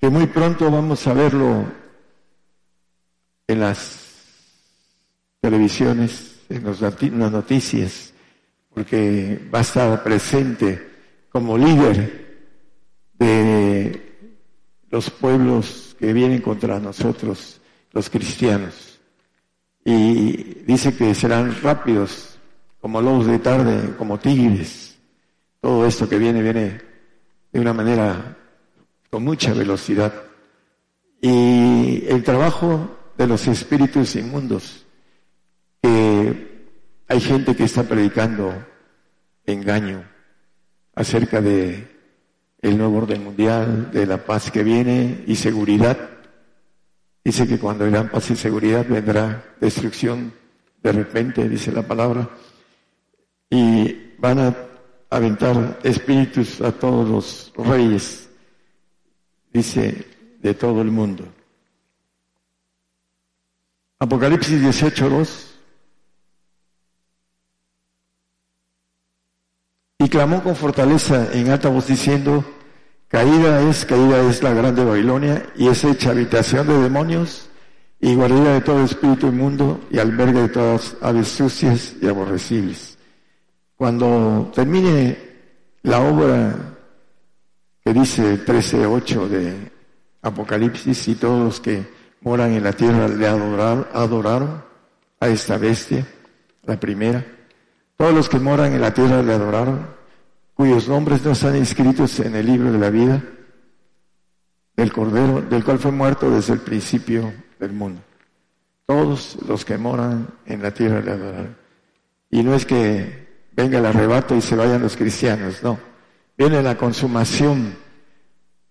que 0.00 0.08
muy 0.08 0.26
pronto 0.28 0.70
vamos 0.70 1.04
a 1.08 1.12
verlo 1.12 1.64
en 3.48 3.60
las 3.60 4.06
televisiones, 5.40 6.36
en, 6.48 6.64
en 6.66 7.18
las 7.18 7.32
noticias, 7.32 8.12
porque 8.72 9.48
va 9.52 9.58
a 9.58 9.62
estar 9.62 10.02
presente 10.04 10.88
como 11.30 11.58
líder 11.58 12.28
de 13.18 14.08
los 14.90 15.10
pueblos 15.10 15.96
que 15.98 16.12
vienen 16.12 16.40
contra 16.40 16.78
nosotros, 16.78 17.60
los 17.92 18.08
cristianos. 18.08 19.00
Y 19.84 20.62
dice 20.66 20.94
que 20.94 21.14
serán 21.14 21.60
rápidos, 21.62 22.38
como 22.80 23.00
lobos 23.00 23.26
de 23.26 23.38
tarde, 23.38 23.96
como 23.96 24.18
tigres. 24.18 24.87
Todo 25.60 25.86
esto 25.86 26.08
que 26.08 26.18
viene, 26.18 26.42
viene 26.42 26.80
de 27.52 27.60
una 27.60 27.72
manera 27.72 28.36
con 29.10 29.24
mucha 29.24 29.52
velocidad. 29.52 30.12
Y 31.20 32.04
el 32.06 32.22
trabajo 32.22 32.96
de 33.16 33.26
los 33.26 33.46
espíritus 33.48 34.14
inmundos, 34.16 34.86
que 35.82 36.68
hay 37.08 37.20
gente 37.20 37.56
que 37.56 37.64
está 37.64 37.82
predicando 37.82 38.54
engaño 39.44 40.04
acerca 40.94 41.40
de 41.40 41.98
el 42.60 42.76
nuevo 42.76 42.98
orden 42.98 43.24
mundial, 43.24 43.90
de 43.92 44.06
la 44.06 44.18
paz 44.24 44.50
que 44.50 44.62
viene 44.62 45.24
y 45.26 45.36
seguridad. 45.36 45.96
Dice 47.24 47.46
que 47.46 47.58
cuando 47.58 47.86
irán 47.86 48.10
paz 48.10 48.30
y 48.30 48.36
seguridad 48.36 48.86
vendrá 48.88 49.54
destrucción 49.60 50.32
de 50.82 50.92
repente, 50.92 51.48
dice 51.48 51.72
la 51.72 51.82
palabra, 51.82 52.28
y 53.50 54.14
van 54.18 54.38
a 54.38 54.67
aventar 55.10 55.78
espíritus 55.82 56.60
a 56.60 56.72
todos 56.72 57.08
los 57.56 57.68
reyes, 57.68 58.28
dice, 59.52 60.06
de 60.40 60.54
todo 60.54 60.82
el 60.82 60.90
mundo. 60.90 61.24
Apocalipsis 63.98 64.62
18.2 64.62 65.48
Y 70.00 70.08
clamó 70.08 70.42
con 70.44 70.54
fortaleza 70.54 71.32
en 71.32 71.50
alta 71.50 71.68
voz 71.68 71.88
diciendo, 71.88 72.44
caída 73.08 73.60
es, 73.68 73.84
caída 73.84 74.20
es 74.30 74.42
la 74.44 74.52
grande 74.52 74.84
Babilonia 74.84 75.50
y 75.56 75.66
es 75.66 75.82
hecha 75.82 76.10
habitación 76.10 76.68
de 76.68 76.78
demonios 76.78 77.48
y 78.00 78.14
guarida 78.14 78.54
de 78.54 78.60
todo 78.60 78.84
espíritu 78.84 79.26
inmundo 79.26 79.80
y 79.90 79.98
albergue 79.98 80.42
de 80.42 80.48
todas 80.50 80.96
aves 81.02 81.28
sucias 81.28 81.96
y 82.00 82.06
aborrecibles. 82.06 82.97
Cuando 83.78 84.50
termine 84.52 85.16
la 85.82 86.00
obra 86.00 86.52
que 87.84 87.92
dice 87.92 88.44
13.8 88.44 89.28
de 89.28 89.70
Apocalipsis 90.20 91.06
y 91.06 91.14
todos 91.14 91.44
los 91.44 91.60
que 91.60 91.86
moran 92.22 92.54
en 92.54 92.64
la 92.64 92.72
tierra 92.72 93.06
le 93.06 93.24
adoraron 93.28 94.64
a 95.20 95.28
esta 95.28 95.58
bestia, 95.58 96.04
la 96.64 96.80
primera, 96.80 97.24
todos 97.96 98.12
los 98.12 98.28
que 98.28 98.40
moran 98.40 98.72
en 98.72 98.80
la 98.80 98.92
tierra 98.92 99.22
le 99.22 99.32
adoraron, 99.32 99.86
cuyos 100.54 100.88
nombres 100.88 101.24
no 101.24 101.30
están 101.30 101.54
inscritos 101.54 102.18
en 102.18 102.34
el 102.34 102.46
libro 102.46 102.72
de 102.72 102.78
la 102.80 102.90
vida 102.90 103.22
del 104.74 104.92
Cordero, 104.92 105.40
del 105.42 105.62
cual 105.62 105.78
fue 105.78 105.92
muerto 105.92 106.28
desde 106.32 106.54
el 106.54 106.60
principio 106.62 107.32
del 107.60 107.70
mundo. 107.70 108.00
Todos 108.86 109.38
los 109.46 109.64
que 109.64 109.78
moran 109.78 110.26
en 110.46 110.62
la 110.62 110.72
tierra 110.72 111.00
le 111.00 111.12
adoraron. 111.12 111.56
Y 112.28 112.42
no 112.42 112.54
es 112.54 112.66
que 112.66 113.27
venga 113.62 113.78
el 113.78 113.86
arrebato 113.86 114.34
y 114.34 114.40
se 114.40 114.56
vayan 114.56 114.82
los 114.82 114.96
cristianos, 114.96 115.62
no. 115.62 115.78
Viene 116.36 116.62
la 116.62 116.76
consumación 116.76 117.74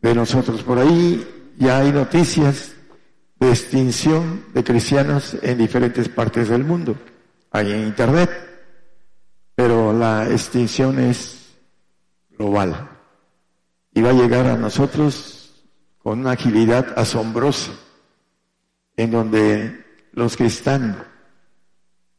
de 0.01 0.15
nosotros. 0.15 0.63
Por 0.63 0.79
ahí 0.79 1.53
ya 1.57 1.79
hay 1.79 1.91
noticias 1.91 2.73
de 3.39 3.49
extinción 3.49 4.45
de 4.53 4.63
cristianos 4.63 5.37
en 5.41 5.57
diferentes 5.57 6.09
partes 6.09 6.49
del 6.49 6.63
mundo. 6.63 6.95
Hay 7.51 7.71
en 7.71 7.87
Internet 7.87 8.47
pero 9.57 9.91
la 9.91 10.29
extinción 10.29 10.99
es 10.99 11.55
global 12.37 12.91
y 13.91 14.03
va 14.03 14.11
a 14.11 14.13
llegar 14.13 14.45
a 14.45 14.55
nosotros 14.55 15.65
con 15.97 16.19
una 16.19 16.33
agilidad 16.33 16.93
asombrosa, 16.95 17.71
en 18.95 19.09
donde 19.09 19.83
los 20.11 20.37
que 20.37 20.45
están 20.45 21.03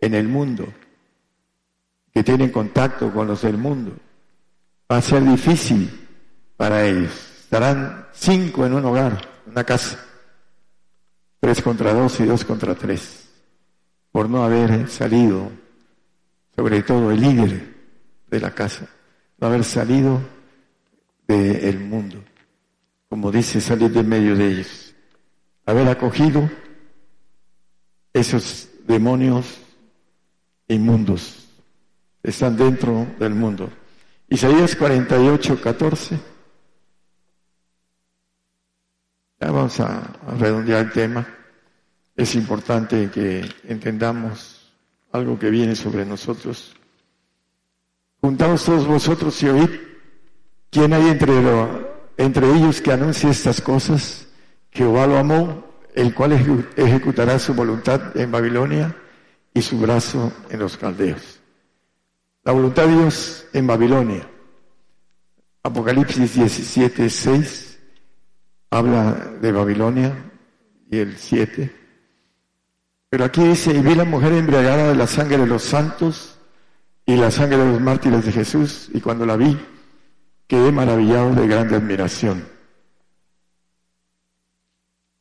en 0.00 0.14
el 0.14 0.26
mundo, 0.26 0.66
que 2.12 2.22
tienen 2.22 2.50
contacto 2.50 3.12
con 3.12 3.26
los 3.26 3.42
del 3.42 3.58
mundo, 3.58 3.92
va 4.90 4.98
a 4.98 5.02
ser 5.02 5.22
difícil 5.24 6.08
para 6.56 6.84
ellos. 6.84 7.12
Estarán 7.40 8.06
cinco 8.12 8.66
en 8.66 8.74
un 8.74 8.84
hogar, 8.84 9.20
una 9.46 9.64
casa, 9.64 10.04
tres 11.40 11.62
contra 11.62 11.92
dos 11.92 12.20
y 12.20 12.24
dos 12.24 12.44
contra 12.44 12.74
tres, 12.74 13.28
por 14.10 14.28
no 14.28 14.44
haber 14.44 14.88
salido 14.88 15.50
sobre 16.58 16.82
todo 16.82 17.12
el 17.12 17.20
líder 17.20 17.74
de 18.26 18.40
la 18.40 18.50
casa, 18.50 18.88
no 19.38 19.46
haber 19.46 19.62
salido 19.62 20.20
del 21.28 21.78
mundo, 21.78 22.22
como 23.08 23.30
dice, 23.30 23.60
salir 23.60 23.90
de 23.92 24.02
medio 24.02 24.34
de 24.34 24.48
ellos, 24.48 24.94
haber 25.66 25.88
acogido 25.88 26.50
esos 28.12 28.68
demonios 28.86 29.60
inmundos, 30.66 31.47
están 32.30 32.56
dentro 32.56 33.06
del 33.18 33.34
mundo. 33.34 33.70
Isaías 34.28 34.76
48, 34.76 35.60
14. 35.60 36.18
Ya 39.40 39.50
vamos 39.50 39.80
a, 39.80 40.02
redondear 40.38 40.86
el 40.86 40.92
tema. 40.92 41.26
Es 42.16 42.34
importante 42.34 43.10
que 43.10 43.48
entendamos 43.64 44.72
algo 45.12 45.38
que 45.38 45.50
viene 45.50 45.76
sobre 45.76 46.04
nosotros. 46.04 46.74
Juntaos 48.20 48.64
todos 48.64 48.86
vosotros 48.86 49.40
y 49.42 49.48
oíd, 49.48 49.70
¿quién 50.70 50.92
hay 50.92 51.08
entre, 51.08 51.34
entre 52.16 52.50
ellos 52.50 52.80
que 52.82 52.92
anuncie 52.92 53.30
estas 53.30 53.60
cosas? 53.60 54.26
Jehová 54.72 55.06
lo 55.06 55.18
amó, 55.18 55.64
el 55.94 56.12
cual 56.12 56.32
ejecutará 56.76 57.38
su 57.38 57.54
voluntad 57.54 58.16
en 58.16 58.30
Babilonia 58.30 58.94
y 59.54 59.62
su 59.62 59.78
brazo 59.78 60.32
en 60.50 60.58
los 60.58 60.76
caldeos. 60.76 61.37
La 62.48 62.54
voluntad 62.54 62.86
de 62.86 62.94
Dios 62.94 63.44
en 63.52 63.66
Babilonia. 63.66 64.26
Apocalipsis 65.62 66.32
17, 66.32 67.10
6 67.10 67.78
habla 68.70 69.34
de 69.38 69.52
Babilonia 69.52 70.14
y 70.90 70.96
el 70.96 71.18
7 71.18 71.70
pero 73.10 73.26
aquí 73.26 73.42
dice, 73.42 73.74
y 73.74 73.82
vi 73.82 73.94
la 73.94 74.06
mujer 74.06 74.32
embriagada 74.32 74.88
de 74.88 74.94
la 74.94 75.06
sangre 75.06 75.36
de 75.36 75.46
los 75.46 75.62
santos 75.62 76.38
y 77.04 77.16
la 77.16 77.30
sangre 77.30 77.58
de 77.58 77.66
los 77.66 77.82
mártires 77.82 78.24
de 78.24 78.32
Jesús, 78.32 78.88
y 78.94 79.02
cuando 79.02 79.26
la 79.26 79.36
vi, 79.36 79.58
quedé 80.46 80.72
maravillado 80.72 81.34
de 81.34 81.46
grande 81.48 81.76
admiración. 81.76 82.48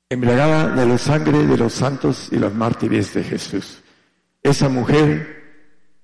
Embriagada 0.09 0.73
de 0.75 0.85
la 0.85 0.97
sangre 0.97 1.45
de 1.45 1.57
los 1.57 1.73
santos 1.73 2.29
y 2.31 2.37
los 2.39 2.53
mártires 2.53 3.13
de 3.13 3.23
Jesús. 3.25 3.83
Esa 4.41 4.69
mujer 4.69 5.37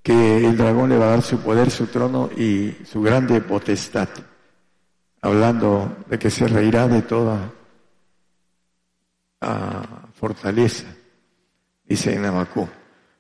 que 0.03 0.45
el 0.45 0.57
dragón 0.57 0.89
le 0.89 0.97
va 0.97 1.05
a 1.05 1.11
dar 1.11 1.21
su 1.23 1.39
poder, 1.39 1.71
su 1.71 1.87
trono 1.87 2.29
y 2.37 2.75
su 2.85 3.01
grande 3.01 3.41
potestad, 3.41 4.09
hablando 5.21 5.97
de 6.07 6.19
que 6.19 6.29
se 6.29 6.47
reirá 6.47 6.87
de 6.87 7.01
toda 7.01 7.51
ah, 9.41 10.07
fortaleza 10.13 10.85
dice 11.85 12.15
en. 12.15 12.69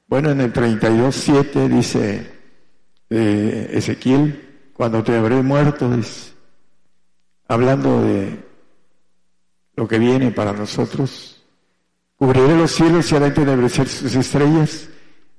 Bueno, 0.07 0.31
en 0.31 0.41
el 0.41 0.53
32.7 0.53 1.67
dice 1.67 2.31
eh, 3.09 3.69
Ezequiel, 3.71 4.71
cuando 4.73 5.03
te 5.03 5.15
habré 5.15 5.41
muerto, 5.41 5.89
hablando 7.47 8.01
de 8.01 8.39
lo 9.75 9.87
que 9.87 9.99
viene 9.99 10.31
para 10.31 10.53
nosotros, 10.53 11.43
cubriré 12.15 12.57
los 12.57 12.71
cielos 12.71 13.11
y 13.11 13.15
haré 13.15 13.27
entenebrecer 13.27 13.87
sus 13.87 14.15
estrellas, 14.15 14.89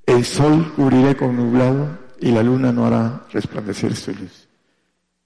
el 0.06 0.24
sol 0.24 0.72
cubriré 0.74 1.16
con 1.16 1.36
nublado 1.36 1.98
y 2.20 2.30
la 2.30 2.42
luna 2.42 2.72
no 2.72 2.86
hará 2.86 3.26
resplandecer 3.32 3.94
su 3.96 4.12
luz. 4.12 4.48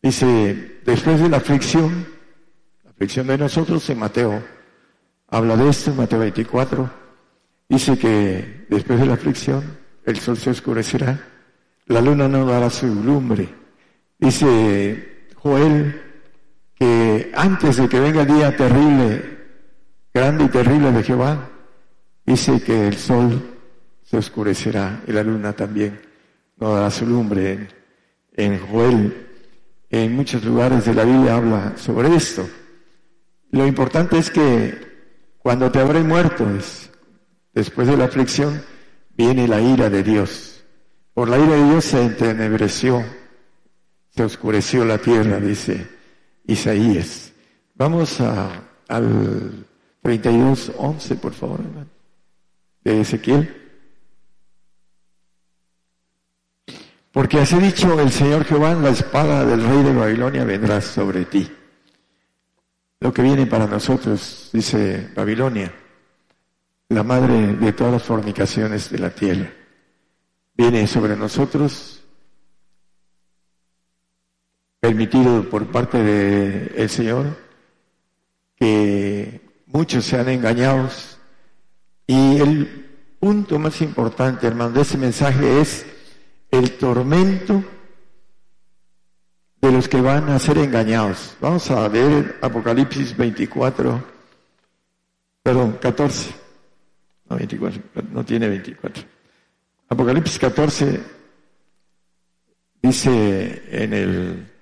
Dice, 0.02 0.80
después 0.84 1.20
de 1.20 1.28
la 1.28 1.38
aflicción, 1.38 2.06
la 2.84 2.90
aflicción 2.90 3.26
de 3.26 3.38
nosotros 3.38 3.88
en 3.90 3.98
Mateo, 3.98 4.42
habla 5.28 5.56
de 5.56 5.68
esto 5.68 5.90
en 5.90 5.96
Mateo 5.96 6.20
24, 6.20 6.90
Dice 7.68 7.98
que 7.98 8.66
después 8.70 8.98
de 8.98 9.06
la 9.06 9.14
aflicción 9.14 9.62
el 10.04 10.18
sol 10.18 10.38
se 10.38 10.50
oscurecerá, 10.50 11.20
la 11.86 12.00
luna 12.00 12.26
no 12.26 12.46
dará 12.46 12.70
su 12.70 12.86
lumbre. 12.86 13.48
Dice 14.18 15.26
Joel 15.36 16.02
que 16.74 17.30
antes 17.34 17.76
de 17.76 17.88
que 17.88 18.00
venga 18.00 18.22
el 18.22 18.28
día 18.28 18.56
terrible, 18.56 19.38
grande 20.14 20.44
y 20.44 20.48
terrible 20.48 20.92
de 20.92 21.02
Jehová, 21.02 21.50
dice 22.24 22.62
que 22.62 22.88
el 22.88 22.96
sol 22.96 23.57
se 24.08 24.16
oscurecerá 24.16 25.02
y 25.06 25.12
la 25.12 25.22
luna 25.22 25.52
también 25.52 26.00
no 26.56 26.74
dará 26.74 26.90
su 26.90 27.04
lumbre. 27.04 27.52
En, 27.52 27.68
en 28.36 28.66
Joel, 28.66 29.26
en 29.90 30.16
muchos 30.16 30.44
lugares 30.44 30.84
de 30.86 30.94
la 30.94 31.04
Biblia 31.04 31.36
habla 31.36 31.76
sobre 31.76 32.14
esto. 32.14 32.48
Lo 33.50 33.66
importante 33.66 34.18
es 34.18 34.30
que 34.30 35.36
cuando 35.38 35.70
te 35.70 35.78
habré 35.78 36.02
muerto, 36.02 36.46
después 37.52 37.88
de 37.88 37.96
la 37.96 38.04
aflicción, 38.04 38.62
viene 39.16 39.46
la 39.46 39.60
ira 39.60 39.90
de 39.90 40.02
Dios. 40.02 40.64
Por 41.12 41.28
la 41.28 41.38
ira 41.38 41.56
de 41.56 41.70
Dios 41.70 41.84
se 41.84 42.02
entenebreció, 42.02 43.04
se 44.10 44.22
oscureció 44.22 44.84
la 44.84 44.98
tierra, 44.98 45.38
dice 45.38 45.86
Isaías. 46.46 47.32
Vamos 47.74 48.20
a, 48.20 48.62
al 48.88 49.66
32, 50.02 50.72
11, 50.76 51.14
por 51.16 51.32
favor, 51.32 51.60
de 52.84 53.00
Ezequiel. 53.00 53.67
Porque 57.12 57.40
así 57.40 57.56
dicho 57.58 57.98
el 57.98 58.10
Señor 58.10 58.44
Jehová, 58.44 58.74
la 58.74 58.90
espada 58.90 59.44
del 59.44 59.64
rey 59.64 59.82
de 59.82 59.94
Babilonia 59.94 60.44
vendrá 60.44 60.80
sobre 60.80 61.24
ti. 61.24 61.50
Lo 63.00 63.12
que 63.12 63.22
viene 63.22 63.46
para 63.46 63.66
nosotros, 63.66 64.50
dice 64.52 65.10
Babilonia, 65.14 65.72
la 66.90 67.02
madre 67.02 67.54
de 67.54 67.72
todas 67.72 67.92
las 67.94 68.02
fornicaciones 68.02 68.90
de 68.90 68.98
la 68.98 69.10
tierra, 69.10 69.50
viene 70.54 70.86
sobre 70.86 71.16
nosotros, 71.16 72.02
permitido 74.80 75.48
por 75.48 75.66
parte 75.68 76.02
del 76.02 76.90
Señor, 76.90 77.38
que 78.56 79.40
muchos 79.66 80.04
sean 80.04 80.28
engañados. 80.28 81.18
Y 82.06 82.38
el 82.40 82.88
punto 83.20 83.58
más 83.58 83.80
importante, 83.80 84.46
hermano, 84.46 84.72
de 84.72 84.82
ese 84.82 84.98
mensaje 84.98 85.60
es 85.60 85.86
el 86.50 86.76
tormento 86.78 87.62
de 89.60 89.72
los 89.72 89.88
que 89.88 90.00
van 90.00 90.28
a 90.28 90.38
ser 90.38 90.58
engañados. 90.58 91.36
Vamos 91.40 91.70
a 91.70 91.88
ver 91.88 92.38
Apocalipsis 92.40 93.16
24, 93.16 94.02
perdón, 95.42 95.78
14. 95.80 96.34
No, 97.28 97.36
24, 97.36 97.82
no 98.10 98.24
tiene 98.24 98.48
24. 98.48 99.04
Apocalipsis 99.88 100.38
14 100.38 101.00
dice 102.82 103.62
en 103.70 103.92
el 103.92 104.52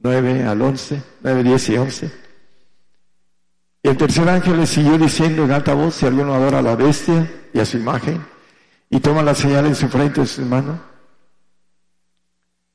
9 0.00 0.44
al 0.44 0.60
11, 0.60 1.02
9, 1.22 1.42
10 1.42 1.68
y 1.68 1.76
11. 1.76 2.10
Y 3.82 3.88
el 3.88 3.96
tercer 3.96 4.28
ángel 4.28 4.58
le 4.58 4.66
siguió 4.66 4.98
diciendo 4.98 5.44
en 5.44 5.52
alta 5.52 5.74
voz, 5.74 5.94
si 5.96 6.06
alguno 6.06 6.34
adora 6.34 6.58
a 6.58 6.62
la 6.62 6.74
bestia 6.74 7.30
y 7.52 7.60
a 7.60 7.66
su 7.66 7.76
imagen, 7.76 8.24
y 8.88 9.00
toma 9.00 9.22
la 9.22 9.34
señal 9.34 9.66
en 9.66 9.74
su 9.74 9.88
frente 9.88 10.22
de 10.22 10.26
su 10.26 10.42
mano, 10.42 10.80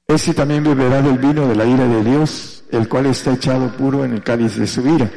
ese 0.10 0.34
también 0.34 0.64
beberá 0.64 1.03
del 1.03 1.19
vino 1.19 1.48
de 1.48 1.56
la 1.56 1.65
ira 1.65 1.88
de 1.88 2.03
Dios, 2.03 2.64
el 2.72 2.90
cual 2.90 3.06
está 3.06 3.31
echado 3.31 3.72
puro 3.77 4.03
en 4.03 4.14
el 4.14 4.23
cáliz 4.23 4.56
de 4.57 4.65
su 4.65 4.81
ira. 4.88 5.11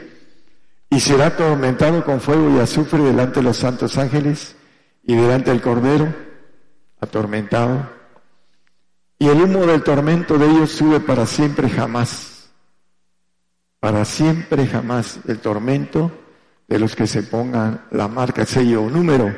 Y 0.90 1.01
será 1.01 1.28
atormentado 1.28 2.05
con 2.05 2.20
fuego 2.20 2.55
y 2.55 2.60
azufre 2.60 3.02
delante 3.02 3.40
de 3.40 3.44
los 3.44 3.56
santos 3.56 3.97
ángeles 3.97 4.55
y 5.02 5.14
delante 5.16 5.51
del 5.51 5.62
Cordero, 5.62 6.14
atormentado. 7.01 7.89
Y 9.19 9.28
el 9.28 9.40
humo 9.40 9.64
del 9.64 9.82
tormento 9.82 10.36
de 10.36 10.51
ellos 10.51 10.73
sube 10.73 11.01
para 11.01 11.24
siempre 11.24 11.70
jamás. 11.70 12.51
Para 13.81 14.05
siempre 14.05 14.66
jamás 14.66 15.20
el 15.27 15.39
tormento 15.39 16.12
de 16.69 16.78
los 16.78 16.94
que 16.94 17.06
se 17.06 17.23
pongan 17.23 17.86
la 17.93 18.09
marca, 18.09 18.44
sello 18.44 18.82
o 18.82 18.90
número. 18.90 19.35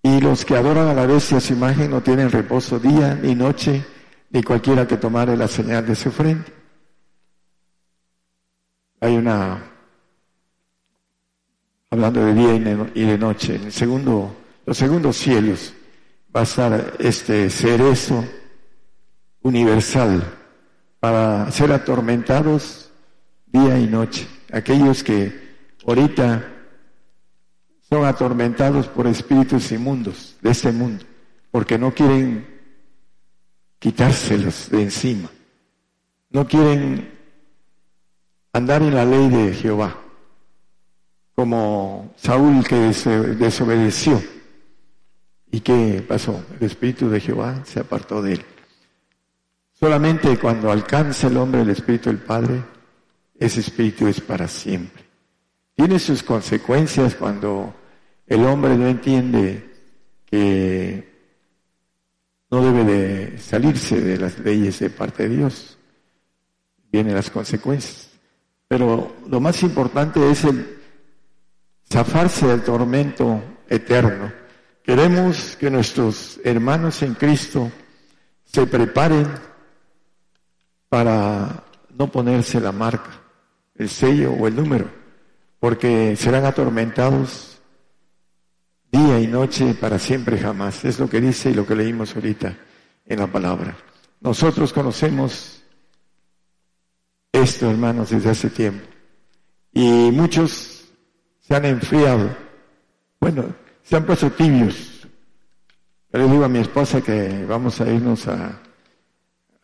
Y 0.00 0.20
los 0.20 0.44
que 0.44 0.56
adoran 0.56 0.86
a 0.86 0.94
la 0.94 1.06
bestia 1.06 1.40
su 1.40 1.54
imagen 1.54 1.90
no 1.90 2.02
tienen 2.02 2.30
reposo 2.30 2.78
día 2.78 3.18
ni 3.20 3.34
noche 3.34 3.84
ni 4.32 4.42
cualquiera 4.42 4.86
que 4.86 4.96
tomare 4.96 5.36
la 5.36 5.46
señal 5.46 5.86
de 5.86 5.94
su 5.94 6.10
frente. 6.10 6.52
Hay 9.00 9.16
una, 9.16 9.62
hablando 11.90 12.24
de 12.24 12.34
día 12.34 12.54
y 12.94 13.04
de 13.04 13.18
noche, 13.18 13.56
en 13.56 13.64
el 13.64 13.72
segundo, 13.72 14.34
los 14.64 14.76
segundos 14.76 15.16
cielos 15.16 15.74
va 16.34 16.40
a 16.40 16.44
estar 16.44 16.94
este 16.98 17.50
cerezo 17.50 18.24
universal 19.42 20.22
para 20.98 21.50
ser 21.50 21.72
atormentados 21.72 22.90
día 23.46 23.78
y 23.78 23.86
noche. 23.86 24.26
Aquellos 24.50 25.02
que 25.02 25.56
ahorita 25.86 26.48
son 27.82 28.06
atormentados 28.06 28.86
por 28.86 29.06
espíritus 29.06 29.72
inmundos 29.72 30.36
de 30.40 30.50
este 30.52 30.72
mundo, 30.72 31.04
porque 31.50 31.76
no 31.76 31.92
quieren 31.92 32.51
quitárselos 33.82 34.70
de 34.70 34.80
encima. 34.80 35.28
No 36.30 36.46
quieren 36.46 37.10
andar 38.52 38.80
en 38.80 38.94
la 38.94 39.04
ley 39.04 39.28
de 39.28 39.52
Jehová, 39.54 39.98
como 41.34 42.14
Saúl 42.16 42.64
que 42.64 42.76
desobedeció. 42.76 44.22
¿Y 45.50 45.60
qué 45.60 46.04
pasó? 46.06 46.44
El 46.60 46.64
Espíritu 46.64 47.10
de 47.10 47.18
Jehová 47.18 47.64
se 47.64 47.80
apartó 47.80 48.22
de 48.22 48.34
él. 48.34 48.44
Solamente 49.72 50.38
cuando 50.38 50.70
alcanza 50.70 51.26
el 51.26 51.36
hombre 51.36 51.62
el 51.62 51.70
Espíritu 51.70 52.08
del 52.08 52.20
Padre, 52.20 52.62
ese 53.36 53.58
Espíritu 53.58 54.06
es 54.06 54.20
para 54.20 54.46
siempre. 54.46 55.02
Tiene 55.74 55.98
sus 55.98 56.22
consecuencias 56.22 57.16
cuando 57.16 57.74
el 58.28 58.44
hombre 58.44 58.76
no 58.76 58.86
entiende 58.86 59.72
que 60.24 61.11
no 62.52 62.60
debe 62.60 62.84
de 62.84 63.38
salirse 63.38 63.98
de 63.98 64.18
las 64.18 64.38
leyes 64.38 64.78
de 64.78 64.90
parte 64.90 65.22
de 65.26 65.36
Dios. 65.36 65.78
Vienen 66.92 67.14
las 67.14 67.30
consecuencias. 67.30 68.10
Pero 68.68 69.16
lo 69.26 69.40
más 69.40 69.62
importante 69.62 70.30
es 70.30 70.44
el 70.44 70.78
zafarse 71.90 72.46
del 72.46 72.62
tormento 72.62 73.42
eterno. 73.70 74.30
Queremos 74.82 75.56
que 75.56 75.70
nuestros 75.70 76.40
hermanos 76.44 77.02
en 77.02 77.14
Cristo 77.14 77.72
se 78.44 78.66
preparen 78.66 79.28
para 80.90 81.64
no 81.96 82.12
ponerse 82.12 82.60
la 82.60 82.72
marca, 82.72 83.22
el 83.76 83.88
sello 83.88 84.32
o 84.32 84.46
el 84.46 84.54
número, 84.54 84.90
porque 85.58 86.16
serán 86.16 86.44
atormentados 86.44 87.51
día 88.92 89.18
y 89.18 89.26
noche 89.26 89.74
para 89.74 89.98
siempre 89.98 90.38
jamás. 90.38 90.84
Es 90.84 91.00
lo 91.00 91.08
que 91.08 91.20
dice 91.20 91.50
y 91.50 91.54
lo 91.54 91.66
que 91.66 91.74
leímos 91.74 92.14
ahorita 92.14 92.54
en 93.06 93.18
la 93.18 93.26
palabra. 93.26 93.74
Nosotros 94.20 94.72
conocemos 94.72 95.62
esto, 97.32 97.70
hermanos, 97.70 98.10
desde 98.10 98.30
hace 98.30 98.50
tiempo. 98.50 98.86
Y 99.72 100.10
muchos 100.12 100.84
se 101.40 101.56
han 101.56 101.64
enfriado. 101.64 102.36
Bueno, 103.18 103.46
se 103.82 103.96
han 103.96 104.04
puesto 104.04 104.30
tibios. 104.30 105.08
Yo 106.12 106.18
le 106.18 106.28
digo 106.28 106.44
a 106.44 106.48
mi 106.48 106.58
esposa 106.58 107.00
que 107.00 107.46
vamos 107.46 107.80
a 107.80 107.90
irnos 107.90 108.28
a, 108.28 108.60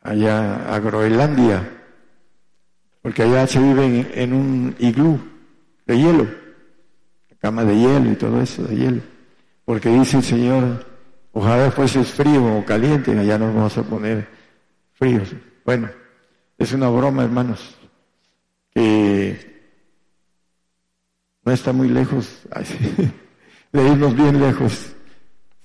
allá 0.02 0.74
a 0.74 0.80
Groenlandia, 0.80 1.82
porque 3.02 3.22
allá 3.22 3.46
se 3.46 3.60
vive 3.60 4.10
en 4.14 4.32
un 4.32 4.74
iglú 4.78 5.20
de 5.86 5.98
hielo, 5.98 6.26
cama 7.38 7.64
de 7.64 7.76
hielo 7.76 8.10
y 8.10 8.16
todo 8.16 8.40
eso 8.40 8.62
de 8.64 8.74
hielo 8.74 9.17
porque 9.68 9.90
dice 9.90 10.16
el 10.16 10.22
Señor, 10.22 10.86
ojalá 11.30 11.70
fuese 11.70 12.02
frío 12.02 12.56
o 12.56 12.64
caliente, 12.64 13.10
allá 13.10 13.36
nos 13.36 13.54
vamos 13.54 13.76
a 13.76 13.82
poner 13.82 14.26
fríos. 14.94 15.28
Bueno, 15.62 15.90
es 16.56 16.72
una 16.72 16.88
broma, 16.88 17.24
hermanos, 17.24 17.76
que 18.70 19.60
no 21.44 21.52
está 21.52 21.74
muy 21.74 21.90
lejos 21.90 22.44
de 23.72 23.86
irnos 23.86 24.16
bien 24.16 24.40
lejos, 24.40 24.94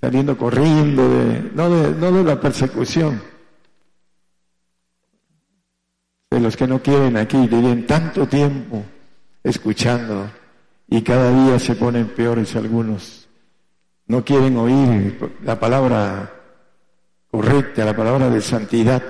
saliendo 0.02 0.38
corriendo, 0.38 1.08
de, 1.08 1.52
no, 1.56 1.70
de, 1.70 1.96
no 1.96 2.12
de 2.12 2.24
la 2.26 2.42
persecución, 2.42 3.22
de 6.30 6.42
los 6.42 6.58
que 6.58 6.68
no 6.68 6.82
quieren 6.82 7.16
aquí, 7.16 7.48
viven 7.48 7.88
tanto 7.88 8.28
tiempo 8.28 8.84
escuchando 9.42 10.30
y 10.90 11.02
cada 11.02 11.46
día 11.46 11.58
se 11.58 11.76
ponen 11.76 12.08
peores 12.08 12.54
algunos 12.58 13.23
no 14.08 14.24
quieren 14.24 14.58
oír 14.58 15.38
la 15.44 15.60
palabra 15.60 16.32
correcta, 17.30 17.86
la 17.86 17.96
palabra 17.96 18.30
de 18.30 18.42
santidad. 18.42 19.02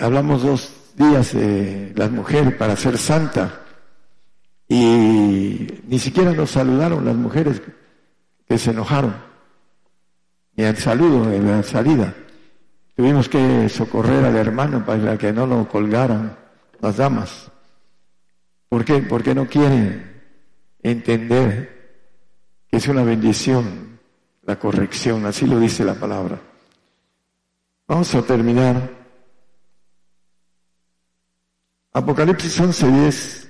Hablamos 0.00 0.42
dos 0.42 0.72
días 0.96 1.32
de 1.32 1.92
las 1.96 2.10
mujeres 2.10 2.54
para 2.54 2.76
ser 2.76 2.98
santa 2.98 3.60
y 4.68 5.66
ni 5.86 5.98
siquiera 5.98 6.32
nos 6.32 6.50
saludaron 6.50 7.04
las 7.04 7.16
mujeres 7.16 7.60
que 8.46 8.58
se 8.58 8.70
enojaron, 8.70 9.14
ni 10.56 10.64
al 10.64 10.76
saludo 10.76 11.32
en 11.32 11.46
la 11.46 11.62
salida. 11.62 12.14
Tuvimos 12.94 13.28
que 13.28 13.68
socorrer 13.68 14.24
al 14.24 14.36
hermano 14.36 14.84
para 14.84 15.16
que 15.16 15.32
no 15.32 15.46
lo 15.46 15.66
colgaran 15.66 16.36
las 16.80 16.98
damas. 16.98 17.50
¿Por 18.68 18.84
qué? 18.84 18.98
Porque 18.98 19.34
no 19.34 19.46
quieren 19.46 20.22
entender 20.82 21.71
es 22.72 22.88
una 22.88 23.04
bendición 23.04 23.92
la 24.44 24.58
corrección, 24.58 25.24
así 25.26 25.46
lo 25.46 25.60
dice 25.60 25.84
la 25.84 25.94
palabra. 25.94 26.40
Vamos 27.86 28.14
a 28.14 28.22
terminar. 28.22 28.90
Apocalipsis 31.92 32.58
11:10. 32.58 33.48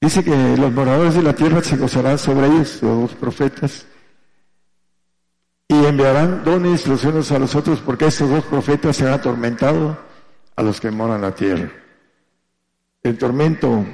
Dice 0.00 0.22
que 0.22 0.56
los 0.58 0.70
moradores 0.70 1.14
de 1.14 1.22
la 1.22 1.34
tierra 1.34 1.62
se 1.62 1.78
gozarán 1.78 2.18
sobre 2.18 2.46
ellos, 2.46 2.82
los 2.82 3.14
profetas, 3.14 3.86
y 5.66 5.74
enviarán 5.86 6.44
dones 6.44 6.86
los 6.86 7.02
unos 7.04 7.32
a 7.32 7.38
los 7.38 7.54
otros, 7.54 7.80
porque 7.80 8.06
estos 8.06 8.28
dos 8.28 8.44
profetas 8.44 8.96
se 8.96 9.06
han 9.06 9.14
atormentado 9.14 9.98
a 10.56 10.62
los 10.62 10.78
que 10.78 10.90
moran 10.90 11.22
la 11.22 11.34
tierra. 11.34 11.83
El 13.04 13.18
tormento 13.18 13.84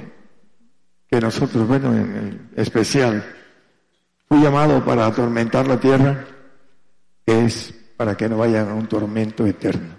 que 1.05 1.19
nosotros, 1.19 1.67
bueno, 1.67 1.93
en 1.93 2.49
especial, 2.55 3.21
fui 4.25 4.41
llamado 4.41 4.85
para 4.85 5.05
atormentar 5.05 5.67
la 5.67 5.77
tierra, 5.77 6.25
es 7.25 7.73
para 7.97 8.15
que 8.15 8.29
no 8.29 8.37
vayan 8.37 8.69
a 8.69 8.73
un 8.73 8.87
tormento 8.87 9.45
eterno. 9.45 9.95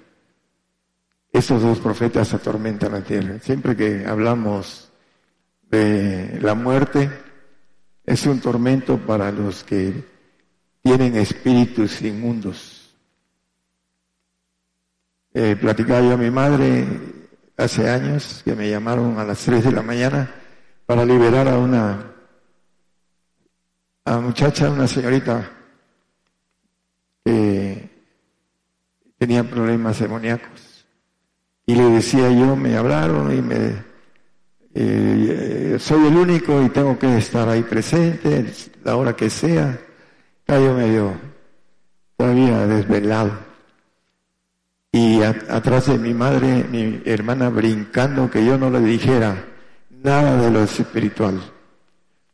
Estos 1.31 1.61
dos 1.61 1.79
profetas 1.79 2.33
atormentan 2.33 2.93
la 2.93 3.05
tierra. 3.05 3.39
Siempre 3.41 3.77
que 3.77 4.07
hablamos 4.07 4.91
de 5.71 6.39
la 6.41 6.55
muerte, 6.55 7.11
es 8.07 8.25
un 8.25 8.41
tormento 8.41 8.97
para 8.97 9.31
los 9.31 9.63
que 9.63 9.93
tienen 10.83 11.17
espíritus 11.17 12.01
inmundos. 12.01 12.97
Eh, 15.35 15.55
platicaba 15.61 16.01
yo 16.01 16.15
a 16.15 16.17
mi 16.17 16.31
madre 16.31 17.22
hace 17.65 17.89
años 17.89 18.43
que 18.45 18.55
me 18.55 18.69
llamaron 18.69 19.19
a 19.19 19.25
las 19.25 19.39
3 19.45 19.65
de 19.65 19.73
la 19.73 19.83
mañana 19.83 20.31
para 20.87 21.05
liberar 21.05 21.49
a 21.49 21.59
una, 21.59 22.13
a 24.05 24.19
muchacha, 24.19 24.71
una 24.71 24.87
señorita 24.87 25.51
que 27.25 27.89
tenía 29.19 29.45
problemas 29.45 29.99
demoníacos. 30.01 30.87
Y 31.67 31.75
le 31.77 31.85
decía 31.85 32.31
yo, 32.31 32.57
me 32.57 32.77
hablaron 32.77 33.33
y 33.33 33.41
me, 33.41 33.85
eh, 34.75 35.77
soy 35.79 36.07
el 36.07 36.17
único 36.17 36.63
y 36.63 36.69
tengo 36.71 36.99
que 36.99 37.19
estar 37.19 37.49
ahí 37.49 37.63
presente, 37.63 38.53
la 38.83 38.97
hora 38.97 39.15
que 39.15 39.31
sea. 39.31 39.79
Yo 40.49 40.75
medio 40.75 41.15
todavía 42.17 42.67
desvelado. 42.67 43.52
Y 44.95 45.23
atrás 45.23 45.87
de 45.87 45.99
mi 45.99 46.13
madre, 46.13 46.65
mi 46.71 47.01
hermana 47.07 47.49
brincando 47.49 48.31
que 48.31 48.45
yo 48.45 48.59
no 48.59 48.69
le 48.69 48.81
dijera, 48.81 49.43
nada 49.89 50.37
de 50.37 50.51
lo 50.51 50.63
espiritual, 50.63 51.41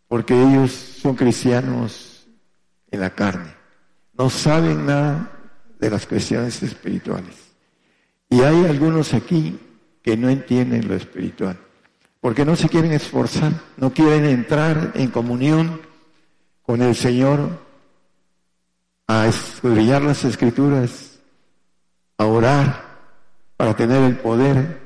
porque 0.09 0.35
ellos 0.35 0.73
son 0.73 1.15
cristianos 1.15 2.27
en 2.91 3.01
la 3.01 3.11
carne, 3.11 3.55
no 4.15 4.29
saben 4.29 4.87
nada 4.87 5.31
de 5.79 5.89
las 5.89 6.05
cuestiones 6.07 6.61
espirituales. 6.61 7.37
Y 8.29 8.41
hay 8.41 8.65
algunos 8.65 9.15
aquí 9.15 9.57
que 10.03 10.17
no 10.17 10.29
entienden 10.29 10.89
lo 10.89 10.97
espiritual, 10.97 11.57
porque 12.21 12.45
no 12.45 12.57
se 12.57 12.69
quieren 12.69 12.91
esforzar, 12.91 13.53
no 13.77 13.93
quieren 13.93 14.25
entrar 14.25 14.91
en 14.97 15.13
comunión 15.13 15.81
con 16.63 16.83
el 16.83 16.97
Señor, 16.97 17.67
a 19.07 19.27
estudiar 19.27 20.03
las 20.03 20.25
escrituras, 20.25 21.08
a 22.19 22.27
orar 22.27 22.85
para 23.57 23.75
tener 23.75 24.03
el 24.03 24.19
poder 24.19 24.81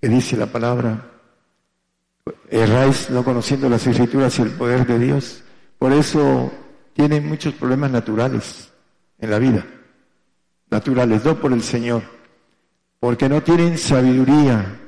que 0.00 0.08
dice 0.08 0.36
la 0.36 0.46
palabra 0.46 1.12
erráis 2.50 3.10
no 3.10 3.24
conociendo 3.24 3.68
las 3.68 3.86
escrituras 3.86 4.38
y 4.38 4.42
el 4.42 4.50
poder 4.50 4.86
de 4.86 4.98
Dios. 4.98 5.42
Por 5.78 5.92
eso 5.92 6.52
tienen 6.94 7.28
muchos 7.28 7.54
problemas 7.54 7.90
naturales 7.90 8.72
en 9.18 9.30
la 9.30 9.38
vida, 9.38 9.66
naturales, 10.70 11.24
no 11.24 11.38
por 11.38 11.52
el 11.52 11.62
Señor, 11.62 12.02
porque 13.00 13.28
no 13.28 13.42
tienen 13.42 13.78
sabiduría 13.78 14.80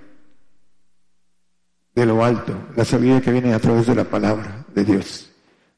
de 1.94 2.06
lo 2.06 2.24
alto, 2.24 2.54
la 2.76 2.84
sabiduría 2.84 3.20
que 3.20 3.32
viene 3.32 3.52
a 3.52 3.58
través 3.58 3.86
de 3.86 3.94
la 3.94 4.04
palabra 4.04 4.64
de 4.74 4.84
Dios. 4.84 5.30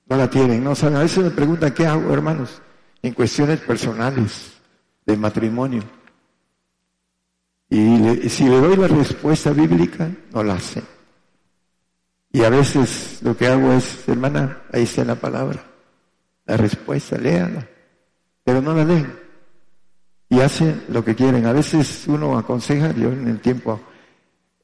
No 0.07 0.17
la 0.17 0.29
tienen, 0.29 0.63
no 0.63 0.75
saben. 0.75 0.97
A 0.97 1.03
veces 1.03 1.25
me 1.25 1.31
preguntan, 1.31 1.73
¿qué 1.73 1.87
hago, 1.87 2.13
hermanos? 2.13 2.61
En 3.03 3.15
cuestiones 3.15 3.61
personales, 3.61 4.60
matrimonio. 5.16 5.82
Y 7.69 8.28
si 8.28 8.45
le 8.45 8.61
doy 8.61 8.77
la 8.77 8.89
respuesta 8.89 9.53
bíblica, 9.53 10.11
no 10.32 10.43
la 10.43 10.55
hacen. 10.55 10.82
Y 12.32 12.43
a 12.45 12.51
veces 12.51 13.20
lo 13.23 13.37
que 13.37 13.47
hago 13.47 13.73
es, 13.73 14.09
hermana, 14.09 14.62
ahí 14.73 14.82
está 14.82 15.05
la 15.05 15.16
palabra, 15.16 15.65
la 16.47 16.57
respuesta, 16.57 17.19
léala, 17.19 17.66
pero 18.45 18.61
no 18.61 18.74
la 18.74 18.85
leen. 18.85 19.12
Y 20.28 20.41
hacen 20.41 20.85
lo 20.89 21.05
que 21.05 21.15
quieren. 21.15 21.47
A 21.47 21.53
veces 21.53 22.05
uno 22.07 22.39
aconseja, 22.39 22.93
yo 22.93 23.09
en 23.09 23.27
el 23.27 23.41
tiempo 23.41 23.81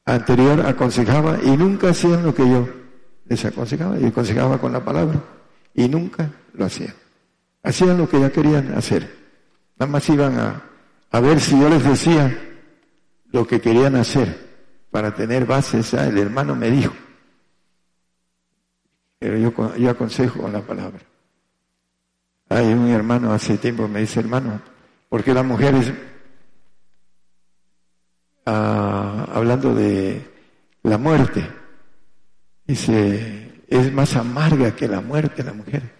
anterior 0.05 0.64
aconsejaba 0.64 1.39
y 1.43 1.56
nunca 1.56 1.90
hacían 1.90 2.24
lo 2.24 2.35
que 2.35 2.48
yo 2.48 2.68
les 3.28 3.44
aconsejaba, 3.44 3.98
y 3.98 4.06
aconsejaba 4.06 4.59
con 4.59 4.73
la 4.73 4.85
palabra, 4.85 5.20
y 5.74 5.89
nunca 5.89 6.31
lo 6.52 6.66
hacían. 6.66 6.94
Hacían 7.62 7.98
lo 7.98 8.09
que 8.09 8.20
ya 8.20 8.31
querían 8.31 8.73
hacer. 8.74 9.15
Nada 9.78 9.93
más 9.93 10.09
iban 10.09 10.39
a, 10.39 10.62
a 11.11 11.20
ver 11.20 11.40
si 11.40 11.59
yo 11.59 11.69
les 11.69 11.85
decía 11.85 12.36
lo 13.32 13.47
que 13.47 13.61
querían 13.61 13.97
hacer 13.97 14.47
para 14.90 15.15
tener 15.15 15.44
bases. 15.44 15.93
El 15.94 16.19
hermano 16.19 16.55
me 16.55 16.70
dijo, 16.70 16.94
pero 19.19 19.36
yo, 19.36 19.77
yo 19.77 19.90
aconsejo 19.90 20.40
con 20.40 20.53
la 20.53 20.61
palabra. 20.61 21.01
Hay 22.48 22.73
un 22.73 22.89
hermano 22.89 23.32
hace 23.32 23.59
tiempo 23.59 23.89
me 23.89 24.01
dice, 24.01 24.20
hermano, 24.20 24.61
¿por 25.09 25.24
qué 25.24 25.35
las 25.35 25.44
mujeres, 25.44 25.93
ah, 28.47 29.27
hablando 29.32 29.74
de 29.74 30.24
la 30.82 30.97
muerte, 30.97 31.47
dice, 32.65 33.62
es 33.69 33.93
más 33.93 34.15
amarga 34.15 34.77
que 34.77 34.86
la 34.86 35.01
muerte 35.01 35.43
la 35.43 35.53
mujer? 35.53 35.95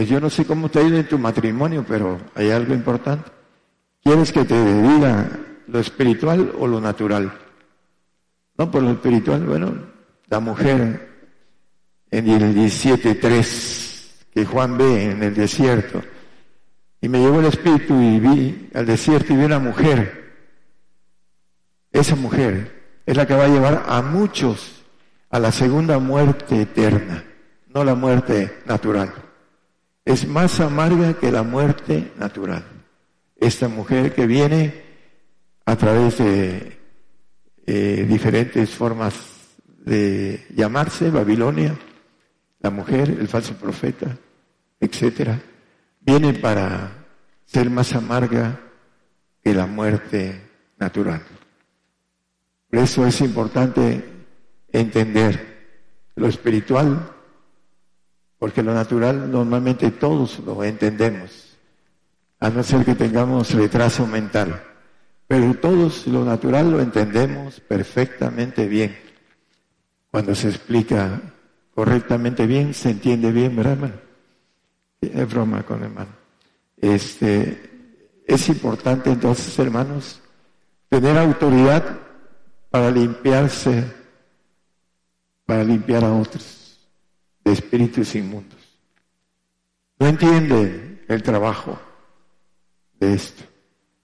Pues 0.00 0.08
yo 0.08 0.18
no 0.18 0.30
sé 0.30 0.46
cómo 0.46 0.70
te 0.70 0.78
ha 0.78 0.82
ido 0.82 0.96
en 0.96 1.06
tu 1.06 1.18
matrimonio, 1.18 1.84
pero 1.86 2.18
hay 2.34 2.50
algo 2.50 2.72
importante. 2.72 3.30
¿Quieres 4.02 4.32
que 4.32 4.46
te 4.46 4.54
diga 4.82 5.28
lo 5.66 5.78
espiritual 5.78 6.54
o 6.58 6.66
lo 6.66 6.80
natural? 6.80 7.30
No, 8.56 8.70
por 8.70 8.82
lo 8.82 8.92
espiritual, 8.92 9.44
bueno, 9.44 9.74
la 10.30 10.40
mujer 10.40 11.06
en 12.10 12.28
el 12.30 12.56
17.3 12.56 14.30
que 14.32 14.46
Juan 14.46 14.78
ve 14.78 15.10
en 15.10 15.22
el 15.22 15.34
desierto. 15.34 16.02
Y 17.02 17.10
me 17.10 17.18
llevó 17.18 17.40
el 17.40 17.46
espíritu 17.48 18.00
y 18.00 18.20
vi 18.20 18.70
al 18.72 18.86
desierto 18.86 19.34
y 19.34 19.36
vi 19.36 19.44
una 19.44 19.58
mujer. 19.58 20.32
Esa 21.92 22.16
mujer 22.16 23.02
es 23.04 23.18
la 23.18 23.26
que 23.26 23.34
va 23.34 23.44
a 23.44 23.48
llevar 23.48 23.84
a 23.86 24.00
muchos 24.00 24.82
a 25.28 25.38
la 25.38 25.52
segunda 25.52 25.98
muerte 25.98 26.62
eterna, 26.62 27.22
no 27.68 27.84
la 27.84 27.94
muerte 27.94 28.60
natural. 28.64 29.12
Es 30.10 30.26
más 30.26 30.58
amarga 30.58 31.14
que 31.14 31.30
la 31.30 31.44
muerte 31.44 32.10
natural. 32.18 32.64
Esta 33.36 33.68
mujer 33.68 34.12
que 34.12 34.26
viene 34.26 34.82
a 35.64 35.76
través 35.76 36.18
de 36.18 36.76
eh, 37.64 38.06
diferentes 38.08 38.70
formas 38.70 39.14
de 39.84 40.48
llamarse 40.52 41.10
Babilonia, 41.10 41.78
la 42.58 42.70
mujer, 42.70 43.18
el 43.20 43.28
falso 43.28 43.54
profeta, 43.54 44.18
etcétera, 44.80 45.40
viene 46.00 46.34
para 46.34 47.06
ser 47.44 47.70
más 47.70 47.94
amarga 47.94 48.58
que 49.44 49.54
la 49.54 49.66
muerte 49.66 50.42
natural. 50.76 51.22
Por 52.68 52.80
eso 52.80 53.06
es 53.06 53.20
importante 53.20 54.04
entender 54.72 55.60
lo 56.16 56.26
espiritual, 56.26 57.12
porque 58.40 58.62
lo 58.62 58.72
natural 58.72 59.30
normalmente 59.30 59.90
todos 59.90 60.38
lo 60.40 60.64
entendemos, 60.64 61.58
a 62.40 62.48
no 62.48 62.62
ser 62.62 62.86
que 62.86 62.94
tengamos 62.94 63.52
retraso 63.52 64.06
mental. 64.06 64.62
Pero 65.28 65.54
todos 65.56 66.06
lo 66.06 66.24
natural 66.24 66.70
lo 66.70 66.80
entendemos 66.80 67.60
perfectamente 67.60 68.66
bien 68.66 68.96
cuando 70.10 70.34
se 70.34 70.48
explica 70.48 71.20
correctamente 71.74 72.46
bien, 72.46 72.72
se 72.72 72.90
entiende 72.90 73.30
bien, 73.30 73.54
¿verdad, 73.54 73.74
hermano? 73.74 73.94
Es 75.02 75.30
broma 75.30 75.62
con 75.62 75.82
hermano. 75.82 76.10
Este, 76.78 78.22
es 78.26 78.48
importante 78.48 79.10
entonces, 79.10 79.56
hermanos, 79.58 80.18
tener 80.88 81.18
autoridad 81.18 81.84
para 82.70 82.90
limpiarse, 82.90 83.84
para 85.44 85.62
limpiar 85.62 86.04
a 86.04 86.14
otros 86.14 86.59
de 87.44 87.52
espíritus 87.52 88.14
inmundos. 88.14 88.60
No 89.98 90.06
entienden 90.06 91.04
el 91.08 91.22
trabajo 91.22 91.78
de 92.98 93.14
esto. 93.14 93.44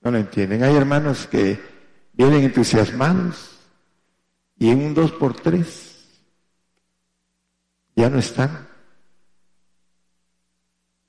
No 0.02 0.10
lo 0.10 0.18
entienden. 0.18 0.62
Hay 0.62 0.74
hermanos 0.74 1.26
que 1.26 1.60
vienen 2.12 2.44
entusiasmados 2.44 3.58
y 4.58 4.70
en 4.70 4.84
un 4.84 4.94
dos 4.94 5.12
por 5.12 5.34
tres 5.34 5.96
ya 7.94 8.10
no 8.10 8.18
están. 8.18 8.68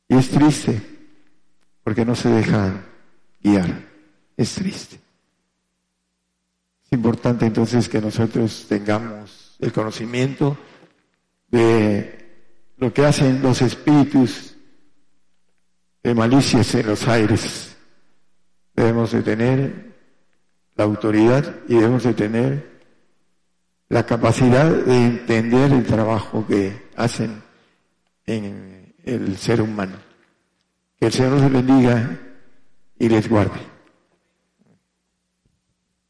Y 0.08 0.16
es 0.16 0.30
triste 0.30 0.82
porque 1.84 2.06
no 2.06 2.16
se 2.16 2.30
dejan 2.30 2.86
guiar. 3.42 3.84
Es 4.38 4.56
triste. 4.56 5.00
Es 6.86 6.94
importante 6.94 7.46
entonces 7.46 7.90
que 7.90 8.00
nosotros 8.00 8.66
tengamos 8.70 9.58
el 9.60 9.74
conocimiento 9.74 10.58
de 11.50 12.18
lo 12.78 12.94
que 12.94 13.06
hacen 13.06 13.42
los 13.42 13.62
espíritus 13.62 14.56
de 16.04 16.14
malicias 16.14 16.74
en 16.76 16.88
los 16.88 17.08
aires. 17.08 17.76
Debemos 18.76 19.12
de 19.12 19.24
tener 19.24 19.96
la 20.76 20.84
autoridad 20.84 21.56
y 21.68 21.76
debemos 21.76 22.04
de 22.04 22.14
tener 22.14 22.78
la 23.90 24.06
capacidad 24.06 24.70
de 24.70 25.06
entender 25.06 25.72
el 25.72 25.86
trabajo 25.86 26.46
que 26.46 26.88
hacen 26.96 27.42
en 28.26 28.94
el 29.04 29.38
ser 29.38 29.62
humano. 29.62 29.98
Que 31.00 31.08
el 31.08 31.14
Señor 31.14 31.34
nos 31.34 31.52
bendiga 31.52 32.20
y 33.00 33.10
les 33.10 33.30
guarde. 33.30 33.60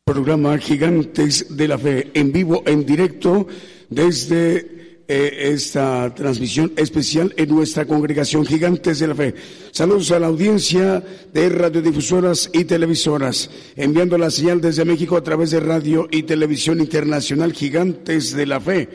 Programa 0.03 0.57
Gigantes 0.57 1.55
de 1.55 1.67
la 1.67 1.77
Fe 1.77 2.11
en 2.13 2.31
vivo, 2.31 2.63
en 2.65 2.85
directo, 2.85 3.47
desde 3.89 4.76
eh, 5.07 5.51
esta 5.53 6.13
transmisión 6.13 6.73
especial 6.75 7.33
en 7.37 7.49
nuestra 7.49 7.85
congregación 7.85 8.45
Gigantes 8.45 8.99
de 8.99 9.07
la 9.07 9.15
Fe. 9.15 9.35
Saludos 9.71 10.11
a 10.11 10.19
la 10.19 10.27
audiencia 10.27 11.03
de 11.33 11.49
radiodifusoras 11.49 12.49
y 12.53 12.65
televisoras, 12.65 13.49
enviando 13.75 14.17
la 14.17 14.29
señal 14.29 14.61
desde 14.61 14.85
México 14.85 15.15
a 15.17 15.23
través 15.23 15.51
de 15.51 15.59
Radio 15.59 16.07
y 16.11 16.23
Televisión 16.23 16.79
Internacional 16.79 17.53
Gigantes 17.53 18.35
de 18.35 18.45
la 18.45 18.59
Fe 18.59 18.89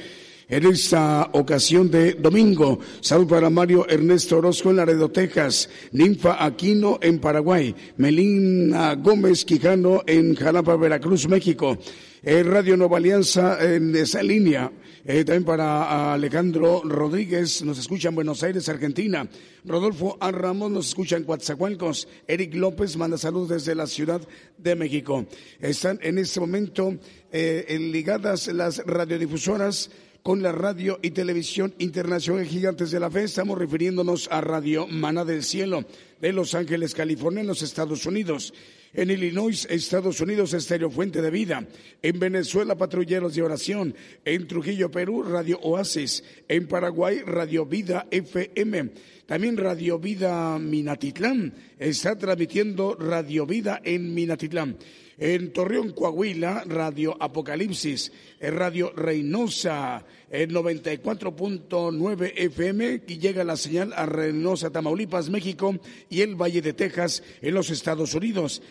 en 0.53 0.67
esta 0.67 1.31
ocasión 1.33 1.91
de 1.91 2.13
domingo. 2.13 2.79
Salud 3.01 3.27
para 3.27 3.49
Mario 3.49 3.89
Ernesto 3.89 4.37
Orozco 4.37 4.69
en 4.69 4.77
Laredo, 4.77 5.11
Texas, 5.11 5.71
Ninfa 5.93 6.45
Aquino 6.45 6.99
en 7.01 7.21
Paraguay, 7.21 7.75
Melina 7.97 8.95
Gómez 8.97 9.47
Quijano 9.47 10.03
en 10.07 10.35
Jalapa, 10.35 10.77
Veracruz, 10.77 11.27
México. 11.27 11.79
Eh, 12.23 12.43
Radio 12.43 12.77
Nueva 12.77 12.99
Alianza 12.99 13.57
en 13.65 13.97
esa 13.97 14.23
línea. 14.23 14.71
Eh, 15.07 15.25
también 15.25 15.45
para 15.45 16.13
Alejandro 16.13 16.83
Rodríguez, 16.85 17.63
nos 17.65 17.79
escucha 17.79 18.11
en 18.11 18.15
Buenos 18.15 18.43
Aires, 18.43 18.69
Argentina. 18.69 19.27
Rodolfo 19.65 20.19
A. 20.21 20.31
Ramos 20.31 20.71
nos 20.71 20.89
escucha 20.89 21.17
en 21.17 21.25
Coatzacoalcos. 21.25 22.07
Eric 22.29 22.55
López 22.55 22.99
manda 22.99 23.17
saludos 23.17 23.49
desde 23.49 23.75
la 23.75 23.87
Ciudad 23.87 24.21
de 24.59 24.77
México. 24.77 25.25
Están 25.61 25.99
en 26.03 26.19
este 26.19 26.41
momento 26.41 26.95
eh, 27.33 27.79
ligadas 27.81 28.49
las 28.49 28.85
radiodifusoras 28.85 29.91
con 30.23 30.43
la 30.43 30.53
radio 30.53 30.99
y 31.03 31.11
televisión 31.11 31.75
internacional 31.79 32.47
Gigantes 32.47 32.91
de 32.91 33.01
la 33.01 33.11
Fe. 33.11 33.25
Estamos 33.25 33.59
refiriéndonos 33.59 34.29
a 34.31 34.41
Radio 34.41 34.87
Mana 34.87 35.25
del 35.25 35.43
Cielo 35.43 35.85
de 36.21 36.33
Los 36.33 36.55
Ángeles, 36.55 36.95
California, 36.95 37.41
en 37.41 37.49
los 37.49 37.63
Estados 37.63 38.07
Unidos. 38.07 38.55
En 38.95 39.11
Illinois, 39.11 39.67
Estados 39.71 40.21
Unidos, 40.21 40.53
Estéreo 40.53 40.91
Fuente 40.91 41.23
de 41.23 41.31
Vida. 41.31 41.67
En 42.03 42.19
Venezuela, 42.21 42.77
Patrulleros 42.77 43.35
de 43.35 43.43
Oración. 43.43 43.95
En 44.25 44.47
Trujillo, 44.47 44.91
Perú, 44.91 45.23
Radio 45.23 45.59
Oasis. 45.63 46.23
En 46.47 46.69
Paraguay, 46.69 47.23
Radio 47.25 47.65
Vida 47.65 48.07
FM. 48.11 48.91
También 49.27 49.57
Radio 49.57 49.99
Vida 49.99 50.59
Minatitlán. 50.59 51.55
Está 51.79 52.19
transmitiendo 52.19 52.95
Radio 52.95 53.47
Vida 53.47 53.81
en 53.83 54.15
Minatitlán. 54.15 54.77
En 55.19 55.53
Torreón, 55.53 55.93
Coahuila, 55.93 56.65
Radio 56.67 57.17
Apocalipsis, 57.21 58.13
en 58.41 58.57
Radio 58.57 58.93
Reynosa, 58.95 60.05
en 60.31 60.51
94.9 60.51 62.33
FM, 62.37 63.03
y 63.07 63.19
llega 63.19 63.45
la 63.45 63.57
señal 63.57 63.93
a 63.95 64.07
Reynosa, 64.07 64.71
Tamaulipas, 64.71 65.29
México, 65.29 65.79
y 66.09 66.23
el 66.23 66.35
Valle 66.35 66.63
de 66.63 66.73
Texas, 66.73 67.23
en 67.41 67.55
los 67.55 67.71
Estados 67.71 68.15
Unidos. 68.15 68.63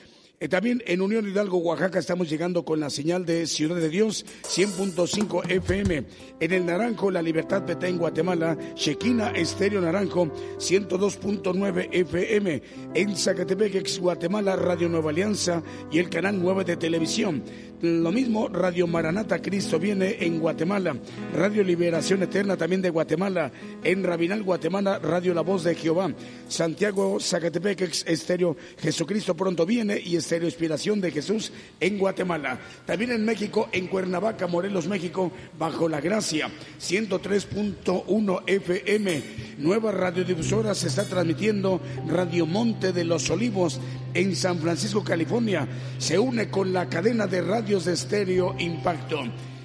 Eh, 0.41 0.47
también 0.49 0.81
en 0.88 1.01
Unión 1.01 1.30
Hidalgo, 1.30 1.59
Oaxaca, 1.59 1.99
estamos 1.99 2.27
llegando 2.27 2.65
con 2.65 2.80
la 2.80 2.89
señal 2.89 3.27
de 3.27 3.45
Ciudad 3.45 3.76
de 3.76 3.89
Dios, 3.89 4.26
100.5 4.41 5.47
FM. 5.47 6.03
En 6.39 6.51
el 6.51 6.65
Naranjo, 6.65 7.11
La 7.11 7.22
Libertad 7.22 7.63
Petén, 7.63 7.99
Guatemala, 7.99 8.57
Chequina 8.73 9.30
Estéreo 9.30 9.80
Naranjo, 9.81 10.34
102.9 10.57 11.89
FM. 11.91 12.63
En 12.95 13.15
Zacatepec, 13.15 13.76
ex 13.76 13.99
Guatemala, 13.99 14.55
Radio 14.55 14.89
Nueva 14.89 15.11
Alianza 15.11 15.61
y 15.91 15.99
el 15.99 16.09
canal 16.09 16.41
9 16.41 16.63
de 16.65 16.76
televisión. 16.76 17.43
Lo 17.82 18.12
mismo, 18.12 18.48
Radio 18.48 18.86
Maranata 18.86 19.41
Cristo 19.41 19.80
viene 19.80 20.18
en 20.20 20.40
Guatemala, 20.40 20.95
Radio 21.34 21.64
Liberación 21.64 22.22
Eterna 22.22 22.56
también 22.56 22.80
de 22.80 22.91
Guatemala, 22.91 23.52
en 23.84 24.03
Rabinal, 24.03 24.44
Guatemala, 24.44 24.99
Radio 24.99 25.34
La 25.34 25.41
Voz 25.41 25.64
de 25.64 25.74
Jehová, 25.74 26.14
Santiago, 26.48 27.20
Zacatepec, 27.20 27.82
Estéreo 28.06 28.56
Jesucristo 28.78 29.36
pronto 29.36 29.66
viene 29.66 29.99
y 29.99 30.16
Estéreo 30.16 30.48
Inspiración 30.48 31.02
de 31.02 31.10
Jesús 31.10 31.52
en 31.80 31.98
Guatemala. 31.98 32.60
También 32.86 33.14
en 33.14 33.26
México, 33.26 33.68
en 33.72 33.88
Cuernavaca, 33.88 34.45
Morelos, 34.45 34.88
México, 34.88 35.32
bajo 35.58 35.90
la 35.90 36.02
gracia, 36.02 36.52
103.1 36.80 38.44
FM. 38.45 39.24
Nueva 39.58 39.91
radiodifusora 39.91 40.76
se 40.76 40.88
está 40.88 41.06
transmitiendo 41.06 41.82
Radio 42.08 42.45
Monte 42.45 42.94
de 42.94 43.06
los 43.06 43.28
Olivos 43.32 43.80
en 44.14 44.36
San 44.36 44.60
Francisco, 44.60 45.03
California. 45.03 45.68
Se 45.98 46.20
une 46.20 46.49
con 46.49 46.74
la 46.74 46.90
cadena 46.90 47.28
de 47.28 47.41
de 47.80 47.93
estéreo 47.93 48.53
Impacto. 48.60 49.23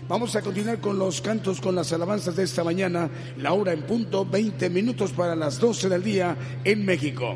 Vamos 0.08 0.36
a 0.36 0.42
continuar 0.42 0.78
con 0.78 0.96
los 0.96 1.20
cantos, 1.20 1.60
con 1.60 1.74
las 1.74 1.92
alabanzas 1.92 2.36
de 2.36 2.44
esta 2.44 2.62
mañana, 2.62 3.10
la 3.36 3.52
hora 3.52 3.72
en 3.72 3.82
punto, 3.82 4.24
20 4.24 4.70
minutos 4.70 5.10
para 5.10 5.34
las 5.34 5.58
12 5.58 5.88
del 5.88 6.04
día 6.04 6.36
en 6.62 6.84
México. 6.84 7.34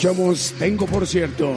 Escuchamos 0.00 0.54
Tengo 0.58 0.86
por 0.86 1.06
cierto. 1.06 1.56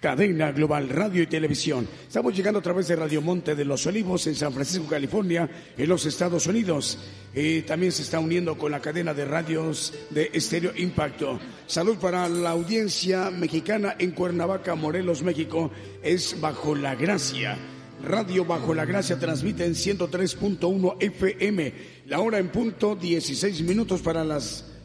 Cadena 0.00 0.50
Global 0.50 0.88
Radio 0.88 1.22
y 1.22 1.28
Televisión. 1.28 1.86
Estamos 2.04 2.34
llegando 2.34 2.58
a 2.58 2.62
través 2.62 2.88
de 2.88 2.96
Radio 2.96 3.22
Monte 3.22 3.54
de 3.54 3.64
los 3.64 3.86
Olivos 3.86 4.26
en 4.26 4.34
San 4.34 4.52
Francisco, 4.52 4.88
California, 4.88 5.48
en 5.78 5.88
los 5.88 6.04
Estados 6.04 6.48
Unidos. 6.48 6.98
Y 7.32 7.62
también 7.62 7.92
se 7.92 8.02
está 8.02 8.18
uniendo 8.18 8.58
con 8.58 8.72
la 8.72 8.80
cadena 8.80 9.14
de 9.14 9.24
radios 9.24 9.94
de 10.10 10.32
Estéreo 10.32 10.72
Impacto. 10.76 11.38
Salud 11.68 11.96
para 11.98 12.28
la 12.28 12.50
audiencia 12.50 13.30
mexicana 13.30 13.94
en 13.96 14.10
Cuernavaca, 14.10 14.74
Morelos, 14.74 15.22
México. 15.22 15.70
Es 16.02 16.40
Bajo 16.40 16.74
la 16.74 16.96
Gracia. 16.96 17.56
Radio 18.02 18.44
Bajo 18.44 18.74
la 18.74 18.84
Gracia 18.84 19.16
transmite 19.16 19.64
en 19.64 19.74
103.1 19.74 20.96
FM. 20.98 21.72
La 22.06 22.18
hora 22.18 22.40
en 22.40 22.48
punto, 22.48 22.96
16 22.96 23.62
minutos 23.62 24.02
para 24.02 24.24
las 24.24 24.75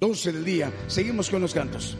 12 0.00 0.32
del 0.32 0.44
día. 0.44 0.72
Seguimos 0.86 1.30
con 1.30 1.40
los 1.40 1.54
cantos. 1.54 1.96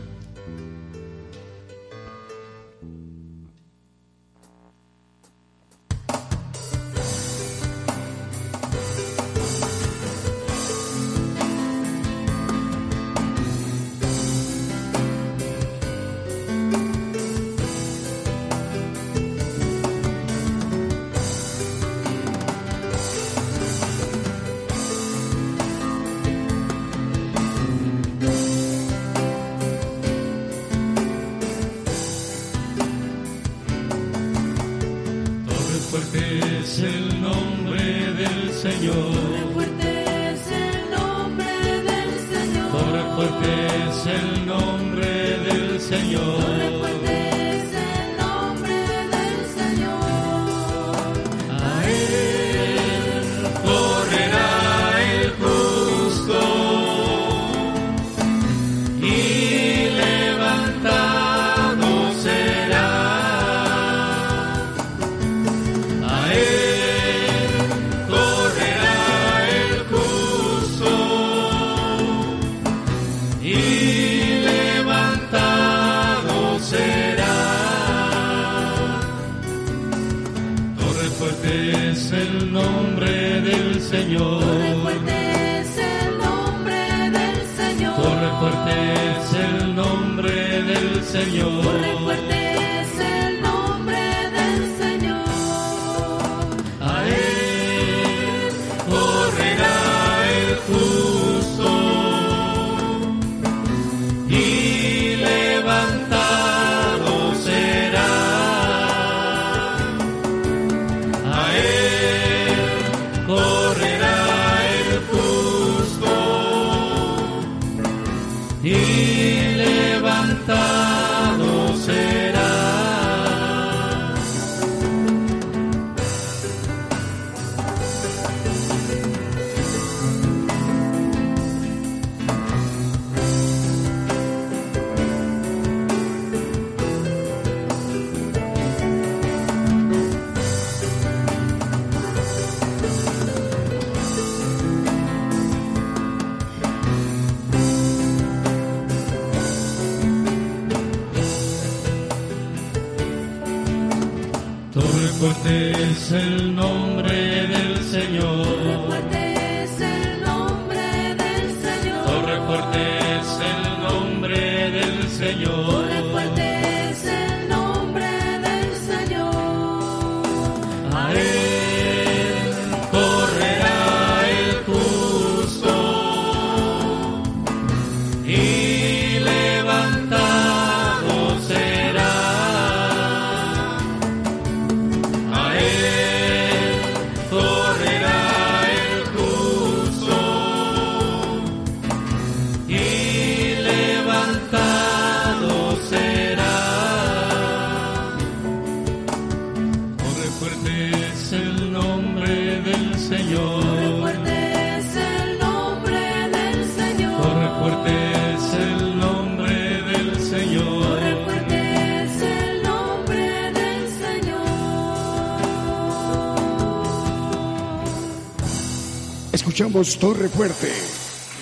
Torre 219.75 220.29
Fuerte, 220.29 220.71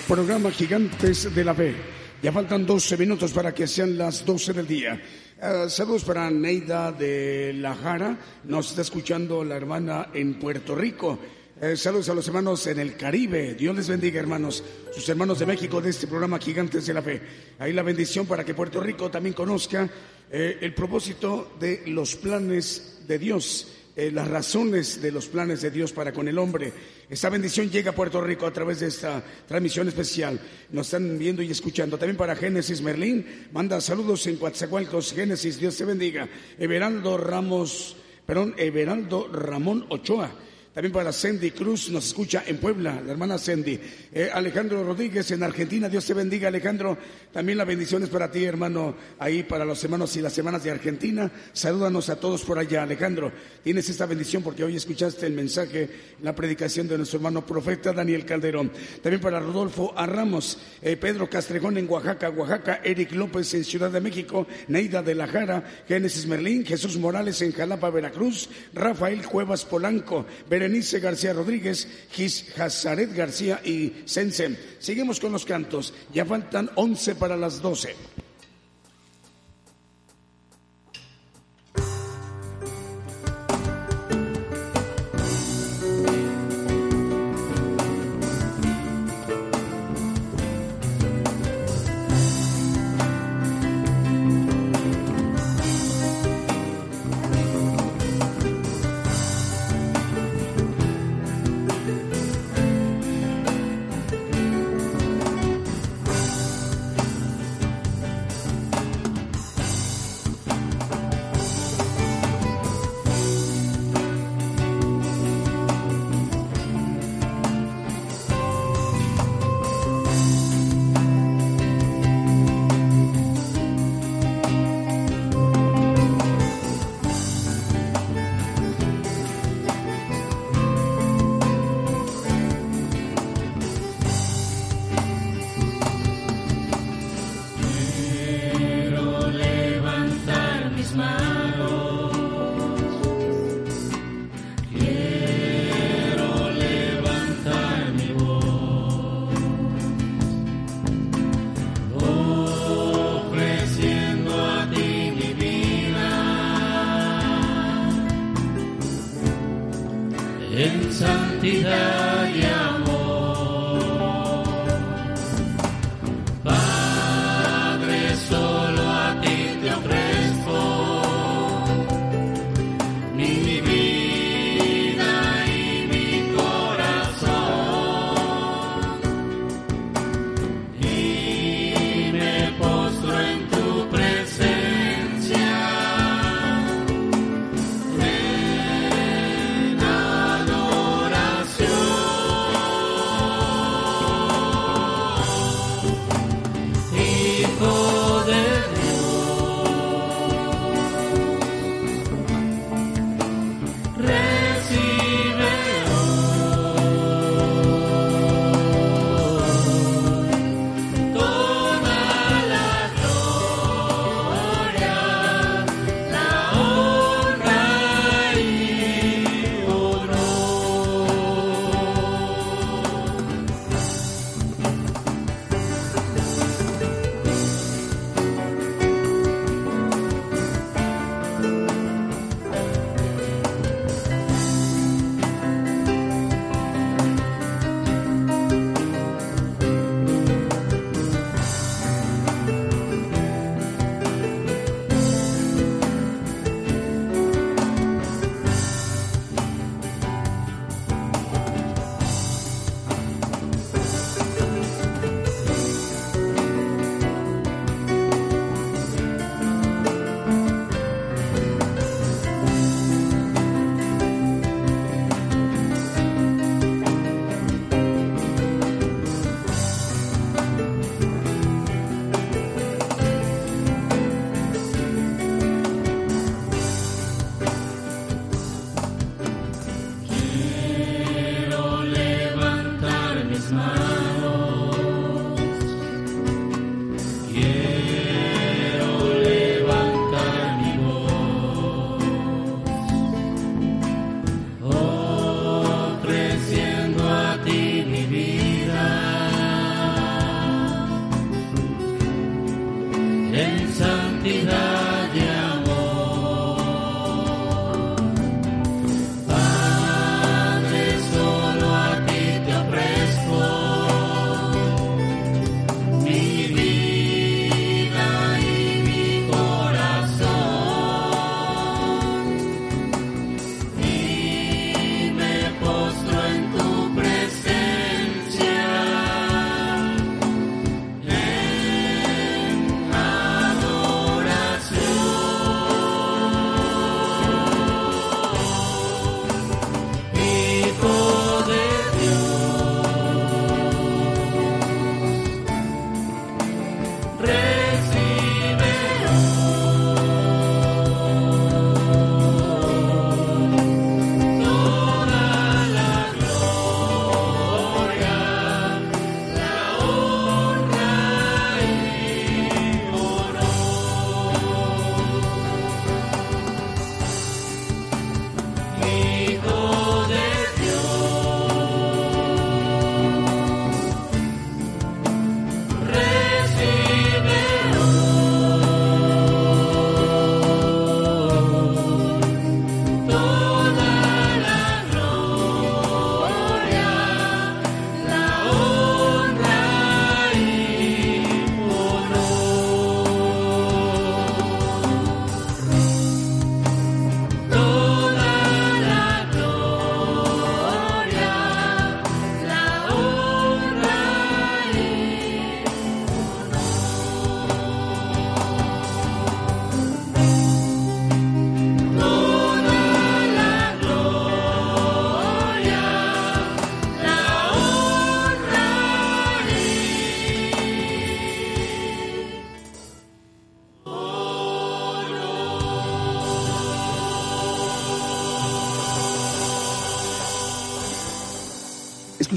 programa 0.07 0.49
Gigantes 0.49 1.35
de 1.35 1.43
la 1.43 1.53
Fe. 1.53 1.75
Ya 2.19 2.31
faltan 2.31 2.65
12 2.65 2.97
minutos 2.97 3.31
para 3.31 3.53
que 3.53 3.67
sean 3.67 3.95
las 3.95 4.25
12 4.25 4.53
del 4.53 4.67
día. 4.67 4.99
Eh, 5.39 5.65
saludos 5.69 6.03
para 6.03 6.31
Neida 6.31 6.91
de 6.91 7.53
La 7.53 7.75
Jara, 7.75 8.17
nos 8.45 8.71
está 8.71 8.81
escuchando 8.81 9.43
la 9.43 9.55
hermana 9.55 10.09
en 10.15 10.39
Puerto 10.39 10.73
Rico. 10.73 11.19
Eh, 11.61 11.77
saludos 11.77 12.09
a 12.09 12.15
los 12.15 12.27
hermanos 12.27 12.65
en 12.65 12.79
el 12.79 12.97
Caribe. 12.97 13.53
Dios 13.53 13.75
les 13.75 13.87
bendiga, 13.87 14.19
hermanos. 14.19 14.63
Sus 14.91 15.07
hermanos 15.09 15.37
de 15.37 15.45
México 15.45 15.79
de 15.79 15.91
este 15.91 16.07
programa 16.07 16.39
Gigantes 16.39 16.87
de 16.87 16.93
la 16.95 17.03
Fe. 17.03 17.21
Ahí 17.59 17.71
la 17.71 17.83
bendición 17.83 18.25
para 18.25 18.43
que 18.43 18.55
Puerto 18.55 18.81
Rico 18.81 19.11
también 19.11 19.35
conozca 19.35 19.87
eh, 20.31 20.57
el 20.59 20.73
propósito 20.73 21.53
de 21.59 21.83
los 21.85 22.15
planes 22.15 23.03
de 23.07 23.19
Dios. 23.19 23.82
Eh, 23.95 24.09
las 24.09 24.27
razones 24.27 24.99
de 25.03 25.11
los 25.11 25.27
planes 25.27 25.61
de 25.61 25.69
Dios 25.69 25.93
para 25.93 26.11
con 26.11 26.27
el 26.27 26.39
hombre. 26.39 26.73
Esta 27.07 27.29
bendición 27.29 27.69
llega 27.69 27.91
a 27.91 27.95
Puerto 27.95 28.19
Rico 28.21 28.47
a 28.47 28.51
través 28.51 28.79
de 28.79 28.87
esta 28.87 29.23
transmisión 29.47 29.87
especial. 29.87 30.39
Nos 30.71 30.87
están 30.87 31.19
viendo 31.19 31.43
y 31.43 31.51
escuchando. 31.51 31.95
También 31.95 32.17
para 32.17 32.35
Génesis 32.35 32.81
Merlín, 32.81 33.47
manda 33.51 33.79
saludos 33.79 34.25
en 34.25 34.37
Coatzacoalcos. 34.37 35.13
Génesis, 35.13 35.59
Dios 35.59 35.77
te 35.77 35.85
bendiga. 35.85 36.27
Everaldo 36.57 37.19
Ramos, 37.19 37.95
perdón, 38.25 38.55
Everaldo 38.57 39.27
Ramón 39.31 39.85
Ochoa. 39.89 40.31
También 40.73 40.91
para 40.91 41.11
Sandy 41.13 41.51
Cruz, 41.51 41.91
nos 41.91 42.07
escucha 42.07 42.43
en 42.47 42.57
Puebla, 42.57 42.99
la 43.05 43.11
hermana 43.11 43.37
Sandy. 43.37 43.79
Eh, 44.11 44.31
Alejandro 44.33 44.83
Rodríguez 44.83 45.29
en 45.29 45.43
Argentina, 45.43 45.87
Dios 45.87 46.03
te 46.03 46.15
bendiga, 46.15 46.47
Alejandro. 46.47 46.97
También 47.31 47.59
la 47.59 47.63
bendición 47.63 48.01
es 48.01 48.09
para 48.09 48.31
ti, 48.31 48.43
hermano, 48.43 48.95
ahí 49.19 49.43
para 49.43 49.65
los 49.65 49.83
hermanos 49.83 50.17
y 50.17 50.21
las 50.21 50.33
semanas 50.33 50.63
de 50.63 50.71
Argentina. 50.71 51.31
Salúdanos 51.53 52.09
a 52.09 52.15
todos 52.15 52.41
por 52.43 52.57
allá, 52.57 52.81
Alejandro. 52.81 53.31
Tienes 53.63 53.87
esta 53.87 54.07
bendición 54.07 54.41
porque 54.41 54.63
hoy 54.63 54.75
escuchaste 54.75 55.27
el 55.27 55.33
mensaje, 55.33 55.89
la 56.23 56.33
predicación 56.33 56.87
de 56.87 56.97
nuestro 56.97 57.17
hermano 57.17 57.45
profeta 57.45 57.93
Daniel 57.93 58.25
Calderón. 58.25 58.71
También 59.03 59.21
para 59.21 59.39
Rodolfo 59.39 59.93
Arramos, 59.95 60.57
eh, 60.81 60.97
Pedro 60.97 61.29
Castregón 61.29 61.77
en 61.77 61.87
Oaxaca, 61.87 62.31
Oaxaca, 62.31 62.81
Eric 62.83 63.11
López 63.11 63.53
en 63.53 63.63
Ciudad 63.63 63.91
de 63.91 64.01
México, 64.01 64.47
Neida 64.69 65.03
de 65.03 65.13
la 65.13 65.27
Jara, 65.27 65.83
Génesis 65.87 66.25
Merlín, 66.25 66.65
Jesús 66.65 66.97
Morales 66.97 67.43
en 67.43 67.51
Jalapa, 67.51 67.91
Veracruz, 67.91 68.49
Rafael 68.73 69.23
Cuevas 69.27 69.65
Polanco, 69.65 70.25
Berenice 70.63 71.01
García 71.01 71.33
Rodríguez, 71.33 71.85
Gis 72.13 72.45
García 72.55 73.59
y 73.65 74.03
Sensen. 74.05 74.57
Seguimos 74.79 75.19
con 75.19 75.33
los 75.33 75.43
cantos. 75.43 75.93
Ya 76.13 76.23
faltan 76.23 76.69
11 76.75 77.15
para 77.15 77.35
las 77.35 77.61
12. 77.61 78.12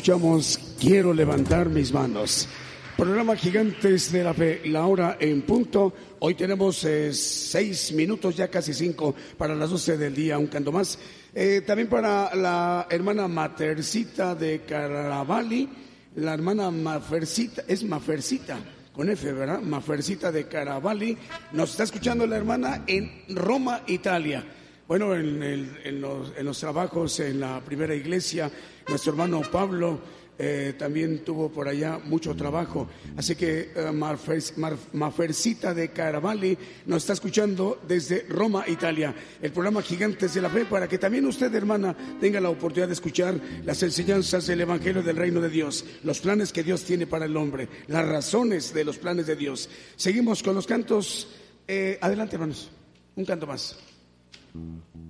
Escuchamos 0.07 0.61
Quiero 0.79 1.13
levantar 1.13 1.69
mis 1.69 1.93
manos. 1.93 2.49
Programa 2.97 3.35
Gigantes 3.35 4.13
de 4.13 4.23
la 4.23 4.35
Fe, 4.35 4.61
la 4.67 4.87
hora 4.87 5.17
en 5.19 5.43
punto. 5.43 5.93
Hoy 6.21 6.37
tenemos 6.37 6.85
eh, 6.85 7.13
seis 7.13 7.91
minutos, 7.91 8.37
ya 8.37 8.47
casi 8.47 8.73
cinco, 8.73 9.17
para 9.37 9.57
las 9.57 9.69
doce 9.69 9.97
del 9.97 10.15
día, 10.15 10.39
un 10.39 10.47
canto 10.47 10.71
más. 10.71 10.97
Eh, 11.35 11.63
también 11.67 11.89
para 11.89 12.33
la 12.37 12.87
hermana 12.89 13.27
Matercita 13.27 14.37
de 14.37 14.61
Caravalli, 14.61 15.69
la 16.15 16.35
hermana 16.35 16.71
Mafercita, 16.71 17.65
es 17.67 17.83
Mafercita, 17.83 18.61
con 18.93 19.11
F, 19.11 19.33
¿verdad? 19.33 19.61
Mafercita 19.61 20.31
de 20.31 20.47
Caravalli. 20.47 21.19
Nos 21.51 21.71
está 21.71 21.83
escuchando 21.83 22.29
la 22.29 22.37
hermana 22.37 22.85
en 22.87 23.25
Roma, 23.31 23.83
Italia. 23.89 24.45
Bueno, 24.89 25.17
en, 25.17 26.01
los, 26.01 26.33
en 26.37 26.45
los 26.45 26.61
trabajos 26.61 27.19
en 27.19 27.41
la 27.41 27.61
primera 27.61 27.93
iglesia, 27.93 28.49
nuestro 28.87 29.13
hermano 29.13 29.43
Pablo 29.51 29.99
eh, 30.39 30.75
también 30.79 31.25
tuvo 31.25 31.49
por 31.49 31.67
allá 31.67 31.99
mucho 31.99 32.37
trabajo. 32.37 32.87
Así 33.17 33.35
que 33.35 33.73
eh, 33.75 33.91
Mafercita 34.93 35.75
de 35.75 35.91
Caravalli 35.91 36.57
nos 36.87 37.03
está 37.03 37.15
escuchando 37.15 37.81
desde 37.89 38.27
Roma, 38.29 38.65
Italia. 38.69 39.13
El 39.43 39.51
programa 39.51 39.83
Gigantes 39.83 40.35
de 40.35 40.43
la 40.43 40.51
Fe 40.51 40.67
para 40.67 40.87
que 40.87 40.99
también 40.99 41.27
usted, 41.27 41.53
hermana, 41.53 41.97
tenga 42.21 42.41
la 42.41 42.51
oportunidad 42.51 42.87
de 42.87 42.95
escuchar 42.95 43.35
las 43.65 43.83
enseñanzas 43.83 44.47
del 44.47 44.61
Evangelio 44.61 45.03
del 45.03 45.17
Reino 45.17 45.41
de 45.41 45.49
Dios, 45.49 45.85
los 46.05 46.21
planes 46.21 46.53
que 46.53 46.63
Dios 46.63 46.85
tiene 46.85 47.09
para 47.09 47.25
el 47.25 47.37
hombre, 47.37 47.69
las 47.89 48.07
razones 48.07 48.73
de 48.73 48.85
los 48.85 48.99
planes 48.99 49.27
de 49.27 49.35
Dios. 49.35 49.69
Seguimos 49.97 50.45
con 50.45 50.55
los 50.55 50.67
cantos. 50.69 51.27
Eh, 51.67 51.99
adelante, 52.01 52.37
hermanos. 52.37 52.71
Un 53.17 53.25
canto 53.25 53.49
más. 53.49 53.77
Mm-hmm. 54.57 55.06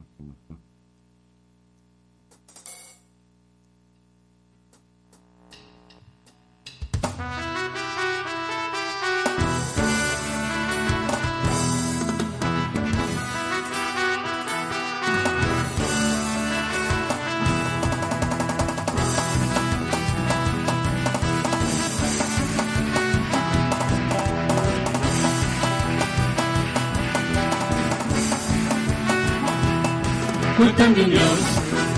De 30.58 31.02
un 31.02 31.10
Dios 31.10 31.40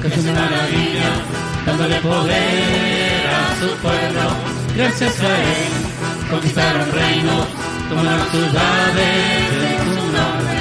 que 0.03 0.11
se 0.11 0.33
maravilla, 0.33 1.11
dándole 1.65 1.95
poder 2.01 3.27
a 3.29 3.55
su 3.61 3.69
pueblo. 3.77 4.31
Gracias 4.75 5.21
a 5.21 5.29
él 5.29 6.29
conquistaron 6.29 6.91
reinos, 6.91 7.47
tomaron 7.89 8.29
ciudades 8.31 9.47
en 9.63 9.79
su 9.95 10.07
nombre. 10.11 10.59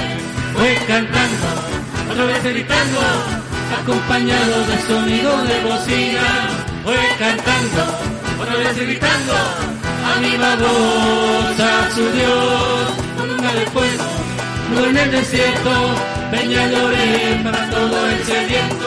Fue 0.54 0.78
cantando, 0.86 1.46
otra 2.12 2.24
vez 2.26 2.44
gritando, 2.44 3.00
acompañado 3.82 4.66
de 4.66 4.78
sonido 4.86 5.42
de 5.42 5.60
bocina. 5.64 6.50
Fue 6.84 6.98
cantando, 7.18 7.82
otra 8.40 8.54
vez 8.58 8.76
gritando, 8.76 9.32
a 10.06 10.12
a 11.64 11.90
su 11.90 12.12
Dios, 12.12 12.92
con 13.18 13.28
una 13.28 13.52
de 13.54 13.66
fuego, 13.66 14.04
no 14.72 14.84
en 14.86 14.96
el 14.96 15.10
desierto 15.10 16.17
Peña 16.30 16.66
lloré 16.68 17.40
para 17.42 17.70
todo 17.70 18.06
el 18.10 18.22
sediento, 18.22 18.86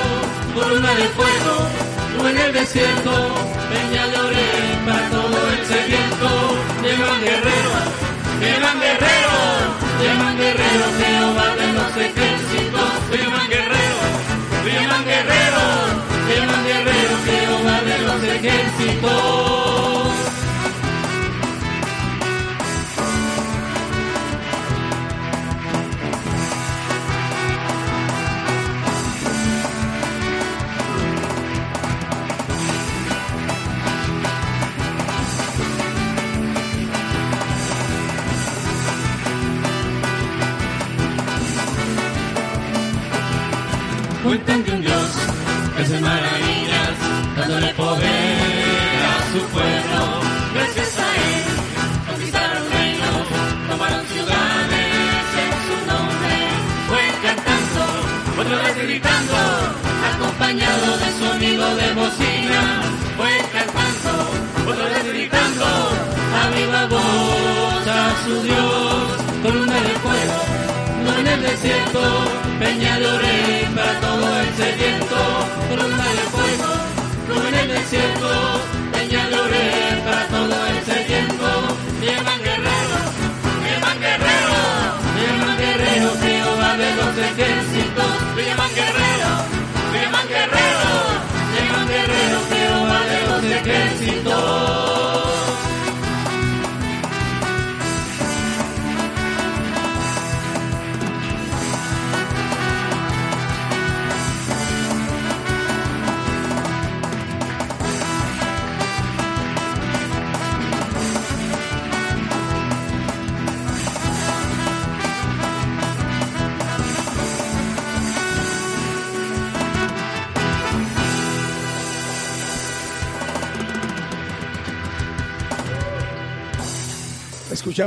columna 0.54 0.94
de 0.94 1.08
fuego, 1.10 1.68
tú 2.18 2.28
en 2.28 2.38
el 2.38 2.54
desierto. 2.54 3.12
Peña 3.72 4.06
lloré 4.14 4.48
para 4.86 5.10
todo 5.10 5.50
el 5.50 5.66
sediento, 5.66 6.28
llevan 6.84 7.20
guerrero, 7.20 7.74
llevan 8.40 8.80
guerrero, 8.80 9.36
llevan 10.02 10.38
guerrero, 10.38 10.86
Jehová 11.00 11.56
de 11.56 11.68
los 11.74 11.98
ejércitos, 11.98 12.92
llevan 13.12 13.50
guerrero, 13.50 13.71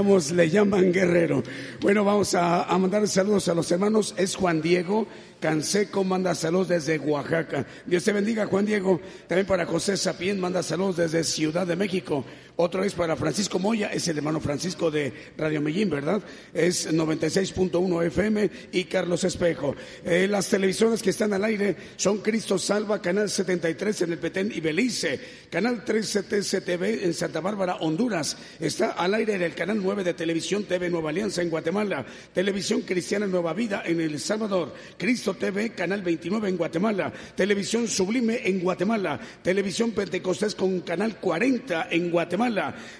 le 0.02 0.50
llaman 0.50 0.92
guerrero. 0.92 1.42
Bueno, 1.80 2.04
vamos 2.04 2.34
a, 2.34 2.64
a, 2.64 2.78
mandar 2.78 3.06
saludos 3.06 3.48
a 3.48 3.54
los 3.54 3.70
hermanos. 3.70 4.12
Es 4.16 4.34
Juan 4.34 4.60
Diego 4.60 5.06
Canseco, 5.44 6.02
manda 6.04 6.34
saludos 6.34 6.68
desde 6.68 6.98
Oaxaca. 6.98 7.66
Dios 7.86 8.02
te 8.02 8.12
bendiga, 8.12 8.46
Juan 8.46 8.66
Diego. 8.66 9.00
También 9.28 9.46
para 9.46 9.66
José 9.66 9.96
Sapien, 9.96 10.40
manda 10.40 10.62
saludos 10.62 10.96
desde 10.96 11.22
Ciudad 11.22 11.66
de 11.66 11.76
México. 11.76 12.24
Otra 12.64 12.80
vez 12.80 12.94
para 12.94 13.14
Francisco 13.14 13.58
Moya, 13.58 13.88
es 13.92 14.08
el 14.08 14.16
hermano 14.16 14.40
Francisco 14.40 14.90
de 14.90 15.12
Radio 15.36 15.60
Medellín, 15.60 15.90
¿verdad? 15.90 16.22
Es 16.54 16.90
96.1 16.90 18.06
FM 18.06 18.50
y 18.72 18.84
Carlos 18.84 19.22
Espejo. 19.22 19.76
Eh, 20.02 20.26
las 20.26 20.48
televisiones 20.48 21.02
que 21.02 21.10
están 21.10 21.34
al 21.34 21.44
aire 21.44 21.76
son 21.96 22.22
Cristo 22.22 22.58
Salva, 22.58 23.02
Canal 23.02 23.28
73 23.28 24.00
en 24.00 24.12
el 24.12 24.18
Petén 24.18 24.50
y 24.50 24.62
Belice, 24.62 25.20
Canal 25.50 25.84
13 25.84 26.22
TCTV 26.22 27.04
en 27.04 27.12
Santa 27.12 27.40
Bárbara, 27.40 27.76
Honduras. 27.80 28.34
Está 28.58 28.92
al 28.92 29.12
aire 29.12 29.34
en 29.34 29.42
el 29.42 29.54
Canal 29.54 29.82
9 29.82 30.02
de 30.02 30.14
Televisión 30.14 30.64
TV 30.64 30.88
Nueva 30.88 31.10
Alianza 31.10 31.42
en 31.42 31.50
Guatemala, 31.50 32.06
Televisión 32.32 32.80
Cristiana 32.80 33.26
Nueva 33.26 33.52
Vida 33.52 33.82
en 33.84 34.00
El 34.00 34.18
Salvador, 34.18 34.72
Cristo 34.96 35.34
TV, 35.34 35.74
Canal 35.74 36.00
29 36.00 36.48
en 36.48 36.56
Guatemala, 36.56 37.12
Televisión 37.36 37.88
Sublime 37.88 38.40
en 38.42 38.60
Guatemala, 38.60 39.20
Televisión 39.42 39.90
Pentecostés 39.90 40.54
con 40.54 40.80
Canal 40.80 41.20
40 41.20 41.88
en 41.90 42.10
Guatemala. 42.10 42.53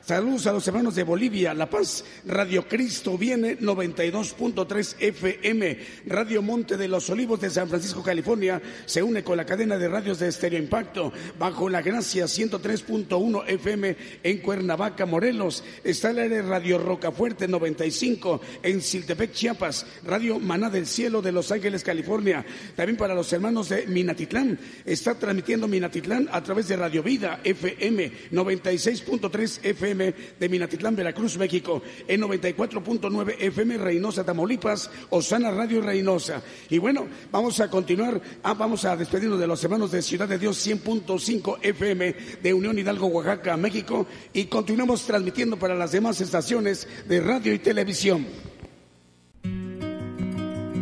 Saludos 0.05 0.47
a 0.47 0.53
los 0.53 0.67
hermanos 0.67 0.95
de 0.95 1.05
Bolivia, 1.05 1.55
La 1.55 1.71
Paz, 1.71 2.05
Radio 2.25 2.67
Cristo 2.67 3.17
viene 3.17 3.59
92.3 3.59 4.97
FM, 4.99 5.79
Radio 6.07 6.43
Monte 6.43 6.77
de 6.77 6.89
los 6.89 7.09
Olivos 7.11 7.41
de 7.41 7.51
San 7.51 7.69
Francisco, 7.69 8.03
California, 8.03 8.61
se 8.87 9.03
une 9.03 9.23
con 9.23 9.37
la 9.37 9.47
cadena 9.47 9.79
de 9.79 9.89
radios 9.89 10.19
de 10.19 10.29
Estéreo 10.29 10.59
Impacto, 10.59 11.13
bajo 11.39 11.69
la 11.69 11.83
gracia 11.83 12.25
103.1 12.25 13.45
FM 13.47 13.97
en 14.23 14.39
Cuernavaca, 14.39 15.07
Morelos. 15.07 15.63
Está 15.85 16.11
el 16.11 16.19
área 16.19 16.43
Radio 16.43 16.79
Rocafuerte 16.79 17.47
95 17.47 18.41
en 18.63 18.83
Siltepec, 18.83 19.33
Chiapas, 19.33 19.87
Radio 20.05 20.41
Maná 20.41 20.71
del 20.71 20.87
Cielo 20.87 21.23
de 21.23 21.33
Los 21.33 21.53
Ángeles, 21.53 21.85
California. 21.85 22.45
También 22.75 22.97
para 22.97 23.15
los 23.15 23.33
hermanos 23.33 23.69
de 23.69 23.87
Minatitlán. 23.87 24.59
Está 24.85 25.15
transmitiendo 25.15 25.69
Minatitlán 25.69 26.29
a 26.33 26.43
través 26.43 26.67
de 26.69 26.77
Radio 26.77 27.03
Vida 27.03 27.41
FM 27.45 28.31
96.3 28.33 29.44
FM 29.63 30.15
de 30.39 30.49
Minatitlán, 30.49 30.97
Veracruz, 30.97 31.37
México. 31.37 31.83
En 32.09 32.23
94.9 32.23 33.37
FM 33.39 33.79
Reynosa, 33.79 34.25
Tamaulipas, 34.25 34.91
Osana 35.11 35.51
Radio 35.51 35.81
Reynosa. 35.81 36.43
Y 36.71 36.79
bueno, 36.79 37.07
vamos 37.31 37.61
a 37.61 37.71
continuar. 37.71 38.21
Ah, 38.43 38.55
vamos 38.55 38.85
a 38.85 38.97
despedirnos 38.97 39.39
de 39.39 39.47
los 39.47 39.63
hermanos 39.63 39.91
de 39.93 40.03
Ciudad 40.03 40.29
de 40.29 40.39
Dios 40.39 40.67
100.5 40.67 41.59
FM 41.63 42.15
de 42.43 42.55
Unión 42.55 42.79
Hidalgo, 42.79 43.07
Oaxaca, 43.09 43.57
México. 43.57 44.07
Y 44.33 44.45
continuamos 44.47 45.07
transmitiendo 45.07 45.59
para 45.59 45.75
las 45.75 45.93
demás 45.93 46.21
estaciones 46.21 46.89
de 47.07 47.21
radio 47.21 47.53
y 47.53 47.59
televisión. 47.59 48.54